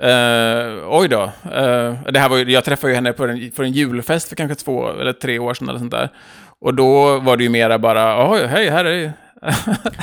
eh, 0.02 0.88
oj 0.88 1.08
då, 1.08 1.22
eh, 1.52 1.94
det 2.12 2.18
här 2.18 2.28
var 2.28 2.36
ju, 2.36 2.52
jag 2.52 2.64
träffade 2.64 2.92
ju 2.92 2.94
henne 2.94 3.12
på 3.12 3.24
en, 3.24 3.50
för 3.56 3.62
en 3.62 3.72
julfest 3.72 4.28
för 4.28 4.36
kanske 4.36 4.54
två 4.54 4.90
eller 5.00 5.12
tre 5.12 5.38
år 5.38 5.54
sedan 5.54 5.68
eller 5.68 5.78
sånt 5.78 5.90
där. 5.90 6.08
Och 6.60 6.74
då 6.74 7.18
var 7.18 7.36
det 7.36 7.42
ju 7.44 7.50
mera 7.50 7.78
bara, 7.78 8.30
oj, 8.30 8.46
hej, 8.46 8.70
här 8.70 8.84
är, 8.84 9.12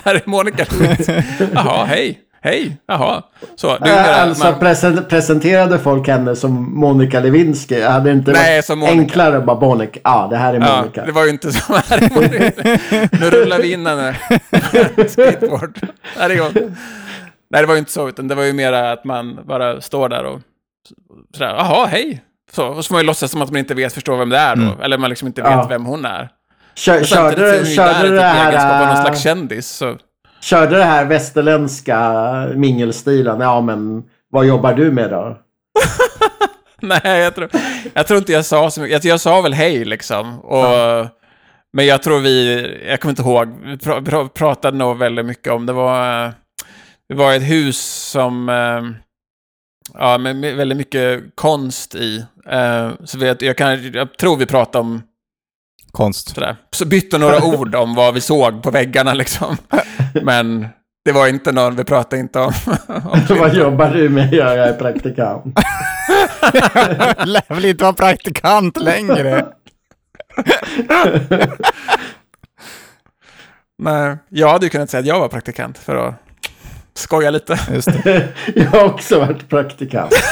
här 0.05 0.15
är 0.15 0.21
Monica 0.25 0.65
Lewinsky. 0.79 1.13
Jaha, 1.53 1.85
hej, 1.85 2.19
hej, 2.41 2.77
jaha. 2.87 3.21
Så, 3.55 3.77
det 3.77 3.79
mera, 3.85 4.15
alltså 4.15 4.43
man, 4.43 4.53
presen- 4.59 5.05
presenterade 5.09 5.79
folk 5.79 6.07
henne 6.07 6.35
som 6.35 6.79
Monica 6.79 7.19
Lewinsky? 7.19 7.81
Hade 7.81 8.09
det 8.09 8.13
inte 8.13 8.31
Nej, 8.31 8.61
varit 8.69 8.89
enklare 8.89 9.37
att 9.37 9.45
bara 9.45 9.59
Monica? 9.59 9.99
Ja, 10.03 10.27
det 10.31 10.37
här 10.37 10.53
är 10.53 10.59
Ja, 10.59 10.77
Monica. 10.77 11.05
det 11.05 11.11
var 11.11 11.23
ju 11.23 11.29
inte 11.29 11.51
så 11.51 11.73
här 11.89 12.03
är 12.03 12.09
Monica. 12.13 12.79
Nu 13.21 13.29
rullar 13.29 13.59
vi 13.59 13.71
in 13.73 13.85
henne. 13.85 14.15
Skateboard. 15.09 15.79
Här 16.17 16.29
är 16.29 16.39
hon. 16.39 16.75
Nej, 17.49 17.61
det 17.61 17.67
var 17.67 17.73
ju 17.75 17.79
inte 17.79 17.91
så, 17.91 18.09
utan 18.09 18.27
det 18.27 18.35
var 18.35 18.43
ju 18.43 18.53
mera 18.53 18.91
att 18.91 19.03
man 19.03 19.39
bara 19.45 19.81
står 19.81 20.09
där 20.09 20.23
och 20.23 20.41
sådär, 21.33 21.49
jaha, 21.49 21.85
hej. 21.85 22.23
Så, 22.51 22.67
och 22.67 22.85
så 22.85 22.87
får 22.87 22.95
man 22.95 23.01
ju 23.01 23.07
låtsas 23.07 23.31
som 23.31 23.41
att 23.41 23.51
man 23.51 23.59
inte 23.59 23.73
vet, 23.73 23.93
förstår 23.93 24.17
vem 24.17 24.29
det 24.29 24.37
är 24.37 24.55
då. 24.55 24.61
Mm. 24.61 24.81
Eller 24.81 24.97
man 24.97 25.09
liksom 25.09 25.27
inte 25.27 25.41
vet 25.41 25.51
Ja. 25.51 25.67
vem 25.69 25.85
hon 25.85 26.05
är. 26.05 26.29
Kör, 26.75 27.03
körde 27.03 27.35
du 27.35 27.51
du 27.51 27.65
typ 27.65 27.75
det 27.77 27.83
i 27.83 28.39
egenskap 28.39 28.71
av 28.71 28.79
någon 28.79 28.87
här, 28.87 29.03
slags 29.05 29.25
äh, 29.25 29.29
kändis. 29.29 29.67
Så. 29.67 29.97
körde 30.41 30.77
det 30.77 30.83
här 30.83 31.05
västerländska 31.05 31.99
mingelstilen? 32.55 33.39
Ja, 33.39 33.61
men 33.61 34.03
vad 34.31 34.45
jobbar 34.45 34.73
du 34.73 34.91
med 34.91 35.09
då? 35.09 35.37
Nej, 36.81 37.19
jag 37.19 37.35
tror, 37.35 37.49
jag 37.93 38.07
tror 38.07 38.17
inte 38.17 38.31
jag 38.31 38.45
sa 38.45 38.69
så 38.71 38.81
mycket. 38.81 39.03
Jag, 39.03 39.11
jag 39.13 39.19
sa 39.19 39.41
väl 39.41 39.53
hej 39.53 39.85
liksom. 39.85 40.39
Och, 40.39 40.65
Men 41.73 41.85
jag 41.85 42.03
tror 42.03 42.19
vi, 42.19 42.67
jag 42.89 42.99
kommer 42.99 43.09
inte 43.11 43.21
ihåg, 43.21 43.53
vi 43.63 43.77
pra, 43.77 44.01
pra, 44.01 44.27
pratade 44.27 44.77
nog 44.77 44.97
väldigt 44.97 45.25
mycket 45.25 45.53
om, 45.53 45.65
det 45.65 45.73
var, 45.73 46.31
det 47.09 47.15
var 47.15 47.33
ett 47.33 47.43
hus 47.49 47.79
som, 48.11 48.49
eh, 48.49 48.81
ja, 49.93 50.17
med, 50.17 50.35
med 50.35 50.55
väldigt 50.55 50.77
mycket 50.77 51.23
konst 51.35 51.95
i. 51.95 52.25
Eh, 52.49 52.89
Så 53.05 53.17
vet, 53.19 53.41
jag, 53.41 53.57
kan, 53.57 53.91
jag 53.91 54.17
tror 54.17 54.37
vi 54.37 54.45
pratade 54.45 54.79
om 54.79 55.01
Konst. 55.91 56.29
sådär. 56.35 56.55
Så 56.71 56.85
bytte 56.85 57.17
några 57.17 57.43
ord 57.45 57.75
om 57.75 57.95
vad 57.95 58.13
vi 58.13 58.21
såg 58.21 58.63
på 58.63 58.71
väggarna 58.71 59.13
liksom. 59.13 59.57
Men 60.23 60.67
det 61.05 61.11
var 61.11 61.27
inte 61.27 61.51
någon, 61.51 61.75
vi 61.75 61.83
pratade 61.83 62.19
inte 62.19 62.39
om, 62.39 62.53
om 62.87 63.37
vad 63.39 63.55
jobbar 63.55 63.89
du 63.89 64.09
med? 64.09 64.33
Jag 64.33 64.53
är 64.57 64.73
praktikant. 64.73 65.45
Lär 67.25 67.53
väl 67.53 67.65
inte 67.65 67.83
vara 67.83 67.93
praktikant 67.93 68.77
längre. 68.81 69.45
Nej, 73.79 74.17
jag 74.29 74.49
hade 74.49 74.65
ju 74.65 74.69
kunnat 74.69 74.89
säga 74.89 74.99
att 75.01 75.05
jag 75.07 75.19
var 75.19 75.27
praktikant 75.29 75.77
för 75.77 75.95
att 76.07 76.15
skoja 76.97 77.31
lite. 77.31 77.59
Just 77.71 78.03
det. 78.03 78.33
Jag 78.55 78.65
har 78.65 78.85
också 78.85 79.19
varit 79.19 79.49
praktikant. 79.49 80.13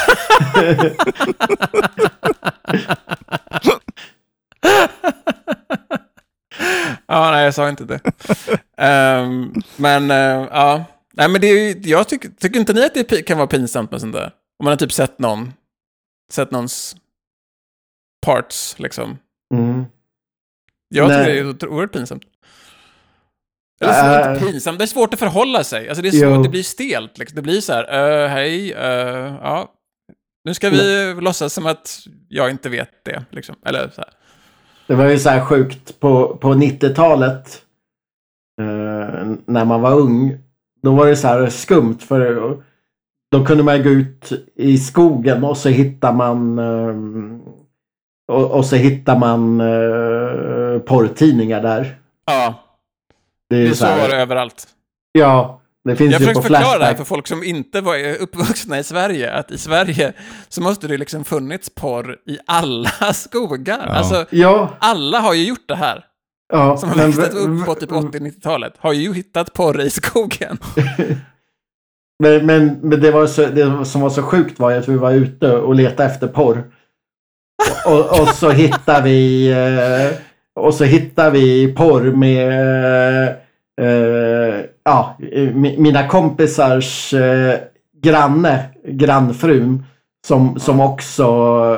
Ja, 7.08 7.32
nej, 7.32 7.46
jag 7.46 7.54
sa 7.54 7.70
inte 7.70 7.86
det. 7.86 8.00
Ehm, 8.78 9.54
men, 9.76 10.12
eh, 10.12 10.48
ja. 10.52 10.86
Nej, 11.14 11.30
men 11.30 11.42
det 11.42 11.48
är 11.48 11.54
ju, 11.54 11.90
jag 11.90 12.08
tycker, 12.08 12.30
tycker 12.30 12.60
inte 12.60 12.74
ni 12.74 12.86
att 12.86 12.94
det 12.94 13.22
kan 13.22 13.38
vara 13.38 13.48
pinsamt 13.48 13.92
med 13.92 14.02
sånt 14.02 14.14
där? 14.14 14.32
Om 14.60 14.64
man 14.64 14.72
har 14.72 14.78
typ 14.78 14.92
sett 14.92 15.20
någon, 15.20 15.54
sett 16.32 16.52
någons 16.52 16.96
parts, 18.26 18.80
liksom. 18.80 19.18
Mm. 19.54 19.86
Jag 20.90 21.10
tycker 21.10 21.44
Nej. 21.44 21.54
det 21.54 21.66
är 21.66 21.70
oerhört 21.70 21.94
pinsamt. 21.94 22.24
Så, 23.84 23.90
Äh. 23.90 24.34
inte 24.34 24.46
pinsamt, 24.46 24.80
det 24.80 24.86
är 24.86 24.88
svårt 24.88 25.14
att 25.14 25.20
förhålla 25.20 25.64
sig. 25.64 25.88
Alltså 25.90 26.02
det, 26.02 26.08
är 26.10 26.14
Jo. 26.14 26.36
svårt, 26.36 26.44
det 26.44 26.50
blir 26.50 26.64
stelt. 26.64 27.18
Liksom. 27.18 27.36
Det 27.36 27.42
blir 27.42 27.62
så 27.62 27.74
här, 27.74 28.24
eh, 28.24 28.28
hej, 28.30 28.72
eh, 28.72 29.34
ja. 29.42 29.72
Nu 30.44 30.54
ska 30.54 30.70
vi 30.70 31.14
låtsas 31.22 31.54
som 31.54 31.66
att 31.66 32.00
jag 32.30 32.50
inte 32.50 32.70
vet 32.70 32.90
det. 33.06 33.26
Liksom. 33.30 33.56
Eller 33.66 33.90
så 33.96 34.02
här. 34.02 34.10
Det 34.88 34.96
var 34.96 35.06
ju 35.06 35.20
så 35.20 35.30
här 35.30 35.42
sjukt 35.42 36.00
på, 36.00 36.36
på 36.38 36.54
90-talet. 36.54 37.62
Eh, 38.62 39.26
när 39.46 39.66
man 39.66 39.82
var 39.82 39.94
ung. 40.00 40.38
Då 40.84 40.92
var 40.96 41.06
det 41.08 41.16
så 41.16 41.28
här 41.28 41.50
skumt 41.50 41.98
för 42.00 42.58
då 43.32 43.46
kunde 43.46 43.64
man 43.64 43.84
gå 43.84 43.90
ut 43.90 44.32
i 44.56 44.78
skogen 44.78 45.44
och 45.44 45.58
så 45.58 45.70
hittar 45.70 46.14
man 46.14 46.60
eh, 46.60 46.96
och, 48.36 48.52
och 48.52 48.66
så 48.66 48.76
hittar 48.76 49.20
man 49.20 49.62
eh, 49.62 50.80
porrtidningar 50.80 51.62
där. 51.62 51.98
Ja, 52.26 52.54
Det 53.50 53.56
är 53.56 53.70
det 53.70 53.76
så 53.76 53.86
var 53.86 54.10
det 54.10 54.16
överallt. 54.16 54.68
Ja, 55.12 55.62
det 55.84 55.96
finns 55.96 56.12
Jag 56.12 56.22
ju 56.22 56.28
på 56.28 56.42
försöker 56.42 56.42
förklara 56.56 56.64
det 56.64 56.86
här 56.86 56.92
Flashback. 56.94 56.98
för 56.98 57.04
folk 57.16 57.28
som 57.28 57.44
inte 57.44 57.82
var 57.82 58.16
uppvuxna 58.20 58.80
i 58.80 58.84
Sverige, 58.84 59.34
att 59.34 59.52
i 59.52 59.58
Sverige 59.58 60.14
så 60.50 60.62
måste 60.62 60.88
det 60.88 60.98
liksom 60.98 61.24
funnits 61.26 61.70
porr 61.76 62.18
i 62.28 62.38
alla 62.46 62.90
skogar. 63.14 63.84
Ja. 63.88 63.94
Alltså, 63.94 64.26
Ja, 64.30 64.70
alla 64.80 65.20
har 65.20 65.34
ju 65.34 65.44
gjort 65.48 65.68
det 65.68 65.76
här. 65.76 66.06
ja. 66.54 66.78
Som 66.78 66.90
har 66.90 66.96
men- 66.96 67.12
växt 67.12 67.34
upp 67.34 67.66
på 67.66 67.76
typ 67.76 67.92
80-90-talet, 67.92 68.74
har 68.80 68.94
ju 68.94 69.14
hittat 69.14 69.54
porr 69.54 69.82
i 69.82 69.90
skogen. 69.90 70.58
Men, 72.24 72.46
men, 72.46 72.80
men 72.82 73.02
det, 73.02 73.12
var 73.12 73.28
så, 73.28 73.46
det 73.46 73.86
som 73.86 74.02
var 74.02 74.10
så 74.10 74.24
sjukt 74.24 74.60
var 74.60 74.72
att 74.72 74.88
vi 74.88 74.96
var 74.98 75.12
ute 75.12 75.52
och 75.58 75.76
letade 75.76 76.10
efter 76.10 76.28
porr. 76.28 76.64
Och, 77.86 78.22
och 78.22 78.28
så 78.28 78.50
hittar 78.50 79.02
vi 79.02 79.48
eh, 79.52 80.18
och 80.56 80.74
så 80.74 80.84
hittar 80.84 81.32
vi 81.32 81.74
porr 81.74 82.02
med 82.12 83.28
eh, 83.82 84.66
ja, 84.84 85.16
mi- 85.20 85.80
mina 85.80 86.08
kompisars 86.08 87.14
eh, 87.14 87.60
granne, 88.02 88.64
grannfrun. 88.88 89.84
Som, 90.28 90.60
som 90.60 90.80
också, 90.80 91.24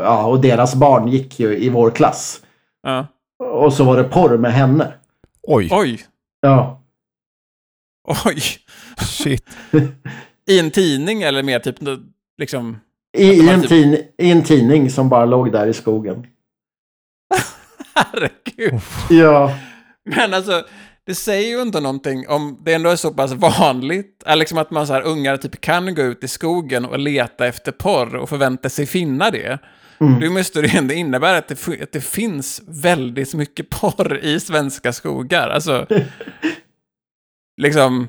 ja, 0.03 0.25
och 0.25 0.41
deras 0.41 0.75
barn 0.75 1.07
gick 1.07 1.39
ju 1.39 1.57
i 1.57 1.69
vår 1.69 1.91
klass. 1.91 2.41
Ja. 2.83 3.07
Och 3.39 3.73
så 3.73 3.83
var 3.83 3.97
det 3.97 4.03
porr 4.03 4.37
med 4.37 4.53
henne. 4.53 4.93
Oj, 5.43 5.69
Oj, 5.71 5.99
Ja. 6.41 6.81
oj. 8.25 8.41
shit. 8.99 9.45
I 10.49 10.59
en 10.59 10.71
tidning 10.71 11.21
eller 11.23 11.43
mer 11.43 11.59
typ 11.59 11.75
liksom... 12.37 12.79
I, 13.17 13.23
i, 13.31 13.49
en 13.49 13.61
typ- 13.61 13.69
tin, 13.69 13.97
I 14.17 14.31
en 14.31 14.43
tidning 14.43 14.89
som 14.89 15.09
bara 15.09 15.25
låg 15.25 15.51
där 15.51 15.67
i 15.67 15.73
skogen. 15.73 16.27
Herregud. 17.97 18.81
Ja. 19.09 19.57
Men 20.05 20.33
alltså, 20.33 20.63
det 21.05 21.15
säger 21.15 21.49
ju 21.49 21.61
inte 21.61 21.79
någonting 21.79 22.27
om 22.27 22.61
det 22.65 22.73
ändå 22.73 22.89
är 22.89 22.95
så 22.95 23.13
pass 23.13 23.31
vanligt. 23.33 24.23
Eller 24.25 24.39
liksom 24.39 24.57
att 24.57 24.71
man 24.71 24.87
så 24.87 24.93
här, 24.93 25.01
ungar 25.01 25.37
typ 25.37 25.61
kan 25.61 25.95
gå 25.95 26.01
ut 26.01 26.23
i 26.23 26.27
skogen 26.27 26.85
och 26.85 26.99
leta 26.99 27.47
efter 27.47 27.71
porr 27.71 28.15
och 28.15 28.29
förvänta 28.29 28.69
sig 28.69 28.85
finna 28.85 29.31
det. 29.31 29.59
Mm. 29.99 30.19
Då 30.19 30.29
måste 30.29 30.61
det 30.61 30.67
ju 30.67 30.77
ändå 30.77 30.93
innebära 30.93 31.37
att 31.37 31.47
det, 31.47 31.81
att 31.83 31.91
det 31.91 32.01
finns 32.01 32.61
väldigt 32.67 33.33
mycket 33.33 33.69
porr 33.69 34.19
i 34.23 34.39
svenska 34.39 34.93
skogar. 34.93 35.49
Alltså, 35.49 35.87
liksom, 37.61 38.07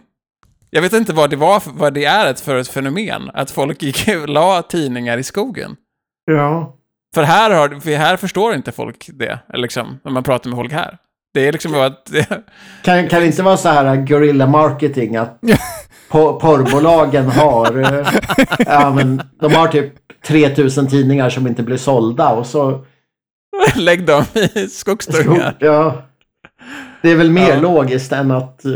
jag 0.71 0.83
vet 0.83 0.93
inte 0.93 1.13
vad 1.13 1.31
det, 1.31 1.37
var, 1.37 1.63
vad 1.67 1.95
det 1.95 2.05
är 2.05 2.31
ett 2.31 2.41
för 2.41 2.57
ett 2.57 2.69
fenomen. 2.69 3.31
Att 3.35 3.51
folk 3.51 3.83
gick 3.83 4.09
och 4.09 4.29
la 4.29 4.63
tidningar 4.63 5.19
i 5.19 5.23
skogen. 5.23 5.77
Ja. 6.25 6.78
För 7.15 7.23
här, 7.23 7.51
har, 7.51 7.81
för 7.81 7.97
här 7.97 8.17
förstår 8.17 8.55
inte 8.55 8.73
folk 8.73 9.11
det, 9.13 9.39
liksom, 9.53 10.01
när 10.05 10.13
man 10.13 10.23
pratar 10.23 10.51
med 10.51 10.57
folk 10.57 10.73
här. 10.73 10.99
Det 11.35 11.49
är 11.49 11.53
liksom 11.53 11.73
bara 11.73 11.87
att... 11.87 12.11
Kan, 12.83 13.09
kan 13.09 13.21
det 13.21 13.27
inte 13.27 13.43
vara 13.43 13.57
så 13.57 13.69
här 13.69 13.97
guerrilla 13.97 14.47
marketing 14.47 15.17
att 15.17 15.39
po- 16.11 16.41
porrbolagen 16.41 17.27
har, 17.31 17.79
eh, 17.79 18.09
ja, 18.67 18.91
men, 18.95 19.23
de 19.41 19.53
har 19.53 19.69
typ 19.69 19.93
3000 20.27 20.89
tidningar 20.89 21.31
som 21.31 21.47
inte 21.47 21.63
blir 21.63 21.77
sålda 21.77 22.29
och 22.35 22.47
så... 22.47 22.85
Lägg 23.77 24.07
dem 24.07 24.25
i 24.55 24.69
skogsdungar. 24.69 25.57
Ja. 25.61 26.03
Det 27.03 27.11
är 27.11 27.17
väl 27.17 27.31
mer 27.31 27.49
Ja. 27.55 27.61
logiskt 27.61 28.13
än 28.13 28.31
att... 28.31 28.65
eh, 28.65 28.73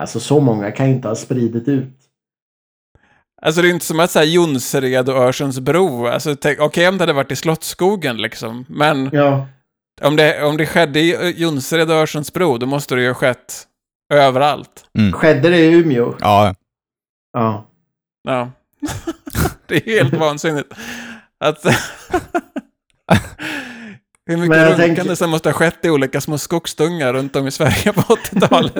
alltså 0.00 0.20
så 0.20 0.40
många 0.40 0.70
kan 0.70 0.86
inte 0.86 1.08
ha 1.08 1.14
spridit 1.14 1.68
ut. 1.68 1.98
Alltså 3.46 3.62
det 3.62 3.68
är 3.68 3.70
inte 3.70 3.84
som 3.86 4.00
att 4.00 4.10
säga 4.10 4.24
Jonsered 4.24 5.08
och 5.08 5.16
Örsundsbro. 5.16 6.06
Alltså, 6.06 6.36
tänk- 6.36 6.60
okej 6.60 6.88
om 6.88 6.98
det 6.98 7.02
hade 7.02 7.12
varit 7.12 7.32
i 7.32 7.36
Slottsskogen 7.36 8.16
liksom. 8.16 8.64
Men 8.68 9.10
Ja. 9.12 9.46
om, 10.02 10.16
det, 10.16 10.42
om 10.44 10.56
det 10.56 10.66
skedde 10.66 11.00
i 11.00 11.34
Jonsered 11.36 11.90
och 11.90 11.96
Örsundsbro, 11.96 12.58
då 12.58 12.66
måste 12.66 12.94
det 12.94 13.02
ju 13.02 13.08
ha 13.08 13.14
skett 13.14 13.66
överallt. 14.14 14.84
Skedde 15.14 15.50
det 15.50 15.58
i 15.58 15.72
Umeå? 15.72 16.14
Ja, 16.20 16.54
Ja. 17.32 17.68
Ja. 18.28 18.50
det 19.66 19.76
är 19.76 20.02
helt 20.02 20.14
vansinnigt. 20.14 20.72
Att... 21.44 21.64
Hur 24.26 24.36
mycket 24.36 24.56
runkande 24.56 24.76
tänker- 24.96 25.14
som 25.14 25.30
måste 25.30 25.48
ha 25.48 25.54
skett 25.54 25.84
i 25.84 25.90
olika 25.90 26.20
små 26.20 26.38
skogsdungar 26.38 27.12
runt 27.12 27.36
om 27.36 27.46
i 27.46 27.50
Sverige 27.50 27.92
på 27.92 28.00
80-talet. 28.00 28.74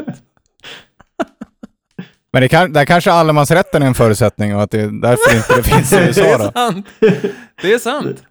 Men 2.33 2.43
det 2.43 2.49
kan, 2.49 2.73
där 2.73 2.85
kanske 2.85 3.13
allemansrätten 3.13 3.83
är 3.83 3.87
en 3.87 3.95
förutsättning 3.95 4.57
och 4.57 4.63
att 4.63 4.71
det 4.71 4.81
är 4.81 5.01
därför 5.03 5.37
inte 5.37 5.57
det 5.57 5.63
finns 5.77 5.93
i 5.93 5.97
det 5.97 6.07
USA 6.07 6.23
är 6.23 6.39
då. 6.39 6.53
sant. 6.55 6.87
Det 7.63 7.73
är 7.73 7.79
sant. 7.79 8.23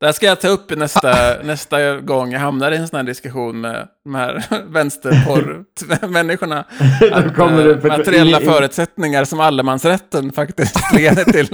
Det 0.00 0.06
här 0.06 0.12
ska 0.12 0.26
jag 0.26 0.40
ta 0.40 0.48
upp 0.48 0.72
i 0.72 0.76
nästa, 0.76 1.42
nästa 1.42 1.96
gång 2.00 2.32
jag 2.32 2.40
hamnar 2.40 2.72
i 2.72 2.76
en 2.76 2.88
sån 2.88 2.96
här 2.96 3.04
diskussion 3.04 3.60
med 3.60 3.88
de 4.04 4.14
här 4.14 4.44
vänsterporr-människorna. 4.72 6.64
Att 7.12 7.34
kommer 7.34 7.68
eh, 7.70 7.84
materiella 7.96 8.40
förutsättningar 8.40 9.24
som 9.24 9.40
allemansrätten 9.40 10.32
faktiskt 10.32 10.92
leder 10.94 11.24
till 11.24 11.48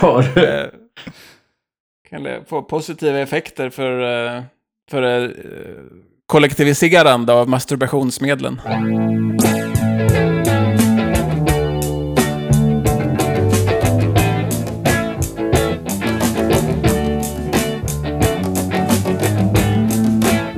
Porr. 0.00 0.38
eh, 0.38 0.64
kan 2.10 2.22
det 2.22 2.40
få 2.48 2.62
positiva 2.62 3.18
effekter 3.18 3.70
för, 3.70 4.00
eh, 4.36 4.42
för 4.90 5.32
kollektiviserande 6.26 7.32
av 7.32 7.48
masturbationsmedlen. 7.48 8.60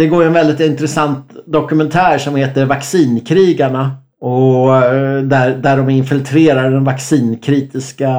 Det 0.00 0.06
går 0.06 0.24
en 0.24 0.32
väldigt 0.32 0.60
intressant 0.60 1.32
dokumentär 1.46 2.18
som 2.18 2.36
heter 2.36 2.64
Vaccinkrigarna. 2.64 3.96
Och 4.20 4.76
eh, 4.76 5.22
där, 5.22 5.56
där 5.56 5.76
de 5.76 5.90
infiltrerar 5.90 6.70
den 6.70 6.84
vaccinkritiska 6.84 8.10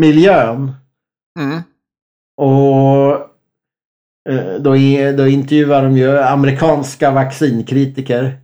miljön. 0.00 0.72
Mm. 1.38 1.60
Och 2.36 3.12
eh, 4.28 4.60
då, 4.60 4.76
är, 4.76 5.16
då 5.16 5.26
intervjuar 5.26 5.82
de 5.82 5.96
ju 5.96 6.18
amerikanska 6.18 7.10
vaccinkritiker. 7.10 8.38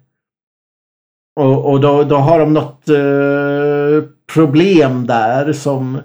Och, 1.41 1.71
och 1.71 1.81
då, 1.81 2.05
då 2.05 2.17
har 2.17 2.39
de 2.39 2.53
något 2.53 2.89
eh, 2.89 4.09
problem 4.35 5.07
där 5.07 5.53
som 5.53 6.01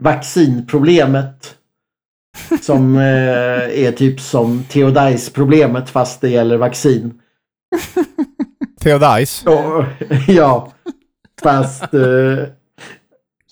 vaccinproblemet. 0.00 1.56
Som 2.62 2.96
eh, 2.96 3.02
är 3.84 3.92
typ 3.92 4.20
som 4.20 4.64
Theodise-problemet 4.64 5.90
fast 5.90 6.20
det 6.20 6.28
gäller 6.28 6.56
vaccin. 6.56 7.14
Theodice. 8.80 9.44
Ja, 10.28 10.72
fast, 11.42 11.94
eh, 11.94 12.44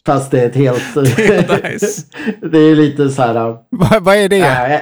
fast 0.07 0.31
det 0.31 0.41
är 0.41 0.47
ett 0.47 0.55
helt... 0.55 0.95
Theodise. 0.95 2.03
det 2.53 2.59
är 2.59 2.75
lite 2.75 3.09
så 3.11 3.23
här... 3.23 3.49
eh, 3.51 3.57
Vad 3.71 4.03
vad 4.05 4.17
är 4.17 4.29
det? 4.29 4.39
äh, 4.41 4.81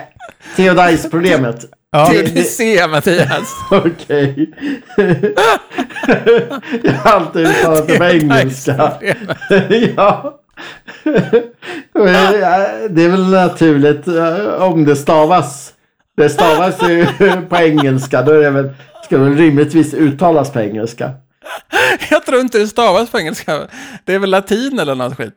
Theodise-problemet. 0.56 1.64
Ja. 1.90 2.08
Det 2.12 2.38
är 2.40 2.42
C, 2.42 2.86
Mattias. 2.90 3.54
Okej. 3.70 4.50
Jag 6.82 6.92
har 6.92 7.10
alltid 7.12 7.46
uttalat 7.46 7.88
det 7.88 7.98
på 7.98 8.04
engelska. 8.04 8.92
ja. 9.96 10.37
Det 12.90 13.02
är 13.04 13.08
väl 13.08 13.30
naturligt 13.30 14.08
eh, 14.08 14.62
om 14.62 14.84
det 14.84 14.96
stavas. 14.96 15.72
Det 16.16 16.28
stavas 16.28 16.82
ju 16.82 17.06
på 17.48 17.56
engelska. 17.56 18.22
Då 18.22 18.32
är 18.32 18.38
det 18.38 18.50
väl, 18.50 18.70
ska 19.04 19.18
väl 19.18 19.36
rimligtvis 19.36 19.94
uttalas 19.94 20.52
på 20.52 20.60
engelska. 20.60 21.10
Jag 22.10 22.26
tror 22.26 22.40
inte 22.40 22.58
det 22.58 22.68
stavas 22.68 23.10
på 23.10 23.18
engelska. 23.18 23.60
Det 24.04 24.14
är 24.14 24.18
väl 24.18 24.30
latin 24.30 24.78
eller 24.78 24.94
något 24.94 25.16
skit. 25.16 25.34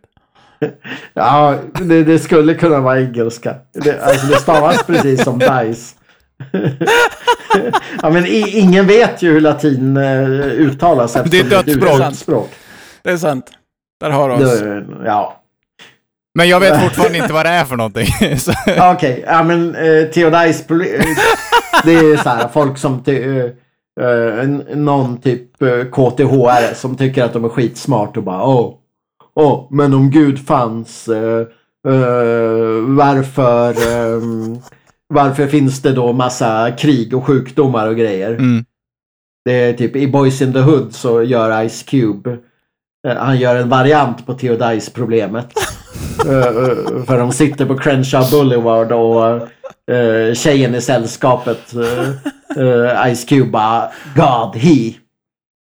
Ja, 1.14 1.56
det, 1.82 2.04
det 2.04 2.20
skulle 2.20 2.54
kunna 2.54 2.80
vara 2.80 3.00
engelska. 3.02 3.56
Det, 3.74 4.02
alltså 4.02 4.28
det 4.28 4.36
stavas 4.36 4.84
precis 4.84 5.24
som 5.24 5.40
dice. 5.40 5.96
ja, 8.02 8.10
men 8.10 8.26
i, 8.26 8.50
ingen 8.50 8.88
vet 8.88 9.22
ju 9.22 9.32
hur 9.32 9.42
latin 9.42 9.98
eh, 9.98 10.30
uttalas 10.42 11.14
Det 11.14 11.20
är 11.40 11.44
ett 11.44 11.50
dödsspråk. 11.50 11.98
dödsspråk. 12.00 12.52
Det 13.02 13.12
är 13.12 13.18
sant. 13.18 13.52
Där 14.02 14.10
har 14.10 14.30
du 14.30 14.46
oss. 14.46 14.62
Ja, 15.06 15.42
Men 16.36 16.50
jag 16.50 16.60
vet 16.60 16.82
fortfarande 16.84 17.18
inte 17.18 17.34
vad 17.34 17.46
det 17.46 17.50
är 17.50 17.66
för 17.66 17.76
någonting. 17.76 18.08
Okej, 18.96 19.24
ja 19.28 19.44
men 19.44 19.76
eh, 19.76 20.08
Theodise 20.08 20.64
proble- 20.68 21.00
eh, 21.00 21.06
Det 21.86 21.94
är 21.94 22.18
så 22.18 22.30
här 22.30 22.48
folk 22.48 22.78
som 22.78 23.04
eh, 23.06 23.16
eh, 24.06 24.48
någon 24.76 25.18
typ 25.22 25.62
eh, 25.62 25.84
KTH 25.92 26.74
som 26.76 26.98
tycker 26.98 27.24
att 27.24 27.34
de 27.34 27.46
är 27.46 27.50
skitsmart 27.50 28.18
och 28.18 28.24
bara 28.24 28.44
åh, 28.44 28.74
åh, 29.36 29.68
men 29.72 29.94
om 29.94 30.12
Gud 30.12 30.48
fanns 30.48 31.08
eh, 31.08 31.40
eh, 31.88 32.82
varför 32.88 33.70
ehm, 33.92 34.58
varför 35.14 35.48
finns 35.48 35.82
det 35.82 35.92
då 35.92 36.14
massa 36.14 36.72
krig 36.72 37.14
och 37.14 37.26
sjukdomar 37.26 37.88
och 37.88 37.96
grejer? 37.98 38.30
Mm. 38.32 38.66
Det 39.46 39.54
är 39.54 39.74
typ 39.74 39.96
i 39.96 40.08
Boys 40.08 40.42
in 40.42 40.54
the 40.54 40.60
Hood 40.60 40.96
så 40.96 41.24
gör 41.24 41.68
Ice 41.70 41.84
Cube 41.84 42.38
han 43.08 43.40
gör 43.40 43.56
en 43.56 43.70
variant 43.70 44.26
på 44.26 44.34
Theodise-problemet. 44.34 45.48
Eh, 46.26 46.38
eh, 46.38 47.04
för 47.08 47.18
de 47.18 47.32
sitter 47.32 47.66
på 47.66 47.78
Crenshaw 47.78 48.32
Boulevard 48.32 48.92
och 48.92 49.42
uh, 49.92 50.34
tjejen 50.34 50.76
i 50.76 50.82
sällskapet 50.82 51.76
uh, 51.76 52.10
uh, 52.58 53.14
Ice 53.14 53.26
Cube 53.26 53.52
bara 53.52 53.92
God, 54.16 54.56
he. 54.56 54.94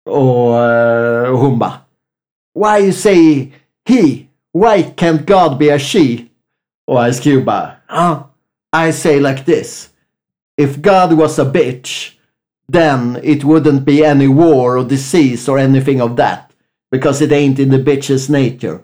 Och 0.10 0.64
eh, 0.64 1.36
hon 1.36 1.60
bara 1.60 1.74
Why 2.56 2.84
you 2.84 2.94
say 2.94 3.52
he? 3.86 4.28
Why 4.54 4.84
can't 4.96 5.26
God 5.26 5.58
be 5.58 5.76
a 5.76 5.80
she? 5.80 6.18
Och 6.88 7.10
Ice 7.10 7.20
Cube 7.20 7.46
bara 7.46 7.72
ah, 7.88 8.16
I 8.88 8.94
say 8.94 9.20
like 9.20 9.46
this. 9.46 9.90
If 10.58 10.76
God 10.76 11.14
was 11.14 11.40
a 11.40 11.46
bitch 11.46 12.12
then 12.72 13.20
it 13.24 13.44
wouldn't 13.44 13.86
be 13.86 14.06
any 14.06 14.28
war 14.28 14.78
or 14.78 14.84
disease 14.84 15.52
or 15.52 15.60
anything 15.60 16.02
of 16.02 16.16
that. 16.18 16.53
Because 16.94 17.26
it 17.26 17.32
ain't 17.32 17.60
in 17.60 17.72
the 17.72 17.78
bitch's 17.78 18.32
nature. 18.32 18.80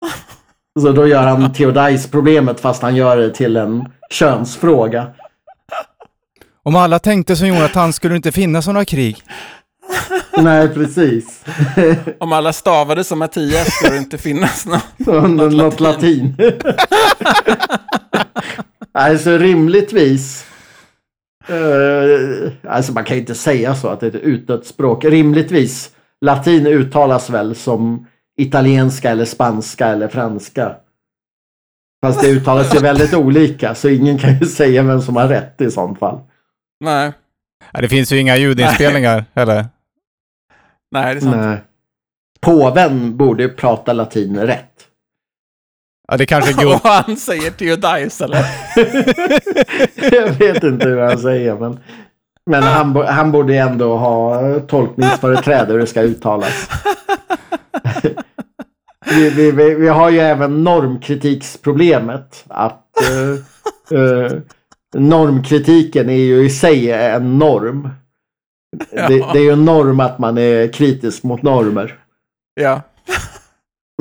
Så 0.80 0.92
då 0.92 1.06
gör 1.06 1.26
han 1.26 1.52
Theodise-problemet 1.52 2.60
fast 2.60 2.82
han 2.82 2.96
gör 2.96 3.16
det 3.16 3.30
till 3.30 3.56
en 3.56 3.88
könsfråga. 4.10 5.06
Om 6.62 6.76
alla 6.76 6.98
tänkte 6.98 7.36
som 7.36 7.48
Jonathan 7.48 7.92
skulle 7.92 8.14
det 8.14 8.16
inte 8.16 8.32
finnas 8.32 8.66
några 8.66 8.84
krig. 8.84 9.22
Nej, 10.36 10.68
precis. 10.68 11.44
Om 12.20 12.32
alla 12.32 12.52
stavade 12.52 13.04
som 13.04 13.18
Mattias 13.18 13.74
skulle 13.74 13.92
det 13.92 13.98
inte 13.98 14.18
finnas 14.18 14.66
något. 14.66 14.84
Något, 14.98 15.52
något 15.52 15.80
latin. 15.80 16.36
alltså 18.92 19.38
rimligtvis. 19.38 20.46
eh, 21.48 22.52
alltså 22.70 22.92
man 22.92 23.04
kan 23.04 23.16
ju 23.16 23.20
inte 23.20 23.34
säga 23.34 23.74
så 23.74 23.88
att 23.88 24.00
det 24.00 24.06
är 24.06 24.16
ett 24.16 24.22
utdött 24.22 24.66
språk. 24.66 25.04
Rimligtvis. 25.04 25.90
Latin 26.24 26.66
uttalas 26.66 27.30
väl 27.30 27.54
som 27.54 28.06
italienska 28.36 29.10
eller 29.10 29.24
spanska 29.24 29.86
eller 29.86 30.08
franska. 30.08 30.76
Fast 32.04 32.20
det 32.20 32.30
uttalas 32.30 32.74
ju 32.74 32.78
väldigt 32.78 33.14
olika 33.14 33.74
så 33.74 33.88
ingen 33.88 34.18
kan 34.18 34.38
ju 34.38 34.46
säga 34.46 34.82
vem 34.82 35.02
som 35.02 35.16
har 35.16 35.28
rätt 35.28 35.60
i 35.60 35.70
sånt 35.70 35.98
fall. 35.98 36.20
Nej. 36.80 37.12
Det 37.72 37.88
finns 37.88 38.12
ju 38.12 38.18
inga 38.18 38.36
ljudinspelningar 38.36 39.24
heller. 39.34 39.66
Nej, 40.90 41.14
det 41.14 41.18
är 41.18 41.20
sant. 41.20 41.36
Nej. 41.36 41.62
Påven 42.40 43.16
borde 43.16 43.42
ju 43.42 43.48
prata 43.48 43.92
latin 43.92 44.38
rätt. 44.38 44.74
Ja, 46.08 46.16
det 46.16 46.26
kanske 46.26 46.62
är 46.62 46.66
Och 46.74 46.80
han 46.82 47.16
säger 47.16 47.50
Theodais, 47.50 48.20
eller? 48.20 48.44
Jag 50.16 50.32
vet 50.32 50.64
inte 50.64 50.88
hur 50.88 51.00
han 51.00 51.18
säger, 51.18 51.54
men, 51.54 51.80
men 52.50 52.62
han, 52.62 52.92
bo- 52.92 53.02
han 53.04 53.32
borde 53.32 53.56
ändå 53.56 53.96
ha 53.96 54.40
tolkningsföreträde 54.60 55.72
hur 55.72 55.78
det 55.80 55.86
ska 55.86 56.02
uttalas. 56.02 56.68
vi, 59.10 59.30
vi, 59.30 59.50
vi, 59.50 59.74
vi 59.74 59.88
har 59.88 60.10
ju 60.10 60.18
även 60.20 60.64
normkritiksproblemet. 60.64 62.44
Att 62.48 62.82
eh, 63.02 63.98
eh, 64.00 64.32
normkritiken 64.94 66.10
är 66.10 66.14
ju 66.24 66.44
i 66.44 66.50
sig 66.50 66.90
en 66.92 67.38
norm. 67.38 67.88
Det, 68.90 69.08
det 69.32 69.38
är 69.38 69.42
ju 69.42 69.50
en 69.52 69.64
norm 69.64 70.00
att 70.00 70.18
man 70.18 70.38
är 70.38 70.72
kritisk 70.72 71.22
mot 71.22 71.42
normer. 71.42 71.98
Ja. 72.60 72.80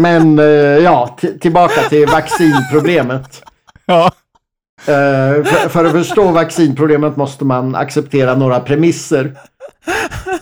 Men 0.01 0.39
eh, 0.39 0.45
ja, 0.77 1.17
tillbaka 1.41 1.81
till 1.81 2.07
vaccinproblemet. 2.11 3.43
Ja. 3.85 4.11
Eh, 4.87 5.43
för, 5.43 5.69
för 5.69 5.85
att 5.85 5.91
förstå 5.91 6.31
vaccinproblemet 6.31 7.15
måste 7.15 7.45
man 7.45 7.75
acceptera 7.75 8.35
några 8.35 8.59
premisser. 8.59 9.31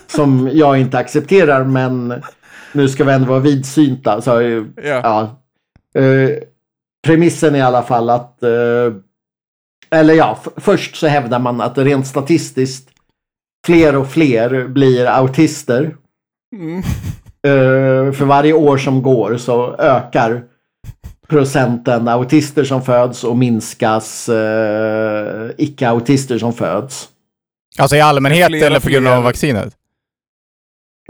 Som 0.07 0.49
jag 0.53 0.77
inte 0.77 0.97
accepterar, 0.97 1.63
men 1.63 2.23
nu 2.71 2.89
ska 2.89 3.03
vi 3.03 3.11
ändå 3.11 3.27
vara 3.27 3.39
vidsynta. 3.39 4.21
Så, 4.21 4.39
eh, 4.39 4.63
Ja. 4.75 5.01
ja. 5.93 6.01
Eh, 6.01 6.29
premissen 7.05 7.55
är 7.55 7.59
i 7.59 7.61
alla 7.61 7.83
fall 7.83 8.09
att... 8.09 8.43
Eh, 8.43 8.93
eller 9.95 10.13
ja, 10.13 10.39
först 10.57 10.95
så 10.95 11.07
hävdar 11.07 11.39
man 11.39 11.61
att 11.61 11.77
rent 11.77 12.07
statistiskt 12.07 12.89
fler 13.65 13.95
och 13.95 14.07
fler 14.07 14.67
blir 14.67 15.05
autister. 15.05 15.95
Mm. 16.55 16.77
Eh, 17.43 18.13
för 18.13 18.25
varje 18.25 18.53
år 18.53 18.77
som 18.77 19.01
går 19.01 19.37
så 19.37 19.75
ökar 19.75 20.43
procenten 21.31 22.07
autister 22.07 22.63
som 22.63 22.81
föds 22.81 23.23
och 23.23 23.37
minskas 23.37 24.29
eh, 24.29 25.49
icke-autister 25.57 26.37
som 26.37 26.53
föds. 26.53 27.09
Alltså 27.77 27.95
i 27.95 28.01
allmänhet 28.01 28.47
Fler 28.47 28.65
eller 28.67 28.79
på 28.79 28.89
grund 28.89 29.05
fler. 29.05 29.17
av 29.17 29.23
vaccinet? 29.23 29.77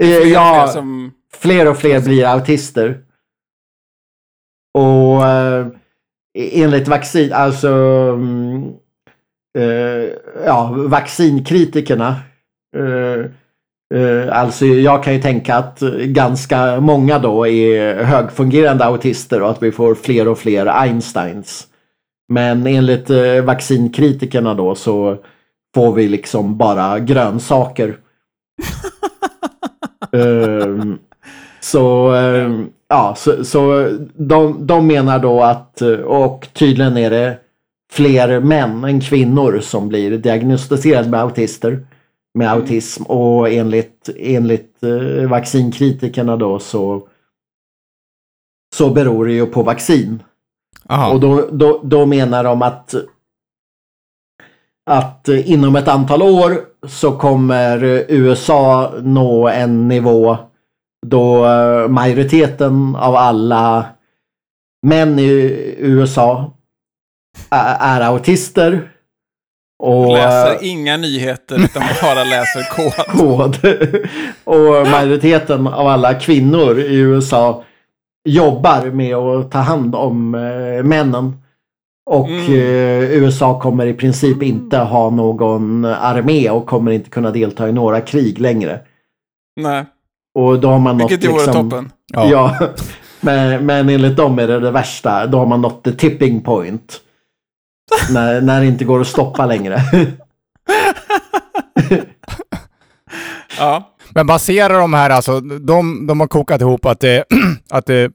Eh, 0.00 0.06
Fler 0.06 0.20
och 0.20 0.26
ja, 0.26 0.64
fler 0.64 0.72
som... 0.72 1.12
fler 1.34 1.68
och 1.70 1.76
fler 1.76 2.00
blir 2.00 2.24
autister. 2.26 3.00
Och 4.74 5.26
eh, 5.26 5.66
enligt 6.34 6.88
vaccin, 6.88 7.32
alltså 7.32 7.68
mm, 8.14 8.72
eh, 9.58 10.08
ja, 10.46 10.74
vaccinkritikerna. 10.76 12.16
Eh, 12.76 13.26
alltså 14.30 14.66
jag 14.66 15.04
kan 15.04 15.14
ju 15.14 15.20
tänka 15.20 15.56
att 15.56 15.80
ganska 16.04 16.80
många 16.80 17.18
då 17.18 17.46
är 17.46 18.02
högfungerande 18.02 18.84
autister 18.84 19.42
och 19.42 19.50
att 19.50 19.62
vi 19.62 19.72
får 19.72 19.94
fler 19.94 20.28
och 20.28 20.38
fler 20.38 20.66
Einsteins. 20.66 21.66
Men 22.28 22.66
enligt 22.66 23.10
eh, 23.10 23.44
vaccinkritikerna 23.44 24.54
då 24.54 24.74
så 24.74 25.16
får 25.74 25.92
vi 25.92 26.08
liksom 26.08 26.56
bara 26.56 26.98
grönsaker. 26.98 27.96
Ehm, 30.12 30.98
så 31.60 32.12
ehm, 32.12 32.66
ja, 32.88 33.14
så, 33.18 33.44
så 33.44 33.90
de, 34.14 34.66
de 34.66 34.86
menar 34.86 35.18
då 35.18 35.42
att, 35.42 35.82
eh, 35.82 35.90
och 35.90 36.48
tydligen 36.52 36.96
är 36.96 37.10
det 37.10 37.38
fler 37.92 38.40
män 38.40 38.84
än 38.84 39.00
kvinnor 39.00 39.60
som 39.62 39.88
blir 39.88 40.18
diagnostiserade 40.18 41.08
med 41.08 41.20
autister. 41.20 41.86
Med 42.34 42.50
autism 42.50 43.02
och 43.02 43.50
enligt, 43.50 44.08
enligt 44.16 44.82
eh, 44.82 45.28
vaccinkritikerna 45.28 46.36
då 46.36 46.58
så 46.58 47.08
så 48.74 48.90
beror 48.90 49.26
det 49.26 49.32
ju 49.32 49.46
på 49.46 49.62
vaccin. 49.62 50.22
Aha. 50.88 51.12
Och 51.12 51.20
då, 51.20 51.48
då, 51.52 51.80
då 51.84 52.06
menar 52.06 52.44
de 52.44 52.62
att 52.62 52.94
att 54.90 55.28
inom 55.28 55.76
ett 55.76 55.88
antal 55.88 56.22
år 56.22 56.60
så 56.88 57.18
kommer 57.18 57.84
USA 58.08 58.92
nå 59.02 59.48
en 59.48 59.88
nivå 59.88 60.36
då 61.06 61.46
eh, 61.46 61.88
majoriteten 61.88 62.96
av 62.96 63.16
alla 63.16 63.86
män 64.86 65.18
i 65.18 65.74
USA 65.78 66.52
är 67.80 68.00
autister. 68.00 68.90
Och 69.84 70.12
läser 70.12 70.52
eh, 70.52 70.70
inga 70.70 70.96
nyheter, 70.96 71.64
utan 71.64 71.82
bara 72.02 72.24
läser 72.24 72.62
kod. 72.76 73.18
kod. 73.18 73.56
och 74.44 74.88
majoriteten 74.90 75.66
av 75.66 75.86
alla 75.86 76.14
kvinnor 76.14 76.78
i 76.80 76.96
USA 76.98 77.64
jobbar 78.28 78.84
med 78.90 79.16
att 79.16 79.50
ta 79.50 79.58
hand 79.58 79.94
om 79.94 80.34
eh, 80.34 80.84
männen. 80.84 81.36
Och 82.10 82.28
Mm. 82.28 82.52
eh, 82.52 83.10
USA 83.12 83.60
kommer 83.60 83.86
i 83.86 83.94
princip 83.94 84.42
inte 84.42 84.78
ha 84.78 85.10
någon 85.10 85.84
armé 85.84 86.50
och 86.50 86.66
kommer 86.66 86.90
inte 86.92 87.10
kunna 87.10 87.30
delta 87.30 87.68
i 87.68 87.72
några 87.72 88.00
krig 88.00 88.40
längre. 88.40 88.80
Nej, 89.60 89.84
Och 90.38 90.60
då 90.60 90.68
har 90.68 90.78
man 90.78 90.96
nått 90.98 91.10
vilket 91.10 91.30
vore 91.30 91.44
liksom... 91.46 91.70
toppen. 91.70 91.90
Ja. 92.12 92.28
Ja, 92.30 92.56
men, 93.20 93.66
men 93.66 93.88
enligt 93.88 94.16
dem 94.16 94.38
är 94.38 94.46
det 94.46 94.60
det 94.60 94.70
värsta. 94.70 95.26
Då 95.26 95.38
har 95.38 95.46
man 95.46 95.60
nått 95.60 95.84
the 95.84 95.92
tipping 95.92 96.40
point. 96.40 97.00
När, 98.10 98.40
när 98.40 98.60
det 98.60 98.66
inte 98.66 98.84
går 98.84 99.00
att 99.00 99.06
stoppa 99.06 99.46
längre. 99.46 99.80
Ja, 103.58 103.94
Men 104.14 104.26
baserar 104.26 104.80
de 104.80 104.94
här 104.94 105.10
alltså, 105.10 105.40
de, 105.40 106.06
de 106.06 106.20
har 106.20 106.26
kokat 106.26 106.60
ihop 106.60 106.86
att 106.86 107.00
det, 107.00 107.24
att 107.70 107.86
det 107.86 108.02
eh, 108.04 108.10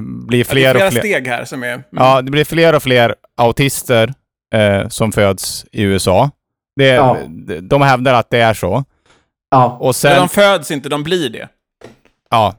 blir 0.00 0.28
det 0.28 0.40
är 0.40 0.44
fler 0.44 0.72
flera 0.72 0.86
och 0.86 0.92
fler. 0.92 1.00
steg 1.00 1.26
här 1.28 1.44
som 1.44 1.62
är... 1.62 1.68
Mm. 1.72 1.82
Ja, 1.90 2.22
det 2.22 2.30
blir 2.30 2.44
fler 2.44 2.74
och 2.74 2.82
fler 2.82 3.14
autister 3.36 4.14
eh, 4.54 4.88
som 4.88 5.12
föds 5.12 5.64
i 5.72 5.82
USA. 5.82 6.30
Det, 6.76 6.86
Ja. 6.88 7.16
de, 7.28 7.60
de 7.60 7.82
hävdar 7.82 8.14
att 8.14 8.30
det 8.30 8.40
är 8.40 8.54
så. 8.54 8.84
Ja, 9.50 9.76
Och 9.80 9.86
Men 9.86 9.94
sen... 9.94 10.16
de 10.16 10.28
föds 10.28 10.70
inte, 10.70 10.88
de 10.88 11.02
blir 11.02 11.28
det. 11.30 11.48
Ja. 12.30 12.54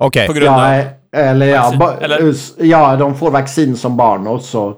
Okej. 0.00 0.26
På 0.26 0.32
grund 0.32 0.46
ja 0.46 0.78
av... 0.78 0.84
eller 1.16 1.46
ja, 1.46 1.94
eller? 2.00 2.34
ja, 2.58 2.96
de 2.96 3.18
får 3.18 3.30
vaccin 3.30 3.76
som 3.76 3.96
barn 3.96 4.26
och 4.26 4.42
så, 4.42 4.74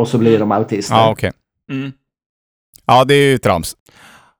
och 0.00 0.08
så 0.08 0.18
blir 0.18 0.38
de 0.38 0.52
autister. 0.52 0.94
Ja, 0.94 1.10
okej. 1.10 1.32
Mm. 1.70 1.92
Ja, 2.86 3.04
det 3.04 3.14
är 3.14 3.30
ju 3.30 3.38
trams. 3.38 3.76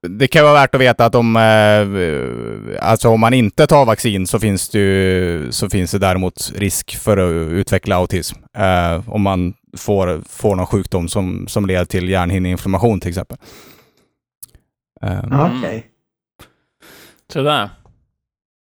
Det 0.08 0.28
kan 0.28 0.44
vara 0.44 0.54
värt 0.54 0.74
att 0.74 0.80
veta 0.80 1.04
att 1.04 1.14
om, 1.14 1.36
eh, 1.36 2.86
alltså 2.88 3.08
om 3.08 3.20
man 3.20 3.34
inte 3.34 3.66
tar 3.66 3.84
vaccin 3.84 4.26
så 4.26 4.38
finns 4.40 4.68
det, 4.68 4.78
ju, 4.78 5.52
så 5.52 5.70
finns 5.70 5.90
det 5.90 5.98
däremot 5.98 6.52
risk 6.54 6.96
för 6.96 7.16
att 7.16 7.52
utveckla 7.52 7.96
autism. 7.96 8.36
Eh, 8.56 9.08
om 9.10 9.22
man 9.22 9.54
får, 9.76 10.22
får 10.28 10.56
någon 10.56 10.66
sjukdom 10.66 11.08
som, 11.08 11.48
som 11.48 11.66
leder 11.66 11.84
till 11.84 12.08
hjärnhinneinflammation 12.08 13.00
till 13.00 13.08
exempel. 13.08 13.38
Eh, 15.02 15.24
Ja, 15.30 15.50
Okej. 15.58 15.86
Sådär. 17.32 17.70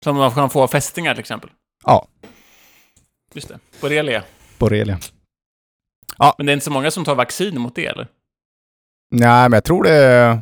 Som 0.03 0.15
man 0.15 0.31
kan 0.31 0.49
få 0.49 0.63
av 0.63 0.67
fästingar 0.67 1.13
till 1.13 1.19
exempel. 1.21 1.49
Ja. 1.85 2.07
Just 3.33 3.47
det. 3.47 3.59
Borrelia. 3.81 4.23
Borrelia. 4.57 4.99
Men 6.37 6.45
det 6.45 6.51
är 6.51 6.53
inte 6.53 6.65
så 6.65 6.71
många 6.71 6.91
som 6.91 7.05
tar 7.05 7.15
vaccin 7.15 7.61
mot 7.61 7.75
det, 7.75 7.85
eller? 7.85 8.07
Nej, 9.11 9.49
men 9.49 9.53
jag 9.53 9.63
tror 9.63 9.83
det, 9.83 9.91
jag 9.93 10.37
tror 10.37 10.41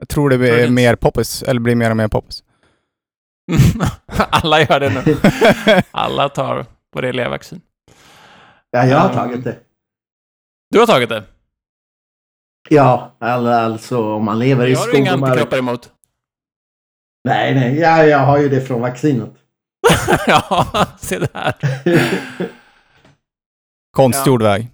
det 0.00 0.06
Tror 0.08 0.30
det 0.30 0.38
blir 0.38 0.56
finns. 0.58 0.70
mer 0.70 0.96
poppis, 0.96 1.42
eller 1.42 1.60
blir 1.60 1.74
mer 1.74 1.90
och 1.90 1.96
mer 1.96 2.08
poppis. 2.08 2.44
Alla 4.30 4.60
gör 4.60 4.80
det 4.80 4.90
nu. 5.06 5.16
Alla 5.90 6.28
tar 6.28 6.66
borrelia-vaccin. 6.92 7.60
Ja, 8.70 8.84
jag 8.86 8.98
har 8.98 9.14
tagit 9.14 9.44
det. 9.44 9.58
Du 10.70 10.78
har 10.78 10.86
tagit 10.86 11.08
det? 11.08 11.24
Ja, 12.70 13.16
all- 13.18 13.46
alltså 13.46 14.12
om 14.14 14.24
man 14.24 14.38
lever 14.38 14.66
i 14.66 14.70
Det 14.72 14.78
har 14.78 14.86
du 14.86 14.96
inga 14.98 15.06
skog 15.06 15.14
och 15.14 15.20
mark. 15.20 15.30
antikroppar 15.30 15.58
emot? 15.58 15.92
Nej, 17.24 17.54
nej, 17.54 17.78
ja, 17.78 18.04
jag 18.04 18.18
har 18.18 18.38
ju 18.38 18.48
det 18.48 18.60
från 18.60 18.80
vaccinet. 18.80 19.30
ja, 20.26 20.86
se 20.98 21.18
där. 21.18 21.54
Konstgjord 23.96 24.42
väg. 24.42 24.68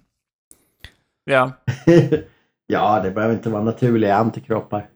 Ja, 1.25 1.51
ja, 2.67 2.99
det 3.03 3.11
behöver 3.11 3.33
inte 3.33 3.49
vara 3.49 3.63
naturliga 3.63 4.15
antikroppar. 4.15 4.89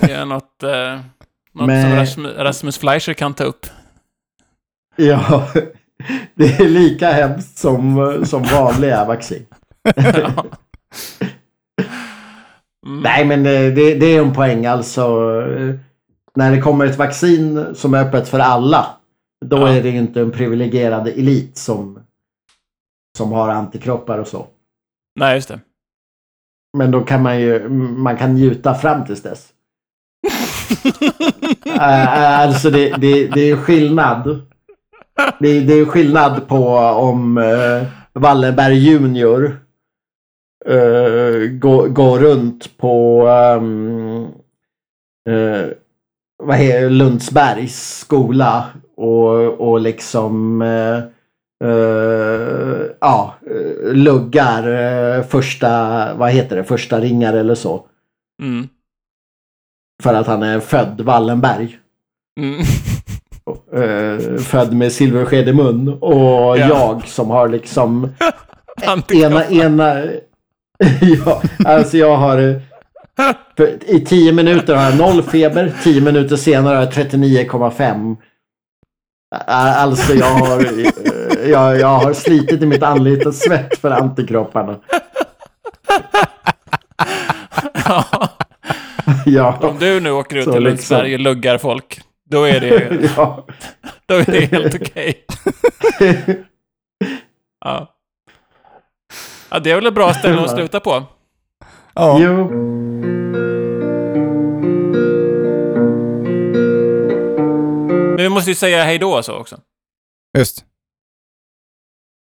det 0.00 0.12
är 0.12 0.24
något, 0.24 0.62
eh, 0.62 1.00
något 1.52 1.66
Men- 1.66 1.82
som 1.90 1.98
Rasmus, 1.98 2.36
Rasmus 2.36 2.78
Fleischer 2.78 3.12
kan 3.14 3.34
ta 3.34 3.44
upp. 3.44 3.66
Ja, 4.96 5.48
det 6.34 6.44
är 6.60 6.68
lika 6.68 7.10
hemskt 7.12 7.58
som, 7.58 8.20
som 8.26 8.42
vanliga 8.42 9.04
vaccin. 9.08 9.46
Ja. 9.96 10.44
Mm. 12.86 13.00
Nej, 13.02 13.24
men 13.24 13.42
det, 13.42 13.70
det 13.70 13.94
det 13.94 14.06
är 14.06 14.20
en 14.22 14.34
poäng 14.34 14.66
alltså. 14.66 15.02
eh, 15.58 15.74
När 16.34 16.50
det 16.50 16.60
kommer 16.60 16.86
ett 16.86 16.98
vaccin 16.98 17.74
som 17.74 17.94
är 17.94 18.04
öppet 18.04 18.28
för 18.28 18.38
alla. 18.38 18.86
Då 19.46 19.56
Ja. 19.58 19.68
är 19.68 19.82
det 19.82 19.90
inte 19.90 20.20
en 20.20 20.30
privilegierad 20.30 21.08
elit 21.08 21.58
som, 21.58 22.00
som 23.16 23.32
har 23.32 23.48
antikroppar 23.48 24.18
och 24.18 24.26
så. 24.28 24.46
Nej, 25.18 25.34
just 25.34 25.48
det. 25.48 25.60
Men 26.78 26.90
då 26.90 27.00
kan 27.00 27.22
man 27.22 27.40
ju 27.40 27.68
man 27.68 28.16
kan 28.16 28.34
njuta 28.34 28.74
fram 28.74 29.06
tills 29.06 29.22
dess. 29.22 29.48
Eh, 31.80 32.40
alltså 32.40 32.70
det, 32.70 32.90
det, 32.96 33.26
det 33.26 33.40
är 33.40 33.56
skillnad. 33.56 34.42
Det, 35.38 35.60
det 35.60 35.72
är 35.72 35.84
skillnad 35.84 36.48
på 36.48 36.78
om 36.78 37.38
uh, 37.38 37.82
Wallenberg 38.12 38.74
Junior 38.74 39.56
uh, 40.68 41.48
går, 41.48 41.88
går 41.88 42.18
runt 42.18 42.78
på 42.78 43.26
um, 43.28 44.24
uh, 45.30 45.66
vad 46.42 46.56
heter 46.56 46.90
Lundsbergs 46.90 47.98
skola 47.98 48.64
och, 48.96 49.70
och 49.70 49.80
liksom 49.80 50.62
uh, 50.62 51.04
uh, 51.64 52.86
ja, 53.00 53.34
uh, 53.50 53.92
luggar 53.94 54.68
uh, 54.68 55.22
första, 55.24 55.68
vad 56.14 56.30
heter 56.30 56.56
det, 56.56 56.64
första 56.64 57.00
ringar 57.00 57.34
eller 57.34 57.54
så. 57.54 57.86
Mm. 58.42 58.68
För 60.02 60.14
att 60.14 60.26
han 60.26 60.42
är 60.42 60.60
född 60.60 61.00
Wallenberg. 61.00 61.78
Mm. 62.40 62.60
Uh, 63.76 64.36
född 64.38 64.72
med 64.72 64.92
silversked 64.92 65.48
i 65.48 65.52
mun. 65.52 65.88
Och 65.88 66.58
Ja. 66.58 66.68
jag 66.68 67.08
som 67.08 67.30
har 67.30 67.48
liksom 67.48 68.08
ena, 69.14 69.46
ena... 69.46 70.04
ja, 71.24 71.42
alltså 71.64 71.96
jag 71.96 72.16
har... 72.16 72.38
eh, 73.58 73.66
I 73.86 74.00
10 74.00 74.32
minuter 74.32 74.74
har 74.74 74.84
jag 74.84 74.98
noll 74.98 75.22
feber. 75.22 75.72
10 75.84 76.00
minuter 76.00 76.36
senare 76.36 76.74
har 76.76 76.82
jag 76.82 76.92
39,5. 76.92 78.16
Alltså 79.30 80.14
jag 80.14 80.26
har, 80.26 80.60
eh, 80.60 81.50
jag, 81.50 81.80
jag 81.80 81.98
har 81.98 82.12
slitit 82.12 82.62
i 82.62 82.66
mitt 82.66 82.82
anlite 82.82 83.32
svett 83.32 83.78
för 83.78 83.90
antikropparna. 83.90 84.76
Ja. 87.84 88.04
Ja, 89.26 89.58
Om 89.60 89.78
du 89.78 90.00
nu 90.00 90.10
åker 90.10 90.36
ut 90.36 90.44
Så 90.44 90.52
till 90.52 90.62
liksom. 90.62 90.96
Lundsberg 90.96 91.14
och 91.14 91.20
luggar 91.20 91.58
folk, 91.58 92.00
då 92.30 92.44
är 92.44 92.60
det, 92.60 92.98
ja. 93.16 93.46
då 94.06 94.14
är 94.14 94.24
det 94.24 94.40
helt 94.40 94.74
okej. 94.74 95.24
Ja. 97.64 97.94
ja, 99.50 99.58
det 99.58 99.70
är 99.70 99.74
väl 99.74 99.86
ett 99.86 99.94
bra 99.94 100.14
ställe 100.14 100.40
att 100.40 100.50
sluta 100.50 100.80
på. 100.80 101.02
Ja. 101.94 102.18
Jo. 102.20 102.50
Men 108.18 108.22
vi 108.22 108.28
måste 108.28 108.50
ju 108.50 108.54
säga 108.54 108.84
hej 108.84 108.98
då 108.98 109.22
så 109.22 109.34
också. 109.34 109.60
Just. 110.38 110.64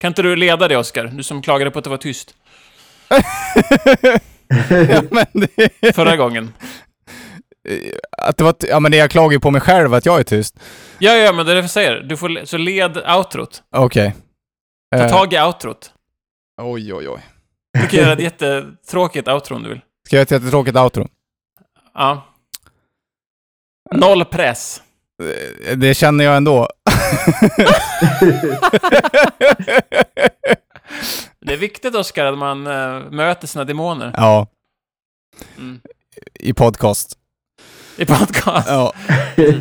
Kan 0.00 0.08
inte 0.08 0.22
du 0.22 0.36
leda 0.36 0.68
det, 0.68 0.76
Oskar? 0.76 1.04
Du 1.06 1.22
som 1.22 1.42
klagade 1.42 1.70
på 1.70 1.78
att 1.78 1.84
det 1.84 1.90
var 1.90 1.96
tyst 1.96 2.34
ja, 4.90 5.24
det, 5.32 5.92
förra 5.94 6.16
gången. 6.16 6.54
att 8.18 8.36
det 8.36 8.44
var, 8.44 8.54
ja, 8.60 8.80
men 8.80 8.92
jag 8.92 9.10
klagar 9.10 9.32
ju 9.32 9.40
på 9.40 9.50
mig 9.50 9.60
själv 9.60 9.94
att 9.94 10.06
jag 10.06 10.20
är 10.20 10.24
tyst. 10.24 10.58
Ja, 10.98 11.12
ja, 11.14 11.32
men 11.32 11.46
det 11.46 11.52
är 11.52 11.56
det 11.56 11.60
jag 11.60 11.70
säger. 11.70 12.00
Du 12.00 12.16
får, 12.16 12.44
så 12.44 12.56
led 12.58 12.96
outrot. 12.96 13.62
Okej. 13.70 14.14
Ta 14.96 15.02
Eh, 15.02 15.10
tag 15.10 15.32
i 15.32 15.40
outrot. 15.40 15.92
Oj, 16.62 16.94
oj, 16.94 17.08
oj. 17.08 17.20
Du 17.80 17.86
kan 17.86 18.00
göra 18.00 18.12
ett 18.12 18.20
jättetråkigt 18.20 19.28
outro 19.28 19.56
om 19.56 19.62
du 19.62 19.68
vill. 19.68 19.80
Ska 20.06 20.16
jag 20.16 20.18
göra 20.18 20.22
ett 20.22 20.30
jättetråkigt 20.30 20.76
outro? 20.76 21.08
Ja. 21.94 22.34
Noll 23.94 24.24
press. 24.24 24.82
Eh, 25.22 25.76
Det 25.76 25.94
känner 25.94 26.24
jag 26.24 26.36
ändå. 26.36 26.68
Det 31.40 31.52
är 31.52 31.56
viktigt, 31.56 31.94
Oskar, 31.94 32.24
att 32.26 32.38
man 32.38 32.66
eh, 32.66 33.00
möter 33.10 33.46
sina 33.46 33.64
demoner 33.64 34.10
ja, 34.16 34.46
mm. 35.58 35.80
i 36.40 36.52
podcast. 36.52 37.18
i 37.96 38.06
podcast. 38.06 38.68
Ja. 38.68 38.92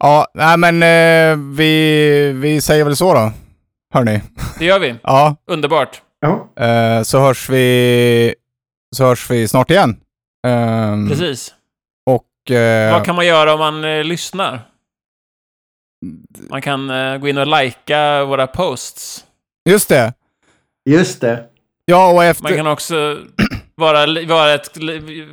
Ja, 0.00 0.26
nej 0.34 0.56
men 0.56 0.82
eh, 0.82 1.36
vi, 1.56 2.32
vi 2.32 2.60
säger 2.60 2.84
väl 2.84 2.96
så 2.96 3.14
då. 3.14 3.32
Hörni. 3.94 4.20
Det 4.58 4.64
gör 4.64 4.78
vi. 4.78 4.94
Ja, 5.02 5.36
Underbart. 5.50 6.02
Ja. 6.20 6.64
eh, 6.64 7.02
så 7.02 7.20
hörs 7.20 7.48
vi 7.48 8.34
så 8.96 9.04
hörs 9.04 9.30
vi 9.30 9.48
snart 9.48 9.70
igen. 9.70 9.96
Ehm, 10.46 11.08
Precis. 11.08 11.54
Och... 12.50 12.56
eh, 12.56 12.92
Vad 12.92 13.04
kan 13.04 13.14
man 13.16 13.26
göra 13.26 13.52
om 13.52 13.58
man 13.58 13.84
eh, 13.84 14.04
lyssnar? 14.04 14.60
Man 16.50 16.62
kan 16.62 16.90
eh, 16.90 17.18
gå 17.18 17.28
in 17.28 17.38
och 17.38 17.46
likea 17.62 18.24
våra 18.24 18.46
posts. 18.46 19.24
Just 19.70 19.88
det. 19.88 20.12
Just 20.90 21.20
det. 21.20 21.44
Ja, 21.84 22.12
och 22.12 22.24
efter... 22.24 22.42
Man 22.44 22.56
kan 22.56 22.66
också 22.66 23.18
vara, 23.74 24.06
vara 24.26 24.54
ett, 24.54 24.76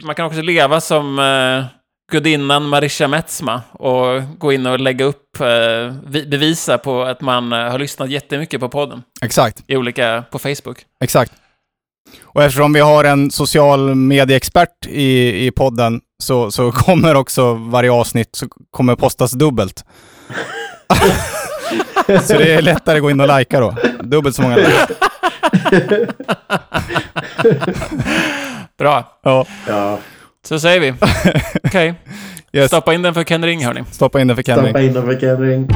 man 0.03 0.15
kan 0.15 0.25
också 0.25 0.41
leva 0.41 0.81
som 0.81 1.19
eh, 1.19 1.65
gudinnan 2.11 2.69
Marisha 2.69 3.07
Metzma 3.07 3.61
och 3.71 4.21
gå 4.39 4.51
in 4.53 4.65
och 4.65 4.79
lägga 4.79 5.05
upp, 5.05 5.39
eh, 5.39 5.95
vi- 6.07 6.25
bevisa 6.27 6.77
på 6.77 7.03
att 7.03 7.21
man 7.21 7.53
eh, 7.53 7.59
har 7.71 7.79
lyssnat 7.79 8.09
jättemycket 8.09 8.59
på 8.59 8.69
podden. 8.69 9.03
Exakt. 9.21 9.63
I 9.67 9.75
olika, 9.77 10.23
på 10.31 10.39
Facebook. 10.39 10.77
Exakt. 11.03 11.33
Och 12.23 12.43
eftersom 12.43 12.73
vi 12.73 12.79
har 12.79 13.03
en 13.03 13.31
social 13.31 13.95
medieexpert 13.95 14.85
i, 14.87 15.45
i 15.45 15.51
podden 15.51 16.01
så, 16.23 16.51
så 16.51 16.71
kommer 16.71 17.15
också 17.15 17.53
varje 17.53 17.91
avsnitt 17.91 18.29
så 18.31 18.47
kommer 18.71 18.95
postas 18.95 19.31
dubbelt. 19.31 19.85
så 22.23 22.33
det 22.33 22.53
är 22.53 22.61
lättare 22.61 22.97
att 22.97 23.01
gå 23.01 23.11
in 23.11 23.19
och 23.21 23.37
likea 23.39 23.59
då. 23.59 23.75
Dubbelt 24.03 24.35
så 24.35 24.41
många 24.41 24.55
likes. 24.55 24.87
Bra. 28.77 29.19
Ja. 29.23 29.45
Ja. 29.67 29.99
Så 30.47 30.59
säger 30.59 30.79
vi. 30.79 30.93
Okej. 31.63 31.93
Yes. 32.53 32.67
Stoppa 32.67 32.93
in 32.93 33.01
den 33.01 33.13
för 33.13 33.23
Ken 33.23 33.45
Ring, 33.45 33.65
hörni. 33.65 33.83
Stoppa 33.91 34.21
in 34.21 34.27
den 34.27 34.35
för 34.35 34.43
Ken 34.43 34.57
Ring. 34.59 34.65
Stoppa 34.65 34.81
in 34.81 34.93
den 34.93 35.05
för 35.05 35.19
Ken 35.19 35.41
Ring. 35.41 35.67